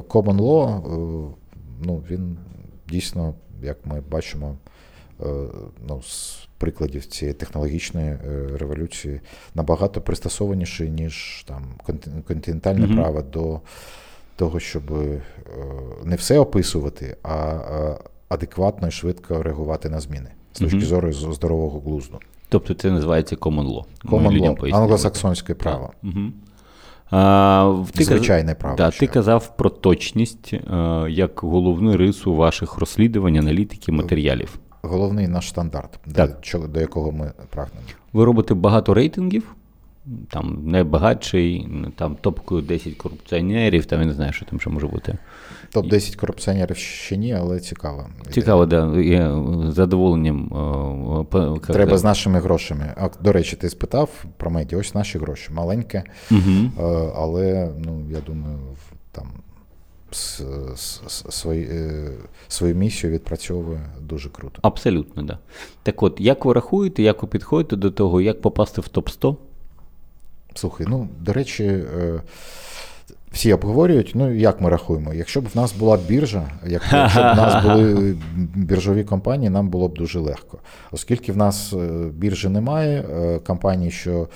common 0.10 0.38
law, 0.38 0.78
е, 0.78 1.36
ну, 1.84 2.04
він 2.12 2.38
дійсно, 2.90 3.34
як 3.64 3.78
ми 3.86 4.02
бачимо, 4.12 4.56
е, 5.22 5.26
ну, 5.88 6.02
з 6.02 6.48
прикладів 6.58 7.06
цієї 7.06 7.34
технологічної 7.34 8.18
революції, 8.56 9.22
набагато 9.56 10.02
пристосованіший, 10.02 10.90
ніж 10.90 11.44
там 11.48 11.62
контин- 11.88 12.22
континентальне 12.28 12.86
Мгм. 12.88 12.96
право 12.96 13.22
до 13.22 13.60
того, 14.36 14.60
щоб 14.60 14.84
не 16.04 16.16
все 16.16 16.40
описувати, 16.40 17.18
а 17.24 17.60
адекватно 18.30 18.88
і 18.88 18.92
швидко 18.92 19.44
реагувати 19.44 19.90
на 19.90 20.00
зміни 20.00 20.30
з 20.54 20.60
точки 20.60 20.78
Мгм. 20.78 20.86
зору 20.86 21.14
здорового 21.14 21.80
глузду. 21.80 22.20
Тобто 22.50 22.74
це 22.74 22.92
називається 22.92 23.36
common 23.36 23.68
law. 23.68 23.84
Common 24.06 24.42
law, 24.42 24.76
англосаксонське 24.76 25.54
право. 25.54 25.92
Угу. 26.04 26.20
А, 27.12 27.84
ти 27.94 28.04
Звичайне 28.04 28.44
казав, 28.44 28.60
право 28.60 28.76
Да, 28.78 28.92
ти 28.92 29.08
казав 29.08 29.58
про 29.58 29.70
точність 29.70 30.54
е, 30.54 30.60
як 31.10 31.40
головну 31.40 31.98
рису 31.98 32.36
ваших 32.36 32.78
розслідувань, 32.78 33.38
аналітики, 33.38 33.92
матеріалів. 33.92 34.60
Головний 34.82 35.28
наш 35.28 35.50
стандарт, 35.50 36.00
Так. 36.16 36.38
До, 36.54 36.68
до 36.68 36.80
якого 36.80 37.12
ми 37.12 37.32
прагнемо. 37.50 37.82
Ви 38.14 38.26
робите 38.26 38.54
багато 38.54 38.94
рейтингів, 38.94 39.56
там 40.30 40.62
найбагатший, 40.66 41.68
там 41.96 42.18
топ-10 42.24 42.96
корупціонерів, 42.96 43.86
там 43.86 44.00
я 44.00 44.06
не 44.06 44.14
знаю, 44.14 44.34
що 44.34 44.46
там 44.46 44.60
ще 44.60 44.70
може 44.70 44.88
бути. 44.88 45.18
Топ-10 45.74 46.16
корупціонерів 46.16 46.78
ще 46.78 47.18
ні, 47.18 47.34
але 47.34 47.60
цікаво. 47.60 48.08
Цікаво, 48.32 48.66
да. 48.66 49.00
Я 49.00 49.44
задоволенням. 49.72 50.46
е, 51.36 51.60
Треба 51.74 51.98
з 51.98 52.04
нашими 52.04 52.40
грошами. 52.40 52.94
А, 52.98 53.10
до 53.24 53.32
речі, 53.32 53.56
ти 53.56 53.70
спитав 53.70 54.26
про 54.38 54.52
медіа. 54.52 54.80
Ось 54.80 54.96
наші 54.96 55.18
гроші. 55.18 55.52
Маленьке, 55.54 56.04
е, 56.32 56.42
але 57.16 57.72
ну, 57.86 58.02
я 58.12 58.20
думаю, 58.28 58.58
там 59.12 59.28
с- 60.12 60.44
с- 60.76 61.02
с- 61.08 61.26
свої, 61.30 61.64
е, 61.72 62.10
свою 62.48 62.76
місію 62.76 63.14
відпрацьовує 63.14 63.80
дуже 64.02 64.30
круто. 64.30 64.60
Абсолютно, 64.62 65.24
да. 65.24 65.40
Так 65.84 66.04
от, 66.04 66.16
як 66.20 66.46
ви 66.46 66.54
рахуєте, 66.54 67.04
як 67.04 67.22
ви 67.22 67.28
підходите 67.28 67.76
до 67.76 67.92
того, 67.92 68.22
як 68.22 68.42
попасти 68.42 68.82
в 68.82 68.88
топ-100? 68.94 69.36
Слухай, 70.58 70.88
ну 70.90 71.08
до 71.20 71.34
речі, 71.34 71.64
е, 71.64 72.22
всі 73.32 73.54
обговорюють, 73.54 74.12
ну 74.16 74.32
як 74.32 74.62
ми 74.62 74.70
рахуємо? 74.70 75.14
Якщо 75.14 75.42
б 75.42 75.46
в 75.54 75.58
нас 75.58 75.74
була 75.74 75.98
біржа, 76.08 76.50
якщо 76.68 76.98
б 76.98 77.10
в 77.10 77.38
нас 77.38 77.64
були 77.64 78.16
біржові 78.56 79.04
компанії, 79.04 79.50
нам 79.50 79.70
було 79.70 79.88
б 79.88 79.94
дуже 79.98 80.20
легко. 80.20 80.58
Оскільки 80.92 81.32
в 81.32 81.38
нас 81.38 81.74
е, 81.74 82.10
біржі 82.14 82.50
немає, 82.50 83.02
е, 83.02 83.40
компаній, 83.40 83.92
що 83.92 84.28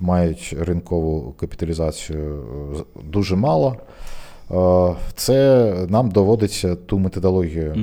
мають 0.00 0.56
ринкову 0.60 1.32
капіталізацію, 1.32 2.44
дуже 3.04 3.36
мало. 3.36 3.76
Це 5.14 5.74
нам 5.88 6.10
доводиться 6.10 6.74
ту 6.74 6.98
методологію. 6.98 7.74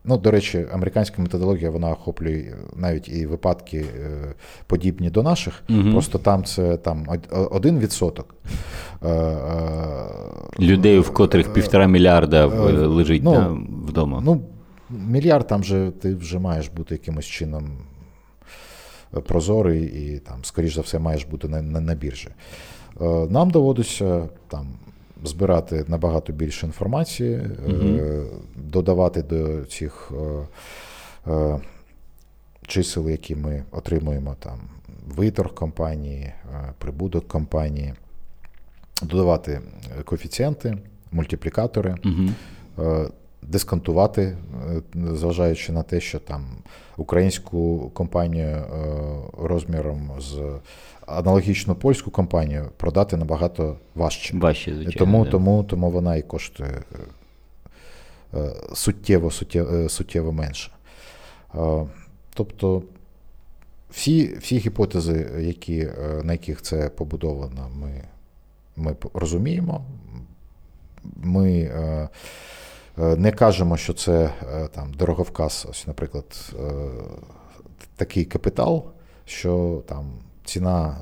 Е, 0.00 0.08
Ну, 0.08 0.16
до 0.16 0.30
речі, 0.30 0.66
американська 0.72 1.22
методологія 1.22 1.70
вона 1.70 1.90
охоплює 1.90 2.54
навіть 2.76 3.08
і 3.08 3.26
випадки 3.26 3.84
е, 4.00 4.34
подібні 4.66 5.10
до 5.10 5.22
наших. 5.22 5.62
Мгм. 5.68 5.92
Просто 5.92 6.18
там 6.18 6.44
це 6.44 6.76
там 6.76 7.06
один 7.50 7.78
відсоток. 7.78 8.34
Е, 9.02 9.08
е, 9.08 10.60
Людей, 10.60 10.98
в 10.98 11.12
котрих 11.12 11.52
півтора 11.52 11.86
мільярда 11.86 12.46
е, 12.46 12.48
лежить 12.86 13.22
ну, 13.24 13.32
да, 13.32 13.48
вдома. 13.88 14.22
Ну, 14.24 14.42
мільярд 14.90 15.46
там 15.46 15.64
же 15.64 15.92
ти 16.00 16.14
вже 16.14 16.38
маєш 16.38 16.68
бути 16.68 16.94
якимось 16.94 17.26
чином 17.26 17.64
е, 19.16 19.20
прозорий 19.20 19.82
і 19.84 20.18
там, 20.18 20.44
скоріш 20.44 20.74
за 20.74 20.80
все, 20.80 20.98
маєш 20.98 21.24
бути 21.24 21.48
на, 21.48 21.62
на, 21.62 21.80
на 21.80 21.94
біржі. 21.94 22.28
Е, 23.00 23.04
Нам 23.30 23.50
доводиться 23.50 24.28
там. 24.48 24.66
Збирати 25.24 25.84
набагато 25.88 26.32
більше 26.32 26.66
інформації, 26.66 27.40
Мгм. 27.66 28.26
додавати 28.56 29.22
до 29.22 29.64
цих 29.64 30.12
е, 31.26 31.32
е, 31.32 31.60
чисел, 32.66 33.08
які 33.08 33.36
ми 33.36 33.64
отримуємо, 33.70 34.36
там 34.38 34.60
виторг 35.08 35.54
компанії, 35.54 36.32
прибуток 36.78 37.28
компанії, 37.28 37.94
додавати 39.02 39.60
коефіцієнти, 40.04 40.78
мультиплікатори. 41.12 41.94
Угу 42.04 42.30
дисконтувати, 43.42 44.36
зважаючи 44.94 45.72
на 45.72 45.82
те, 45.82 46.00
що 46.00 46.18
там 46.18 46.44
українську 46.96 47.90
компанію 47.94 48.64
розміром 49.38 50.10
з 50.18 50.40
аналогічну 51.10 51.74
польську 51.74 52.10
компанію 52.10 52.70
продати 52.76 53.16
набагато 53.16 53.76
важче. 53.94 54.38
Важче, 54.38 54.74
звичайно. 54.74 54.98
Тому, 54.98 55.24
да. 55.24 55.30
тому, 55.30 55.64
тому 55.64 55.90
вона 55.90 56.16
і 56.16 56.22
коштує 56.22 56.82
е, 58.34 58.50
суттєво, 58.74 59.30
суттєво, 59.30 59.88
суттєво 59.88 60.32
менше. 60.32 60.70
Тобто. 62.34 62.82
Всі 63.90 64.36
всі 64.36 64.58
гіпотези, 64.58 65.30
які, 65.40 65.88
на 66.22 66.32
яких 66.32 66.62
це 66.62 66.88
побудовано, 66.88 67.70
ми 67.74 68.04
ми 68.76 68.96
розуміємо. 69.14 69.84
Ми 71.16 71.70
Е, 73.00 73.16
не 73.16 73.32
кажемо, 73.32 73.76
що 73.76 73.92
це 73.92 74.30
е, 74.52 74.68
там 74.68 74.94
дороговказ, 74.94 75.66
ось, 75.70 75.86
наприклад, 75.86 76.54
е, 76.58 76.72
такий 77.96 78.24
капітал, 78.24 78.84
що 79.24 79.82
там 79.86 80.10
ціна 80.50 80.96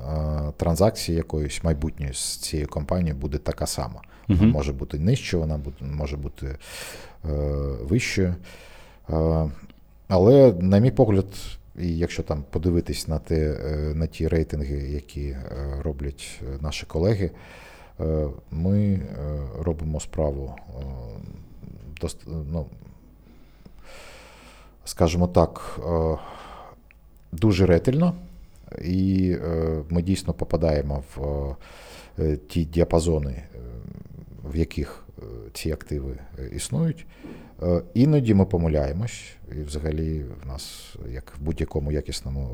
транзакції 0.57 1.17
якоїсь 1.17 1.63
майбутньої 1.63 2.13
з 2.13 2.37
цією 2.37 2.67
компанією 2.67 3.15
буде 3.15 3.37
така 3.37 3.67
сама. 3.67 4.01
Вона 4.27 4.41
uh 4.41 4.51
може 4.51 4.73
бути 4.73 4.99
нижчою, 4.99 5.41
вона 5.41 5.59
може 5.81 6.17
бути 6.17 6.57
вищою. 7.81 8.35
Але, 10.07 10.53
на 10.59 10.79
мій 10.79 10.91
погляд, 10.91 11.25
і 11.79 11.97
якщо 11.97 12.23
там 12.23 12.43
подивитись 12.49 13.07
на 13.07 13.19
те, 13.19 13.57
на 13.95 14.07
ті 14.07 14.27
рейтинги, 14.27 14.75
які 14.75 15.37
роблять 15.81 16.41
наші 16.61 16.85
колеги, 16.85 17.31
ми 18.51 18.99
робимо 19.59 19.99
справу 19.99 20.55
ну, 22.27 22.65
скажімо 24.85 25.27
так, 25.27 25.79
е, 25.85 26.17
дуже 27.31 27.65
ретельно, 27.65 28.13
і 28.81 29.31
е, 29.43 29.83
ми 29.89 30.01
дійсно 30.01 30.33
попадаємо 30.33 31.03
в 31.15 31.55
е, 32.19 32.37
ті 32.37 32.65
діапазони, 32.65 33.43
в 34.43 34.55
яких 34.55 35.05
ці 35.53 35.71
активи 35.71 36.17
існують. 36.55 37.05
Іноді 37.93 38.33
ми 38.33 38.45
помиляємось, 38.45 39.23
і 39.57 39.61
взагалі 39.61 40.25
в 40.43 40.47
нас, 40.47 40.95
як 41.11 41.33
в 41.37 41.41
будь-якому 41.41 41.91
якісному 41.91 42.49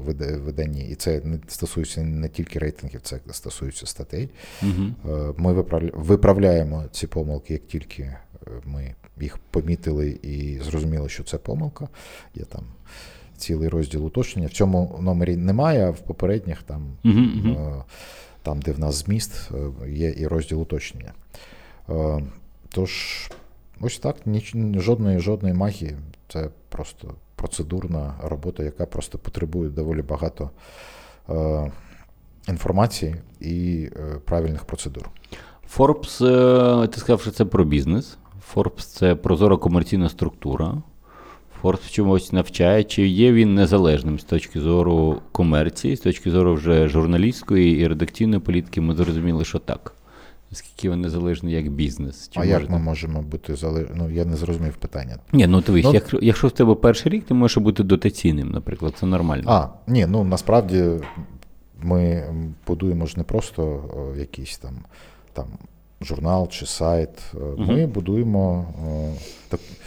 виданні, 0.45 0.89
і 0.89 0.95
це 0.95 1.21
не 1.23 1.39
стосується 1.47 2.03
не 2.03 2.29
тільки 2.29 2.59
рейтингів, 2.59 3.01
це 3.01 3.19
стосується 3.31 3.85
статей. 3.85 4.29
Угу. 4.63 5.13
Ми 5.37 5.53
виправляємо 5.93 6.83
ці 6.91 7.07
помилки, 7.07 7.53
як 7.53 7.67
тільки 7.67 8.15
ми 8.63 8.95
їх 9.19 9.37
помітили 9.37 10.19
і 10.21 10.59
зрозуміли, 10.59 11.09
що 11.09 11.23
це 11.23 11.37
помилка. 11.37 11.87
Є 12.35 12.43
там 12.43 12.63
цілий 13.37 13.69
розділ 13.69 14.05
уточнення. 14.05 14.47
В 14.47 14.51
цьому 14.51 14.99
номері 15.01 15.37
немає, 15.37 15.87
а 15.87 15.89
в 15.89 15.99
попередніх 15.99 16.63
там, 16.63 16.81
uh-huh. 17.03 17.83
там 18.41 18.61
де 18.61 18.71
в 18.71 18.79
нас 18.79 18.95
зміст, 18.95 19.51
е, 19.83 19.91
є 19.91 20.15
і 20.17 20.27
розділ 20.27 20.61
уточнення. 20.61 21.13
Е, 21.89 22.23
тож, 22.69 23.21
ось 23.81 23.99
так, 23.99 24.27
ніч, 24.27 24.55
жодної 24.75 25.19
жодної 25.19 25.53
магії. 25.53 25.95
Це 26.27 26.49
просто 26.69 27.13
процедурна 27.35 28.13
робота, 28.23 28.63
яка 28.63 28.85
просто 28.85 29.17
потребує 29.17 29.69
доволі 29.69 30.01
багато 30.01 30.49
е, 31.29 31.71
інформації 32.47 33.15
і 33.39 33.89
е, 33.95 34.19
правильних 34.25 34.65
процедур. 34.65 35.09
Forbes, 35.77 36.87
ти 36.87 36.99
сказав, 36.99 37.21
що 37.21 37.31
це 37.31 37.45
про 37.45 37.65
бізнес. 37.65 38.17
Forbes 38.53 38.97
це 38.97 39.15
прозора 39.15 39.57
комерційна 39.57 40.09
структура. 40.09 40.81
Forbes 41.65 41.91
чомусь 41.91 42.33
навчає, 42.33 42.83
чи 42.83 43.07
є 43.07 43.33
він 43.33 43.55
незалежним 43.55 44.19
з 44.19 44.23
точки 44.23 44.61
зору 44.61 45.21
комерції, 45.31 45.95
з 45.95 45.99
точки 45.99 46.31
зору 46.31 46.53
вже 46.53 46.87
журналістської 46.87 47.79
і 47.79 47.87
редакційної 47.87 48.39
політики, 48.39 48.81
ми 48.81 48.95
зрозуміли, 48.95 49.45
що 49.45 49.59
так. 49.59 49.93
Наскільки 50.51 50.89
він 50.89 51.01
незалежний 51.01 51.53
як 51.53 51.69
бізнес. 51.69 52.29
Чи 52.29 52.39
а 52.39 52.45
як 52.45 52.69
ми 52.69 52.79
можемо 52.79 53.21
бути 53.21 53.55
залежні? 53.55 53.95
Ну, 53.95 54.09
я 54.09 54.25
не 54.25 54.35
зрозумів 54.35 54.75
питання. 54.75 55.17
Ні, 55.33 55.47
ну 55.47 55.61
дивись, 55.61 55.85
ну, 55.85 55.93
якщо, 55.93 56.19
якщо 56.21 56.47
в 56.47 56.51
тебе 56.51 56.75
перший 56.75 57.11
рік, 57.11 57.25
ти 57.25 57.33
можеш 57.33 57.57
бути 57.57 57.83
дотаційним, 57.83 58.51
наприклад, 58.51 58.93
це 58.99 59.05
нормально. 59.05 59.43
А, 59.47 59.91
ні, 59.91 60.05
ну 60.05 60.23
насправді 60.23 60.83
ми 61.81 62.23
будуємо 62.67 63.05
ж 63.05 63.13
не 63.17 63.23
просто 63.23 63.63
о, 63.63 64.17
якісь 64.17 64.57
там 64.57 64.75
там 65.33 65.45
журнал 66.01 66.47
чи 66.49 66.65
сайт. 66.65 67.33
Ми 67.57 67.83
угу. 67.83 67.87
будуємо 67.87 68.65
е, 68.87 69.13
так, 69.49 69.59
е, 69.59 69.84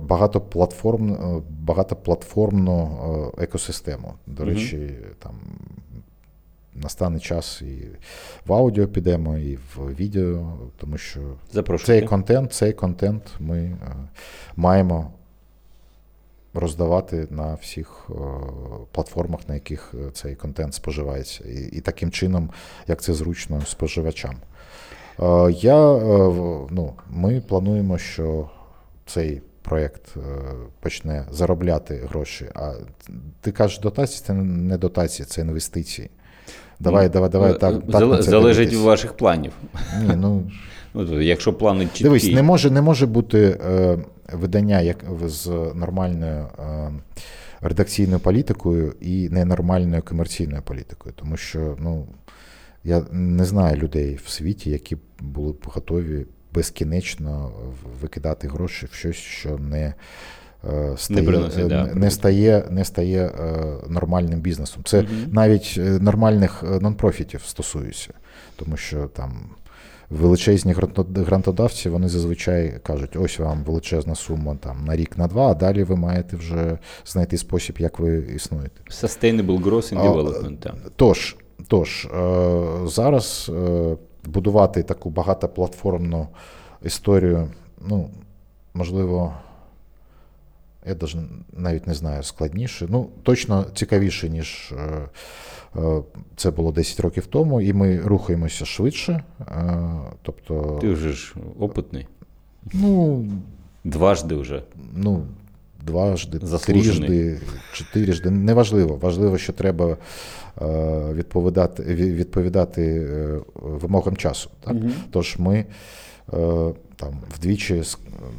багатоплатформ, 0.00 1.16
багатоплатформну 1.60 3.32
екосистему. 3.38 4.14
До 4.26 4.42
угу. 4.42 4.52
речі, 4.52 4.90
там 5.18 5.34
настане 6.74 7.20
час 7.20 7.62
і 7.62 7.88
в 8.46 8.52
аудіо 8.52 8.88
підемо, 8.88 9.38
і 9.38 9.56
в 9.56 9.94
відео, 9.94 10.52
тому 10.76 10.98
що 10.98 11.20
цей 11.84 12.02
контент, 12.02 12.52
цей 12.52 12.72
контент 12.72 13.22
ми 13.40 13.58
е, 13.58 13.76
маємо. 14.56 15.12
Роздавати 16.58 17.26
на 17.30 17.54
всіх 17.54 18.10
платформах, 18.92 19.48
на 19.48 19.54
яких 19.54 19.94
цей 20.12 20.34
контент 20.34 20.74
споживається, 20.74 21.44
і 21.44 21.76
і 21.76 21.80
таким 21.80 22.10
чином, 22.10 22.50
як 22.88 23.02
це 23.02 23.14
зручно 23.14 23.62
споживачам. 23.66 24.36
Е, 25.20 25.52
я, 25.52 25.92
е, 25.92 26.32
ну, 26.70 26.92
Ми 27.10 27.40
плануємо, 27.40 27.98
що 27.98 28.50
цей 29.06 29.42
проєкт 29.68 30.02
е, 30.16 30.20
почне 30.80 31.24
заробляти 31.30 32.00
гроші. 32.08 32.46
А 32.54 32.72
ти 33.40 33.52
кажеш, 33.52 33.78
дотації 33.78 34.22
це 34.26 34.32
не 34.32 34.78
дотації, 34.78 35.26
це 35.26 35.40
інвестиції. 35.40 36.10
Давай, 36.80 37.06
ну, 37.06 37.12
давай, 37.12 37.30
давай 37.30 37.58
так. 37.58 37.82
Зал, 37.88 38.10
так 38.10 38.22
залежить 38.22 38.72
від 38.72 38.78
ваших 38.78 39.12
планів. 39.12 39.52
Ні, 40.02 40.16
ну, 40.16 40.50
ну, 40.94 41.22
Якщо 41.22 41.52
плани 41.52 41.84
чіткі. 41.84 42.04
Дивись, 42.04 42.32
не 42.32 42.42
може 42.42 42.70
не 42.70 42.82
може 42.82 43.06
бути 43.06 43.58
е, 43.66 43.98
видання 44.32 44.80
як 44.80 45.04
з 45.26 45.46
нормальною 45.74 46.46
е, 46.58 46.90
редакційною 47.60 48.20
політикою 48.20 48.94
і 49.00 49.28
ненормальною 49.28 50.02
комерційною 50.02 50.62
політикою. 50.62 51.14
Тому 51.18 51.36
що, 51.36 51.76
ну. 51.78 52.06
Я 52.84 53.02
не 53.12 53.44
знаю 53.44 53.76
людей 53.76 54.18
в 54.24 54.28
світі, 54.28 54.70
які 54.70 54.96
були 55.20 55.52
б 55.52 55.64
готові 55.64 56.26
безкінечно 56.56 57.50
викидати 58.02 58.48
гроші 58.48 58.86
в 58.90 58.94
щось, 58.94 59.16
що 59.16 59.58
не 59.58 59.94
е, 60.64 60.94
стає 60.96 61.20
не, 61.20 61.28
приносить, 61.28 61.64
е, 61.64 61.68
да. 61.68 61.84
не 61.94 62.10
стає 62.10 62.64
не 62.70 62.84
стає 62.84 63.26
е, 63.26 63.64
нормальним 63.88 64.40
бізнесом. 64.40 64.82
Це 64.84 64.98
угу. 64.98 65.08
навіть 65.32 65.74
нормальних 66.00 66.62
нон-профітів 66.62 67.40
стосується, 67.46 68.14
тому 68.56 68.76
що 68.76 69.06
там. 69.06 69.50
Величезні 70.10 70.74
грантодавці, 71.14 71.88
вони 71.88 72.08
зазвичай 72.08 72.80
кажуть, 72.82 73.16
ось 73.16 73.38
вам 73.38 73.64
величезна 73.64 74.14
сума 74.14 74.56
там 74.60 74.84
на 74.84 74.96
рік, 74.96 75.18
на 75.18 75.26
два, 75.26 75.50
а 75.50 75.54
далі 75.54 75.84
ви 75.84 75.96
маєте 75.96 76.36
вже 76.36 76.78
знайти 77.06 77.38
спосіб, 77.38 77.76
як 77.78 77.98
ви 77.98 78.18
існуєте. 78.36 78.80
Sustainable 78.90 79.62
growth 79.62 79.94
and 79.94 80.12
development. 80.12 80.72
Тож, 80.96 81.36
Тож, 81.68 82.04
е, 82.04 82.68
зараз 82.84 83.50
е, 83.54 83.96
будувати 84.26 84.82
таку 84.82 85.10
багатоплатформну 85.10 86.28
історію, 86.82 87.48
ну, 87.88 88.10
можливо, 88.74 89.34
я 90.86 90.96
навіть 91.52 91.86
не 91.86 91.94
знаю, 91.94 92.22
складніше. 92.22 92.86
Ну, 92.90 93.08
точно 93.22 93.64
цікавіше, 93.74 94.28
ніж 94.28 94.72
е, 94.72 95.08
це 96.36 96.50
було 96.50 96.72
10 96.72 97.00
років 97.00 97.26
тому, 97.26 97.60
і 97.60 97.72
ми 97.72 98.00
рухаємося 98.00 98.64
швидше. 98.64 99.24
Тобто, 100.22 100.78
Ти 100.80 100.90
вже 100.90 101.12
ж 101.12 101.34
опитний. 101.58 102.06
Ну, 102.72 103.24
Дважди 103.84 104.34
вже. 104.34 104.62
Ну, 104.94 105.26
дважди, 105.86 106.38
трижди, 106.38 107.40
чотирижди. 107.72 108.30
Неважливо. 108.30 108.96
Важливо, 108.96 109.38
що 109.38 109.52
треба 109.52 109.86
е, 109.86 109.96
відповідати 111.12 111.82
відповідати 111.94 112.82
е, 112.82 113.38
вимогам 113.54 114.16
часу. 114.16 114.50
Так? 114.60 114.74
Угу. 114.74 114.90
Тож 115.10 115.36
ми 115.38 115.56
е, 115.58 115.66
там 116.96 117.20
вдвічі 117.36 117.82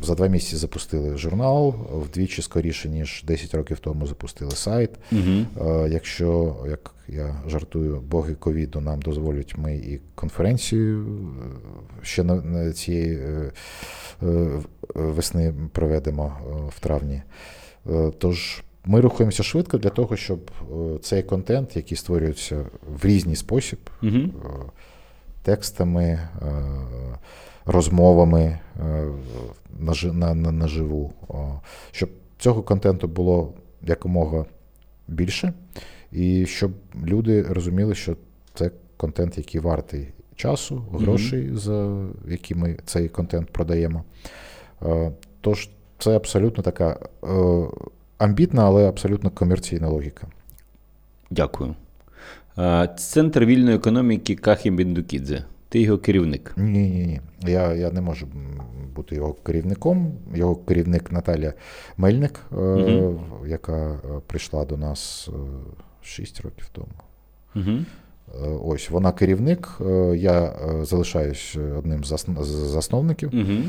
за 0.04 0.16
два 0.16 0.28
місяці 0.28 0.56
запустили 0.56 1.18
журнал, 1.18 1.76
вдвічі 1.94 2.42
скоріше, 2.42 2.90
ніж 2.90 3.24
10 3.28 3.56
років 3.56 3.80
тому 3.80 4.08
запустили 4.08 4.52
сайт. 4.52 4.90
Угу. 5.12 5.66
Якщо, 5.88 6.56
як 6.70 6.94
я 7.08 7.42
жартую, 7.48 8.02
боги 8.02 8.34
ковіду 8.34 8.80
нам 8.80 9.02
дозволять, 9.02 9.58
ми 9.58 9.76
і 9.76 10.00
конференцію 10.16 11.20
ще 12.02 12.24
на 12.24 12.74
цієї 12.74 13.20
весни 14.96 15.54
проведемо 15.72 16.38
в 16.78 16.80
травні. 16.80 17.22
Тож 18.18 18.64
ми 18.88 19.02
рухаємося 19.02 19.44
швидко 19.44 19.78
для 19.78 19.90
того, 19.90 20.16
щоб 20.16 20.52
е, 20.62 20.98
цей 21.02 21.24
контент, 21.24 21.76
який 21.76 21.98
створюється 21.98 22.66
в 23.02 23.06
різний 23.06 23.36
спосіб, 23.36 23.80
Угу. 24.04 24.20
текстами, 25.44 26.04
е, 26.04 26.30
розмовами 27.66 28.60
на- 30.14 30.34
на- 30.34 30.52
наживу, 30.52 31.14
щоб 31.92 32.10
цього 32.38 32.64
контенту 32.64 33.08
було 33.08 33.54
якомога 33.82 34.46
більше, 35.08 35.54
і 36.12 36.46
щоб 36.46 36.72
люди 37.06 37.42
розуміли, 37.42 37.96
що 37.96 38.16
це 38.54 38.72
контент, 38.98 39.38
який 39.38 39.62
вартий 39.62 40.08
часу, 40.36 40.86
грошей, 40.92 41.50
за 41.54 42.06
які 42.28 42.56
ми 42.56 42.78
цей 42.86 43.10
контент 43.10 43.50
продаємо. 43.50 44.04
Тож 45.42 45.70
це 46.00 46.16
абсолютно 46.16 46.64
така 46.64 47.00
амбітна, 48.18 48.66
але 48.66 48.90
абсолютно 48.90 49.30
комерційна 49.30 49.88
логіка. 49.90 50.28
Дякую. 51.32 51.76
Центр 52.98 53.46
вільної 53.46 53.76
економіки 53.76 54.36
Кахі 54.36 54.72
Біндукідзе. 54.72 55.44
Ти 55.70 55.82
його 55.82 55.98
керівник. 55.98 56.54
Ні, 56.58 56.90
ні, 56.90 57.06
ні. 57.06 57.22
Я, 57.52 57.74
я 57.74 57.92
не 57.92 58.02
можу 58.02 58.28
бути 58.96 59.16
його 59.16 59.34
керівником. 59.34 60.14
Його 60.36 60.56
керівник 60.56 61.12
Наталя 61.12 61.54
Мельник, 61.98 62.40
е, 62.58 63.14
яка 63.48 63.92
е, 63.92 63.98
прийшла 64.28 64.66
до 64.66 64.78
нас 64.78 65.30
6 66.02 66.42
років 66.42 66.70
тому. 66.72 66.88
Угу. 67.56 67.78
Е, 68.46 68.50
Ось 68.64 68.90
вона 68.90 69.12
керівник. 69.12 69.70
е, 69.82 70.18
Я 70.18 70.44
е, 70.44 70.86
залишаюсь 70.86 71.58
одним 71.78 72.04
з 72.04 72.26
з 72.42 72.48
засновників. 72.48 73.32
Угу. 73.34 73.64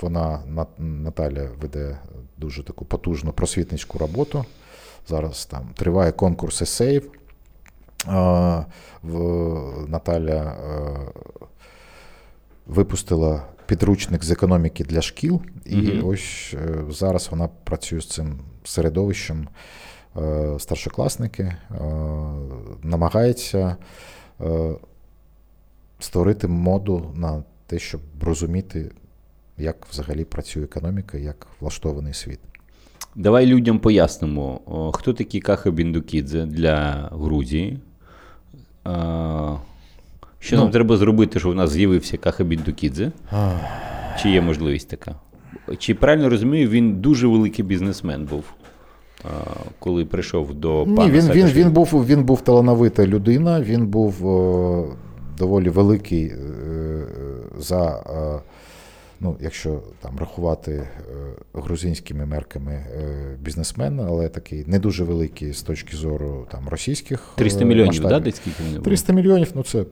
Вона 0.00 0.42
Наталя 0.78 1.48
веде 1.60 1.98
дуже 2.36 2.62
таку 2.62 2.84
потужну 2.84 3.32
просвітницьку 3.32 3.98
роботу. 3.98 4.44
Зараз 5.08 5.46
там 5.46 5.70
триває 5.74 6.12
конкурс 6.12 6.62
есеїв. 6.62 7.10
Е, 8.08 8.64
Наталя 9.88 10.42
е, 10.42 10.96
випустила 12.66 13.42
підручник 13.66 14.24
з 14.24 14.30
економіки 14.30 14.84
для 14.84 15.02
шкіл, 15.02 15.42
і 15.64 15.76
Мгм. 15.76 16.06
ось 16.06 16.54
е, 16.54 16.84
зараз 16.90 17.28
вона 17.30 17.48
працює 17.64 18.00
з 18.00 18.08
цим 18.08 18.38
середовищем. 18.64 19.48
Старшокласники 20.58 21.56
намагається 22.82 23.76
створити 25.98 26.48
моду 26.48 27.12
на 27.14 27.42
те, 27.66 27.78
щоб 27.78 28.00
розуміти, 28.20 28.90
як 29.60 29.86
взагалі 29.90 30.24
працює 30.24 30.62
економіка, 30.64 31.18
як 31.18 31.46
влаштований 31.60 32.14
світ. 32.14 32.38
Давай 33.16 33.46
людям 33.46 33.78
пояснимо, 33.78 34.60
хто 34.94 35.12
такі 35.12 35.40
Кахи 35.40 35.70
Біндукідзе 35.70 36.46
для 36.46 37.08
Грузії. 37.12 37.78
Що 40.38 40.56
Ну. 40.56 40.62
нам 40.62 40.70
треба 40.70 40.96
зробити, 40.96 41.38
щоб 41.38 41.50
у 41.52 41.54
нас 41.54 41.70
з'явився 41.70 42.16
Каха 42.16 42.44
Біндукідзе? 42.44 43.12
Чи 44.22 44.30
є 44.30 44.40
можливість 44.40 44.88
така? 44.88 45.14
Чи 45.78 45.94
правильно 45.94 46.28
розумію, 46.28 46.68
він 46.68 46.94
дуже 47.00 47.26
великий 47.26 47.64
бізнесмен 47.64 48.24
був, 48.24 48.44
коли 49.78 50.04
прийшов 50.04 50.54
до 50.54 50.84
пана 50.84 51.04
Ні, 51.04 51.10
він, 51.10 51.12
він, 51.12 51.22
Саакашвілі? 51.22 51.64
він, 51.64 51.72
був, 51.72 52.06
він 52.06 52.24
був 52.24 52.40
талановита 52.40 53.06
людина, 53.06 53.60
він 53.60 53.86
був 53.86 54.28
е, 54.28 54.84
доволі 55.38 55.68
великий 55.68 56.24
е, 56.26 56.36
за, 57.58 57.88
е, 57.90 58.40
ну, 59.20 59.36
якщо 59.40 59.82
там 60.00 60.18
рахувати 60.18 60.72
е, 60.72 60.88
грузинськими 61.54 62.26
мерками 62.26 62.72
е, 62.72 63.36
бізнесмен, 63.40 64.00
але 64.00 64.28
такий 64.28 64.64
не 64.66 64.78
дуже 64.78 65.04
великий 65.04 65.52
з 65.52 65.62
точки 65.62 65.96
зору 65.96 66.46
там, 66.50 66.68
російських. 66.68 67.28
е, 67.34 67.38
300 67.38 67.64
мільйонів, 67.64 67.86
масштабів. 67.86 68.10
да, 68.10 68.20
десь 68.20 68.36
скільки 68.36 68.62
був? 68.62 68.82
300 68.82 69.12
мільйонів, 69.12 69.50
ну 69.54 69.62
це 69.62 69.84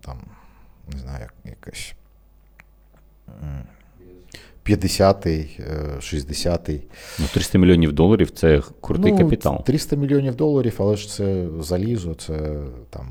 там, 0.00 0.18
не 0.92 0.98
знаю, 0.98 1.20
як, 1.20 1.34
якась. 1.44 1.94
50-й, 4.64 5.48
е, 5.60 5.96
60-й. 6.00 6.80
Ну, 7.18 7.26
300 7.32 7.58
мільйонів 7.58 7.92
доларів 7.92 8.30
це 8.30 8.62
крутий 8.80 9.12
Ну, 9.12 9.18
капітал. 9.18 9.64
300 9.64 9.96
мільйонів 9.96 10.34
доларів, 10.34 10.74
але 10.78 10.96
ж 10.96 11.08
це 11.10 11.46
залізо, 11.60 12.14
це 12.14 12.56
там. 12.90 13.06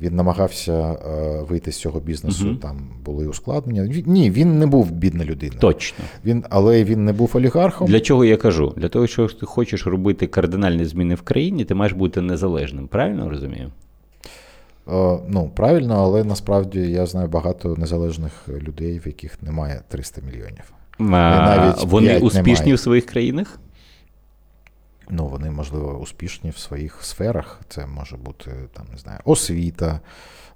Він 0.00 0.16
намагався 0.16 0.72
е, 0.72 1.42
вийти 1.42 1.72
з 1.72 1.76
цього 1.76 2.00
бізнесу, 2.00 2.46
Мгм. 2.46 2.56
там 2.56 2.76
були 3.04 3.26
ускладнення. 3.26 4.02
Ні, 4.06 4.30
він 4.30 4.58
не 4.58 4.66
був 4.66 4.90
бідна 4.90 5.24
людина. 5.24 5.54
Точно. 5.60 6.04
Він, 6.24 6.44
але 6.50 6.84
він 6.84 7.04
не 7.04 7.12
був 7.12 7.30
олігархом. 7.34 7.88
Для 7.88 8.00
чого 8.00 8.24
я 8.24 8.36
кажу? 8.36 8.74
Для 8.76 8.88
того, 8.88 9.06
що 9.06 9.26
ти 9.28 9.46
хочеш 9.46 9.86
робити 9.86 10.26
кардинальні 10.26 10.84
зміни 10.84 11.14
в 11.14 11.22
країні, 11.22 11.64
ти 11.64 11.74
маєш 11.74 11.92
бути 11.92 12.20
незалежним. 12.20 12.88
Правильно 12.88 13.30
розумію? 13.30 13.70
Е, 14.88 15.18
ну, 15.28 15.50
правильно, 15.54 15.94
але 15.94 16.24
насправді 16.24 16.80
я 16.80 17.06
знаю 17.06 17.28
багато 17.28 17.74
незалежних 17.78 18.32
людей, 18.48 18.98
в 18.98 19.06
яких 19.06 19.42
немає 19.42 19.80
300 19.88 20.20
мільйонів. 20.26 20.72
А, 20.98 21.02
навіть 21.02 21.84
вони 21.84 22.18
успішні 22.18 22.54
немає. 22.54 22.74
в 22.74 22.78
своїх 22.80 23.06
країнах? 23.06 23.60
Ну, 25.10 25.26
вони, 25.26 25.50
можливо, 25.50 25.98
успішні 26.02 26.50
в 26.50 26.56
своїх 26.58 26.98
сферах. 27.02 27.60
Це 27.68 27.86
може 27.86 28.16
бути 28.16 28.50
там, 28.72 28.86
не 28.92 28.98
знаю, 28.98 29.18
освіта, 29.24 30.00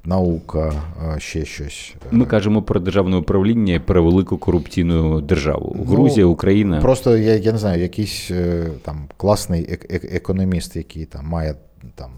наука, 0.05 0.73
е, 1.17 1.21
ще 1.21 1.45
щось. 1.45 1.95
Ми 2.11 2.25
кажемо 2.25 2.63
про 2.63 2.81
державне 2.81 3.17
управління 3.17 3.75
і 3.75 3.79
про 3.79 4.05
велику 4.05 4.39
корупційну 4.39 5.21
державу. 5.21 5.77
Ну, 5.79 5.85
Грузія, 5.85 6.27
Україна. 6.27 6.81
Просто 6.81 7.17
я, 7.17 7.35
я 7.37 7.53
не 7.53 7.59
знаю, 7.59 7.83
якийсь 7.83 8.31
е, 8.31 8.67
там 8.83 9.09
класний 9.17 9.63
ек- 9.63 9.93
ек- 9.95 10.17
економіст, 10.17 10.77
який 10.77 11.05
там 11.05 11.27
має 11.27 11.55
там 11.95 12.11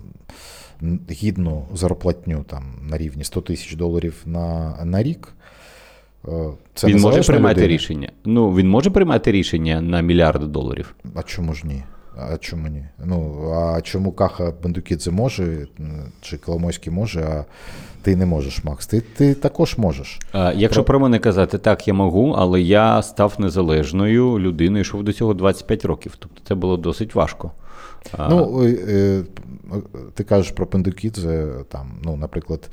гідну 1.10 1.64
зарплатню 1.74 2.44
там 2.48 2.62
на 2.90 2.98
рівні 2.98 3.24
100 3.24 3.40
тисяч 3.40 3.74
доларів 3.74 4.14
на, 4.26 4.78
на 4.84 5.02
рік. 5.02 5.34
е, 6.28 6.30
Це 6.74 6.86
він 6.86 7.00
може 7.00 7.22
приймати 7.22 7.54
людина. 7.54 7.68
рішення. 7.74 8.12
Ну, 8.24 8.54
він 8.54 8.68
може 8.68 8.90
приймати 8.90 9.32
рішення 9.32 9.80
на 9.80 10.00
мільярди 10.00 10.46
доларів. 10.46 10.94
А 11.14 11.22
чому 11.22 11.54
ж 11.54 11.66
ні? 11.66 11.82
А 12.16 12.36
чому 12.36 12.68
ні? 12.68 12.84
Ну, 13.04 13.50
а 13.52 13.80
чому 13.80 14.12
Каха 14.12 14.52
Бендукідзе 14.62 15.10
може, 15.10 15.66
чи 16.20 16.36
Коломойський 16.36 16.92
може, 16.92 17.20
а 17.20 17.44
ти 18.02 18.16
не 18.16 18.26
можеш, 18.26 18.64
Макс? 18.64 18.86
Ти, 18.86 19.00
ти 19.00 19.34
також 19.34 19.78
можеш. 19.78 20.18
А, 20.32 20.52
якщо 20.52 20.84
про 20.84 21.00
мене 21.00 21.18
казати, 21.18 21.58
так, 21.58 21.88
я 21.88 21.94
можу, 21.94 22.34
але 22.38 22.60
я 22.60 23.02
став 23.02 23.34
незалежною 23.38 24.38
людиною, 24.38 24.80
йшов 24.80 25.02
до 25.02 25.12
цього 25.12 25.34
25 25.34 25.84
років. 25.84 26.16
Тобто 26.18 26.40
це 26.48 26.54
було 26.54 26.76
досить 26.76 27.14
важко. 27.14 27.50
Ну, 28.18 28.62
е, 28.64 28.78
е, 28.88 29.22
ти 30.14 30.24
кажеш 30.24 30.52
про 30.52 30.66
Бендукідзе, 30.66 31.48
там, 31.68 31.90
ну, 32.04 32.16
наприклад, 32.16 32.70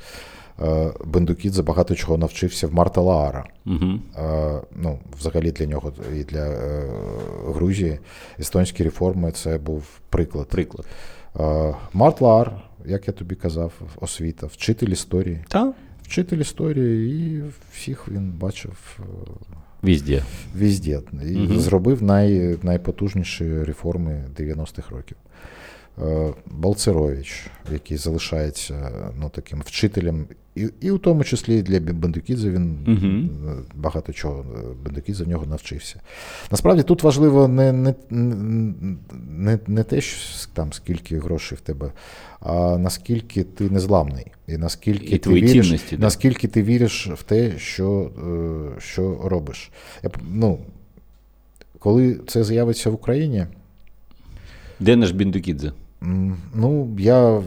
е, 0.62 0.92
Бендукідзе 1.04 1.62
багато 1.62 1.94
чого 1.94 2.18
навчився 2.18 2.66
в 2.66 2.74
Марта 2.74 3.00
Лаара. 3.00 3.44
угу. 3.66 4.00
Ну, 4.76 4.98
взагалі 5.18 5.50
для 5.52 5.66
нього 5.66 5.92
і 6.16 6.24
для 6.24 6.46
е, 6.48 6.84
Грузії 7.46 7.98
естонські 8.40 8.84
реформи 8.84 9.32
це 9.32 9.58
був 9.58 9.84
приклад. 10.10 10.48
Приклад. 10.48 10.86
Март 11.92 12.20
Лаар, 12.20 12.62
як 12.84 13.08
я 13.08 13.12
тобі 13.14 13.34
казав, 13.34 13.72
освіта, 14.00 14.46
вчитель 14.46 14.88
історії. 14.88 15.44
Та? 15.48 15.72
Вчитель 16.02 16.38
історії, 16.38 17.26
і 17.36 17.42
всіх 17.72 18.08
він 18.08 18.30
бачив 18.32 18.98
Візде. 19.84 20.22
візде. 20.56 21.00
І 21.22 21.36
Мгм. 21.38 21.60
зробив 21.60 22.02
най, 22.02 22.58
найпотужніші 22.62 23.62
реформи 23.64 24.24
90-х 24.36 24.90
років. 24.90 25.16
Балцерович, 26.46 27.46
який 27.72 27.96
залишається 27.96 28.90
ну, 29.20 29.28
таким 29.28 29.60
вчителем, 29.66 30.26
і, 30.54 30.68
і 30.80 30.90
у 30.90 30.98
тому 30.98 31.24
числі 31.24 31.62
для 31.62 31.80
Бендукідзе 31.80 32.50
він 32.50 32.78
е, 32.88 33.52
багато 33.74 34.12
чого 34.12 34.44
е, 34.56 34.58
Бендукідзе 34.84 35.24
в 35.24 35.28
нього 35.28 35.46
навчився. 35.46 36.00
Насправді 36.50 36.82
тут 36.82 37.02
важливо 37.02 37.48
не, 37.48 37.72
не, 37.72 37.94
не, 38.10 39.58
не 39.66 39.82
те, 39.82 40.00
що 40.00 40.48
там 40.54 40.72
скільки 40.72 41.18
грошей 41.18 41.58
в 41.58 41.60
тебе, 41.60 41.92
а 42.40 42.78
наскільки 42.78 43.44
ти 43.44 43.70
незламний, 43.70 44.26
і 44.48 44.56
наскільки 44.56 45.14
І 45.14 45.18
ти 45.18 45.30
віриш, 45.30 45.66
цінності, 45.66 45.96
да. 45.96 46.02
наскільки 46.02 46.48
ти 46.48 46.62
віриш 46.62 47.08
в 47.14 47.22
те, 47.22 47.58
що, 47.58 48.10
е, 48.76 48.80
що 48.80 49.20
робиш. 49.24 49.70
Я, 50.02 50.10
ну, 50.30 50.58
коли 51.78 52.20
це 52.26 52.44
з'явиться 52.44 52.90
в 52.90 52.94
Україні, 52.94 53.46
Де 54.80 54.96
наш 54.96 55.10
Біндукідзе? 55.10 55.72
ну, 56.54 56.96
я 56.98 57.42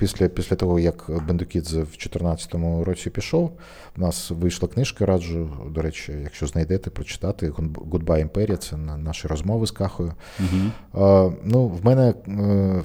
після, 0.00 0.28
після 0.28 0.56
того, 0.56 0.80
як 0.80 1.06
Бендукідзе 1.28 1.76
в 1.76 1.84
2014 1.84 2.54
році 2.84 3.10
пішов, 3.10 3.52
в 3.96 4.00
нас 4.00 4.30
вийшла 4.30 4.68
книжка, 4.68 5.06
раджу, 5.06 5.50
до 5.70 5.82
речі, 5.82 6.12
якщо 6.22 6.46
знайдете, 6.46 6.90
прочитати 6.90 7.50
Goodbye 7.50 8.28
Imperia, 8.28 8.56
це 8.56 8.76
на- 8.76 8.96
наші 8.96 9.28
розмови 9.28 9.66
з 9.66 9.70
Кахою. 9.70 10.14
Угу. 10.40 11.32
Ну, 11.44 11.66
в 11.68 11.84
мене 11.84 12.14
е, 12.28 12.82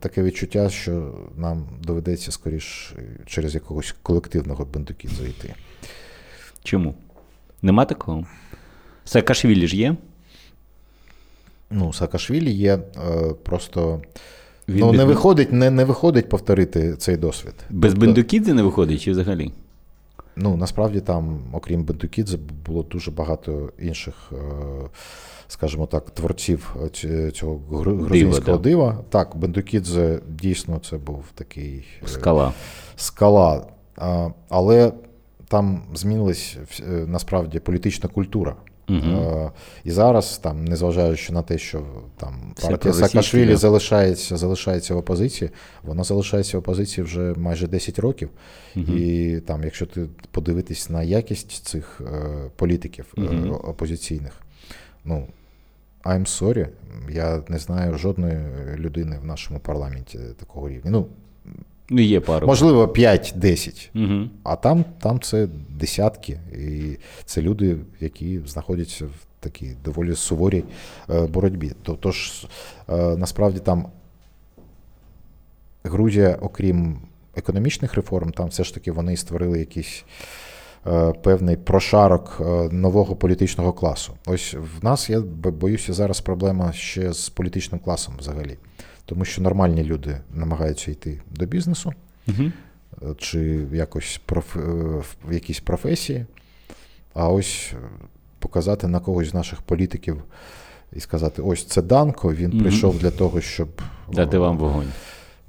таке 0.00 0.22
відчуття, 0.22 0.70
що 0.70 1.14
нам 1.36 1.66
доведеться 1.82 2.32
скоріш 2.32 2.94
через 3.26 3.54
якогось 3.54 3.94
колективного 4.02 4.64
Бендукідзе 4.64 5.24
йти. 5.24 5.54
Чому? 6.62 6.94
Нема 7.62 7.84
такого? 7.84 8.26
Саакашвілі 9.04 9.66
ж 9.68 9.76
є? 9.76 9.96
ну, 11.70 11.92
Саакашвілі 11.92 12.50
є 12.50 12.74
е, 12.74 12.80
просто. 13.42 14.02
Він 14.68 14.80
ну, 14.80 14.90
без- 14.90 14.98
не 14.98 15.04
виходить, 15.04 15.52
не, 15.52 15.70
не 15.70 15.84
виходить 15.84 16.28
повторити 16.28 16.96
цей 16.96 17.16
досвід. 17.16 17.54
Без 17.70 17.92
Тобто, 17.92 18.06
Бендукідзе 18.06 18.54
не 18.54 18.62
виходить 18.62 19.00
чи 19.00 19.10
взагалі? 19.10 19.52
Ну, 20.36 20.56
насправді 20.56 21.00
там, 21.00 21.38
окрім 21.52 21.84
Бендукідзе, 21.84 22.38
було 22.66 22.82
дуже 22.82 23.10
багато 23.10 23.72
інших, 23.78 24.14
е, 24.32 24.36
скажімо 25.48 25.86
так, 25.86 26.10
творців 26.10 26.76
цього 27.34 27.60
гру- 27.70 28.04
грузинського 28.04 28.56
да. 28.56 28.62
дива. 28.62 28.98
Так, 29.08 29.36
Бендукідзе 29.36 30.20
дійсно 30.28 30.78
це 30.90 30.96
був 30.96 31.24
такий 31.34 31.84
е, 32.04 32.08
Скала. 32.08 32.52
скала. 32.96 33.66
Але 34.48 34.92
там 35.48 35.82
змінилась 35.94 36.56
е, 36.80 36.90
насправді 37.06 37.58
політична 37.58 38.08
культура. 38.08 38.56
Е, 38.90 39.50
І 39.84 39.90
зараз, 39.90 40.38
там, 40.38 40.64
незважаючи 40.64 41.32
на 41.32 41.42
те, 41.42 41.58
що 41.58 41.82
там 42.16 42.54
партія 42.62 42.94
Саакашвілі 42.94 43.50
да. 43.50 43.56
залишається, 43.56 44.36
залишається 44.36 44.94
в 44.94 44.98
опозиції, 44.98 45.50
вона 45.82 46.04
залишається 46.04 46.56
в 46.56 46.60
опозиції 46.60 47.04
вже 47.04 47.34
майже 47.36 47.66
10 47.66 47.98
років. 47.98 48.30
І 48.76 49.38
там, 49.46 49.64
якщо 49.64 49.86
ти 49.86 50.06
подивитись 50.30 50.90
на 50.90 51.02
якість 51.02 51.50
цих 51.50 52.00
е, 52.00 52.50
політиків 52.56 53.14
е, 53.18 53.22
опозиційних, 53.50 54.32
ну. 55.04 55.26
I'm 56.04 56.26
sorry, 56.26 56.68
я 57.10 57.42
не 57.48 57.58
знаю 57.58 57.98
жодної 57.98 58.38
людини 58.76 59.18
в 59.22 59.26
нашому 59.26 59.60
парламенті 59.60 60.18
такого 60.18 60.68
рівня. 60.68 60.90
Ну, 60.90 61.06
Ну, 61.90 62.00
є 62.00 62.20
пару. 62.20 62.46
можливо, 62.46 62.86
5-10. 62.86 63.88
Угу. 63.94 64.30
А 64.42 64.56
там, 64.56 64.84
там 65.00 65.20
це 65.20 65.48
десятки, 65.68 66.40
і 66.52 66.96
це 67.24 67.42
люди, 67.42 67.76
які 68.00 68.40
знаходяться 68.46 69.04
в 69.04 69.26
такій 69.40 69.72
доволі 69.84 70.14
суворій 70.14 70.64
е, 71.10 71.26
боротьбі. 71.26 71.72
Тож 72.00 72.46
е, 72.88 72.96
насправді 72.96 73.58
там 73.58 73.86
Грузія, 75.84 76.38
окрім 76.40 76.98
економічних 77.36 77.94
реформ, 77.94 78.32
там 78.32 78.48
все 78.48 78.64
ж 78.64 78.74
таки 78.74 78.92
вони 78.92 79.16
створили 79.16 79.58
якийсь 79.58 80.04
е, 80.86 81.12
певний 81.12 81.56
прошарок 81.56 82.40
нового 82.72 83.16
політичного 83.16 83.72
класу. 83.72 84.12
Ось 84.26 84.54
в 84.54 84.84
нас, 84.84 85.10
я 85.10 85.20
бо- 85.20 85.50
боюся, 85.50 85.92
зараз 85.92 86.20
проблема 86.20 86.72
ще 86.72 87.12
з 87.12 87.28
політичним 87.28 87.80
класом 87.80 88.14
взагалі. 88.18 88.58
Тому 89.06 89.24
що 89.24 89.42
нормальні 89.42 89.84
люди 89.84 90.20
намагаються 90.34 90.90
йти 90.90 91.20
до 91.30 91.46
бізнесу 91.46 91.92
Угу. 92.28 93.14
чи 93.18 93.40
якось 93.72 94.20
проф... 94.26 94.56
е, 94.56 94.60
в 95.28 95.32
якійсь 95.32 95.60
професії, 95.60 96.26
а 97.14 97.28
ось 97.28 97.72
е, 97.72 97.76
показати 98.38 98.88
на 98.88 99.00
когось 99.00 99.28
з 99.30 99.34
наших 99.34 99.62
політиків 99.62 100.22
і 100.92 101.00
сказати: 101.00 101.42
ось 101.42 101.64
це 101.64 101.82
Данко, 101.82 102.34
він 102.34 102.50
Мгм. 102.50 102.60
прийшов 102.60 102.98
для 102.98 103.10
того, 103.10 103.40
щоб 103.40 103.68
Дати 104.12 104.38
вам 104.38 104.58
вогонь. 104.58 104.88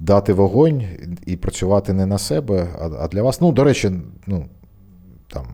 дати 0.00 0.32
вогонь 0.32 0.82
і 1.26 1.36
працювати 1.36 1.92
не 1.92 2.06
на 2.06 2.18
себе, 2.18 2.68
а, 2.80 2.88
а 3.04 3.08
для 3.08 3.22
вас. 3.22 3.40
Ну, 3.40 3.52
до 3.52 3.64
речі, 3.64 3.90
ну 4.26 4.48
там. 5.28 5.46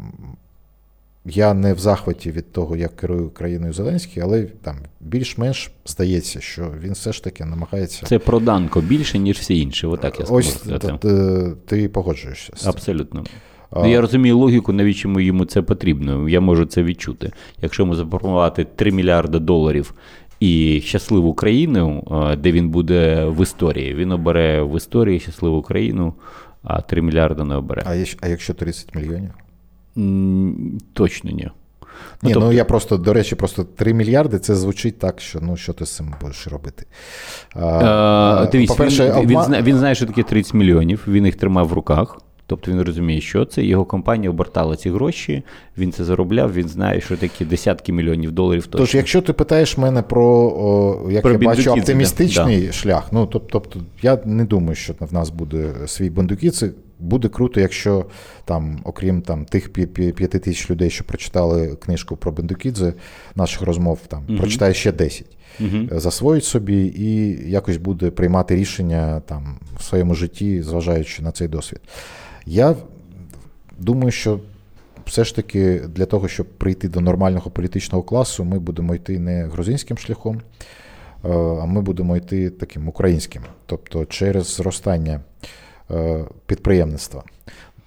Я 1.25 1.55
не 1.55 1.75
в 1.75 1.79
захваті 1.79 2.31
від 2.31 2.53
того, 2.53 2.77
як 2.77 2.97
керує 2.97 3.29
країною 3.29 3.73
Зеленський, 3.73 4.23
але 4.23 4.43
там 4.43 4.77
більш-менш 5.01 5.71
здається, 5.87 6.41
що 6.41 6.71
він 6.83 6.93
все 6.93 7.13
ж 7.13 7.25
таки 7.25 7.45
намагається. 7.45 8.07
Це 8.07 8.19
про 8.19 8.41
Данко 8.41 8.81
більше, 8.81 9.19
ніж 9.19 9.37
всі 9.39 9.61
інші. 9.61 9.87
Отак 9.87 10.21
я 10.21 10.27
Ось 10.29 10.51
скажу. 10.55 10.79
сказати. 10.79 11.09
ти 11.67 11.89
погоджуєшся 11.89 12.53
з 12.57 12.61
цим. 12.61 12.69
Абсолютно. 12.71 13.25
А, 13.71 13.81
Ну, 13.81 13.91
я 13.91 14.01
розумію 14.01 14.39
логіку, 14.39 14.73
навіщо 14.73 15.21
йому 15.21 15.45
це 15.45 15.63
потрібно. 15.63 16.29
Я 16.29 16.41
можу 16.41 16.67
це 16.67 16.83
відчути. 16.83 17.31
Якщо 17.63 17.83
йому 17.83 17.95
запропонувати 17.95 18.65
3 18.77 18.93
мільярди 18.93 19.39
доларів 19.39 19.95
і 20.41 20.83
щасливу 20.85 21.35
країну, 21.35 22.05
е, 22.33 22.37
де 22.37 22.53
він 22.53 22.69
буде 22.71 23.25
в 23.25 23.43
історії, 23.43 23.95
він 23.95 24.13
обере 24.13 24.63
в 24.63 24.77
історії 24.77 25.21
щасливу 25.21 25.63
країну, 25.63 26.15
а 26.63 26.81
3 26.81 27.03
мільярди 27.03 27.45
не 27.45 27.55
обере. 27.57 27.83
А, 27.87 27.95
є- 27.95 28.07
а 28.21 28.29
якщо 28.29 28.55
30 28.55 28.95
мільйонів? 28.95 29.31
Точно 30.93 31.31
ні. 31.31 31.51
Ну, 32.23 32.29
Ні, 32.29 32.35
тобто- 32.35 32.49
ну 32.49 32.53
я 32.53 32.65
просто, 32.65 32.97
до 32.97 33.13
речі, 33.13 33.35
просто 33.35 33.65
3 33.65 33.95
мільярди 33.95 34.39
це 34.39 34.55
звучить 34.55 34.99
так, 34.99 35.21
що 35.21 35.39
ну 35.43 35.57
що 35.57 35.73
ти 35.73 35.87
з 35.87 35.97
цим 35.97 36.15
будеш 36.21 36.47
робити. 36.49 36.87
Е, 37.57 38.49
Дивіться, 38.53 38.75
по-перше, 38.75 39.15
він, 39.21 39.29
він, 39.29 39.43
знає, 39.43 39.63
він 39.63 39.77
знає, 39.79 39.95
що 39.95 40.07
таке 40.07 40.23
30 40.23 40.55
мільйонів, 40.55 41.05
він 41.09 41.27
їх 41.27 41.37
тримав 41.37 41.69
в 41.69 41.73
руках. 41.73 42.19
Тобто 42.47 42.71
він 42.71 42.83
розуміє, 42.83 43.21
що 43.21 43.45
це. 43.45 43.65
Його 43.65 43.85
компанія 43.85 44.31
обертала 44.31 44.77
ці 44.77 44.91
гроші, 44.91 45.43
він 45.79 45.93
це 45.93 46.05
заробляв, 46.05 46.53
він 46.53 46.69
знає, 46.69 47.01
що 47.01 47.17
такі 47.17 47.45
десятки 47.45 47.93
мільйонів 47.93 48.33
доларів 48.33 48.67
точно. 48.67 48.87
Тож, 48.87 48.95
якщо 48.95 49.21
ти 49.21 49.33
питаєш 49.33 49.79
мене 49.79 50.03
про, 50.03 50.27
о, 50.27 51.11
як 51.11 51.23
Про 51.23 51.33
я 51.33 51.39
бачу, 51.39 51.73
оптимістичний 51.73 52.73
шлях, 52.73 53.09
ну 53.13 53.25
тоб- 53.25 53.49
тобто 53.53 53.81
я 54.03 54.19
не 54.25 54.45
думаю, 54.45 54.75
що 54.75 54.95
в 55.01 55.15
нас 55.15 55.31
буде 55.31 55.75
свій 55.87 56.11
бендукіци. 56.11 56.73
Буде 57.03 57.29
круто, 57.29 57.61
якщо 57.61 58.07
там, 58.45 58.81
окрім 58.85 59.23
там 59.23 59.45
тих 59.45 59.73
п'яти 59.73 60.39
тисяч 60.39 60.71
людей, 60.71 60.91
що 60.91 61.05
прочитали 61.05 61.77
книжку 61.77 62.17
про 62.17 62.33
Бендукідзе, 62.33 62.95
наших 63.35 63.63
розмов 63.63 63.99
там 64.09 64.25
Мгм. 64.29 64.39
прочитає 64.39 64.75
ще 64.75 64.93
10. 64.93 65.37
Мгм. 65.61 65.89
засвоїть 65.93 66.45
собі 66.45 66.93
і 66.97 67.39
якось 67.51 67.77
буде 67.77 68.11
приймати 68.11 68.57
рішення 68.57 69.21
там 69.21 69.59
в 69.79 69.83
своєму 69.83 70.15
житті, 70.15 70.63
зважаючи 70.63 71.23
на 71.23 71.33
цей 71.33 71.49
досвід. 71.49 71.81
Я 72.47 72.77
думаю, 73.79 74.11
що 74.11 74.41
все 75.07 75.25
ж 75.25 75.37
таки 75.37 75.81
для 75.89 76.07
того, 76.07 76.29
щоб 76.29 76.47
прийти 76.47 76.89
до 76.89 77.01
нормального 77.01 77.51
політичного 77.51 78.03
класу, 78.03 78.45
ми 78.45 78.59
будемо 78.59 78.95
йти 78.95 79.19
не 79.19 79.45
грузинським 79.47 79.99
шляхом, 79.99 80.37
е, 80.37 81.29
а 81.63 81.65
ми 81.67 81.81
будемо 81.83 82.17
йти 82.17 82.51
таким 82.51 82.89
українським, 82.89 83.43
тобто 83.67 84.05
через 84.05 84.55
зростання 84.57 85.13
е, 85.13 85.47
підприємництва. 86.47 87.23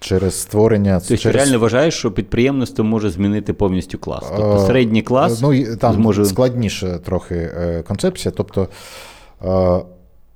Через 0.00 0.40
створення 0.40 0.98
Тобто 1.00 1.16
через... 1.16 1.36
реально 1.36 1.58
вважаєш, 1.58 1.94
що 1.94 2.12
підприємництво 2.12 2.84
може 2.84 3.10
змінити 3.10 3.52
повністю 3.52 3.98
клас. 3.98 4.24
Тобто 4.36 4.56
Е, 4.62 4.66
середній 4.66 5.02
клас 5.02 5.42
Ну, 5.42 5.76
там 5.76 5.94
зможе. 5.94 6.24
складніша 6.24 6.98
трохи 6.98 7.34
е, 7.34 7.82
концепція. 7.82 8.32
Тобто 8.36 8.68
е, 9.44 9.80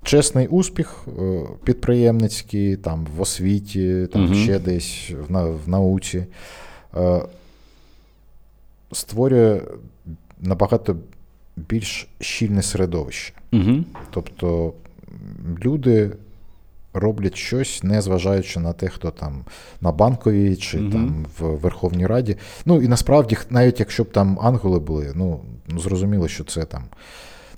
чесний 0.03 0.47
успіх 0.49 1.05
е, 1.21 1.41
підприємницький, 1.64 2.77
там 2.77 3.07
в 3.16 3.21
освіті, 3.21 4.07
там 4.12 4.25
Мгм. 4.25 4.35
ще 4.35 4.59
десь 4.59 5.11
в, 5.29 5.33
на- 5.33 5.45
в 5.45 5.68
науці, 5.68 6.27
е, 6.97 7.23
створює 8.93 9.61
набагато 10.41 10.97
більш 11.57 12.09
щільне 12.21 12.62
середовище. 12.62 13.33
Угу. 13.53 13.85
Тобто 14.11 14.73
люди 15.64 16.11
роблять 16.95 17.36
щось, 17.36 17.82
не 17.82 18.03
зважаючи 18.03 18.61
на 18.61 18.72
те, 18.72 18.88
хто 18.88 19.11
там 19.11 19.45
на 19.80 19.93
банковій 19.93 20.57
чи 20.57 20.78
Мгм. 20.78 20.93
там 20.93 21.26
в 21.38 21.61
Верховній 21.61 22.07
Раді. 22.07 22.36
Ну 22.64 22.82
і 22.82 22.88
насправді, 22.88 23.36
навіть 23.51 23.80
якщо 23.80 24.05
б 24.05 24.12
там 24.12 24.38
ангели 24.43 24.78
були, 24.78 25.12
ну 25.14 25.41
ну, 25.68 25.78
зрозуміло, 25.78 26.28
що 26.28 26.45
це 26.45 26.64
там 26.64 26.82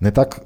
не 0.01 0.11
так. 0.11 0.41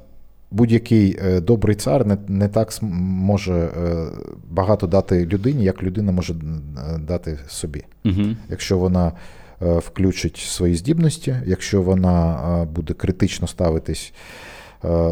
Будь-який 0.51 1.17
е, 1.21 1.39
добрий 1.39 1.75
цар 1.75 2.05
не, 2.05 2.17
не 2.27 2.47
так 2.47 2.73
може 2.81 3.53
е, 3.53 4.05
багато 4.49 4.87
дати 4.87 5.25
людині, 5.25 5.63
як 5.63 5.83
людина 5.83 6.11
може 6.11 6.33
е, 6.33 6.97
дати 6.97 7.39
собі. 7.47 7.83
Угу. 8.05 8.23
Якщо 8.49 8.77
вона 8.77 9.11
включить 9.59 10.37
свої 10.37 10.75
здібності, 10.75 11.35
якщо 11.45 11.81
вона 11.81 12.67
буде 12.75 12.93
критично 12.93 13.47
ставитись 13.47 14.13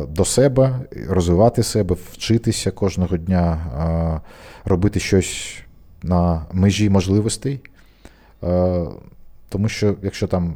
до 0.09 0.25
себе, 0.25 0.79
розвивати 1.09 1.63
себе, 1.63 1.95
вчитися 2.11 2.71
кожного 2.71 3.17
дня, 3.17 3.57
е, 4.65 4.69
робити 4.69 4.99
щось 4.99 5.57
на 6.03 6.45
межі 6.51 6.89
можливостей. 6.89 7.61
Е, 8.43 8.85
Тому 9.49 9.69
що 9.69 9.95
якщо 10.01 10.27
там 10.27 10.55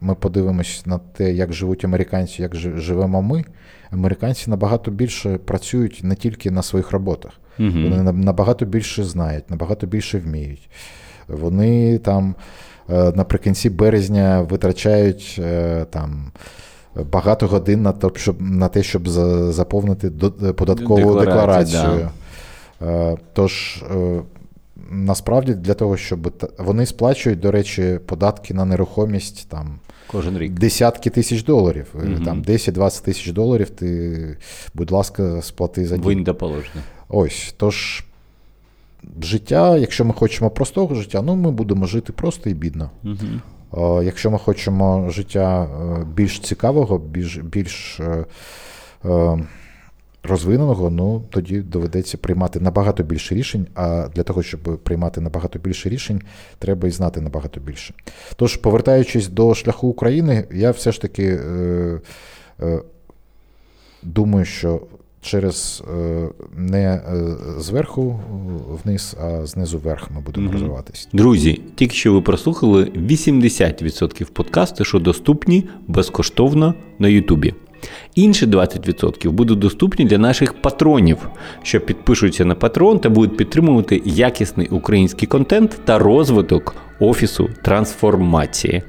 ми 0.00 0.14
подивимось 0.14 0.82
на 0.86 0.98
те, 0.98 1.32
як 1.32 1.52
живуть 1.52 1.84
американці, 1.84 2.42
як 2.42 2.56
живемо 2.56 3.22
ми, 3.22 3.44
американці 3.90 4.50
набагато 4.50 4.90
більше 4.90 5.38
працюють 5.38 6.00
не 6.04 6.14
тільки 6.14 6.50
на 6.50 6.62
своїх 6.62 6.90
роботах. 6.90 7.32
Вони 7.58 7.94
Угу. 7.94 8.02
на- 8.02 8.12
набагато 8.12 8.64
більше 8.64 9.04
знають, 9.04 9.50
набагато 9.50 9.86
більше 9.86 10.18
вміють. 10.18 10.70
Вони 11.28 11.98
там 11.98 12.34
е, 12.90 13.12
наприкінці 13.12 13.70
березня 13.70 14.40
витрачають 14.40 15.36
е, 15.38 15.84
там. 15.90 16.32
Багато 17.12 17.46
годин 17.46 17.82
на 17.82 17.92
те, 17.92 18.08
щоб, 18.14 18.36
на 18.40 18.68
те, 18.68 18.82
щоб 18.82 19.08
заповнити 19.08 20.10
податкову 20.56 21.18
Декларацію, 21.18 21.82
декларацію. 21.82 22.10
Е, 22.82 23.16
Тож, 23.32 23.84
е, 23.96 24.22
насправді, 24.90 25.54
для 25.54 25.74
того, 25.74 25.96
щоб 25.96 26.48
вони 26.58 26.86
сплачують, 26.86 27.40
до 27.40 27.50
речі, 27.50 28.00
податки 28.06 28.54
на 28.54 28.64
нерухомість 28.64 29.48
там 29.48 29.78
Кожен 30.06 30.38
рік. 30.38 30.52
десятки 30.52 31.10
тисяч 31.10 31.44
доларів. 31.44 31.86
Мгм. 31.94 32.24
Там 32.24 32.42
10-20 32.42 33.04
тисяч 33.04 33.32
доларів. 33.32 33.70
Ти, 33.70 34.38
будь 34.74 34.90
ласка, 34.90 35.42
сплати 35.42 35.86
за 35.86 35.96
дім. 35.96 36.04
Винь. 36.04 36.24
Ось, 37.08 37.54
тож 37.56 38.04
життя, 39.22 39.76
якщо 39.76 40.04
ми 40.04 40.12
хочемо 40.12 40.50
простого 40.50 40.94
життя, 40.94 41.22
ну 41.22 41.36
ми 41.36 41.50
будемо 41.50 41.86
жити 41.86 42.12
просто 42.12 42.50
і 42.50 42.54
бідно. 42.54 42.90
Угу. 43.04 43.16
Якщо 44.02 44.30
ми 44.30 44.38
хочемо 44.38 45.10
життя 45.10 45.68
більш 46.14 46.40
цікавого, 46.40 46.98
більш 46.98 47.36
більш 47.36 48.00
розвиненого, 50.26 50.90
ну 50.90 51.22
тоді 51.30 51.60
доведеться 51.60 52.18
приймати 52.18 52.60
набагато 52.60 53.02
більше 53.02 53.34
рішень. 53.34 53.66
А 53.74 54.08
для 54.14 54.22
того, 54.22 54.42
щоб 54.42 54.60
приймати 54.82 55.20
набагато 55.20 55.58
більше 55.58 55.88
рішень, 55.88 56.22
треба 56.58 56.88
і 56.88 56.90
знати 56.90 57.20
набагато 57.20 57.60
більше. 57.60 57.94
Тож, 58.36 58.56
повертаючись 58.56 59.28
до 59.28 59.54
шляху 59.54 59.88
України, 59.88 60.44
я 60.52 60.70
все 60.70 60.92
ж 60.92 61.00
таки 61.00 61.26
е, 61.26 62.00
е, 62.60 62.80
думаю, 64.02 64.44
що 64.44 64.80
через 65.26 65.82
е, 65.98 66.28
не 66.56 66.84
е, 66.84 67.02
зверху 67.58 68.20
вниз, 68.84 69.16
а 69.22 69.46
знизу 69.46 69.78
вверх 69.78 70.10
ми 70.10 70.20
будемо 70.20 70.48
mm-hmm. 70.48 70.52
розвиватися. 70.52 71.08
Друзі, 71.12 71.60
тільки 71.74 71.94
що 71.94 72.12
ви 72.12 72.20
прослухали 72.20 72.84
80% 72.84 74.30
подкасту, 74.30 74.84
що 74.84 74.98
доступні 74.98 75.68
безкоштовно 75.88 76.74
на 76.98 77.08
Ютубі. 77.08 77.54
Інші 78.14 78.46
20% 78.46 79.30
будуть 79.30 79.58
доступні 79.58 80.04
для 80.04 80.18
наших 80.18 80.52
патронів, 80.62 81.28
що 81.62 81.80
підпишуться 81.80 82.44
на 82.44 82.54
патрон 82.54 82.98
та 82.98 83.08
будуть 83.08 83.36
підтримувати 83.36 84.02
якісний 84.04 84.68
український 84.68 85.28
контент 85.28 85.80
та 85.84 85.98
розвиток 85.98 86.74
офісу 87.00 87.50
трансформації. 87.62 88.82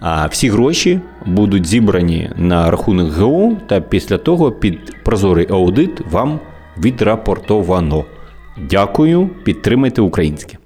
А 0.00 0.26
всі 0.26 0.50
гроші 0.50 1.00
будуть 1.26 1.66
зібрані 1.66 2.30
на 2.36 2.70
рахунок 2.70 3.12
ГО, 3.12 3.56
та 3.66 3.80
після 3.80 4.18
того 4.18 4.52
під 4.52 5.04
прозорий 5.04 5.46
аудит 5.50 6.00
вам 6.10 6.40
відрапортовано. 6.78 8.04
Дякую, 8.70 9.30
підтримайте 9.44 10.00
українське. 10.00 10.57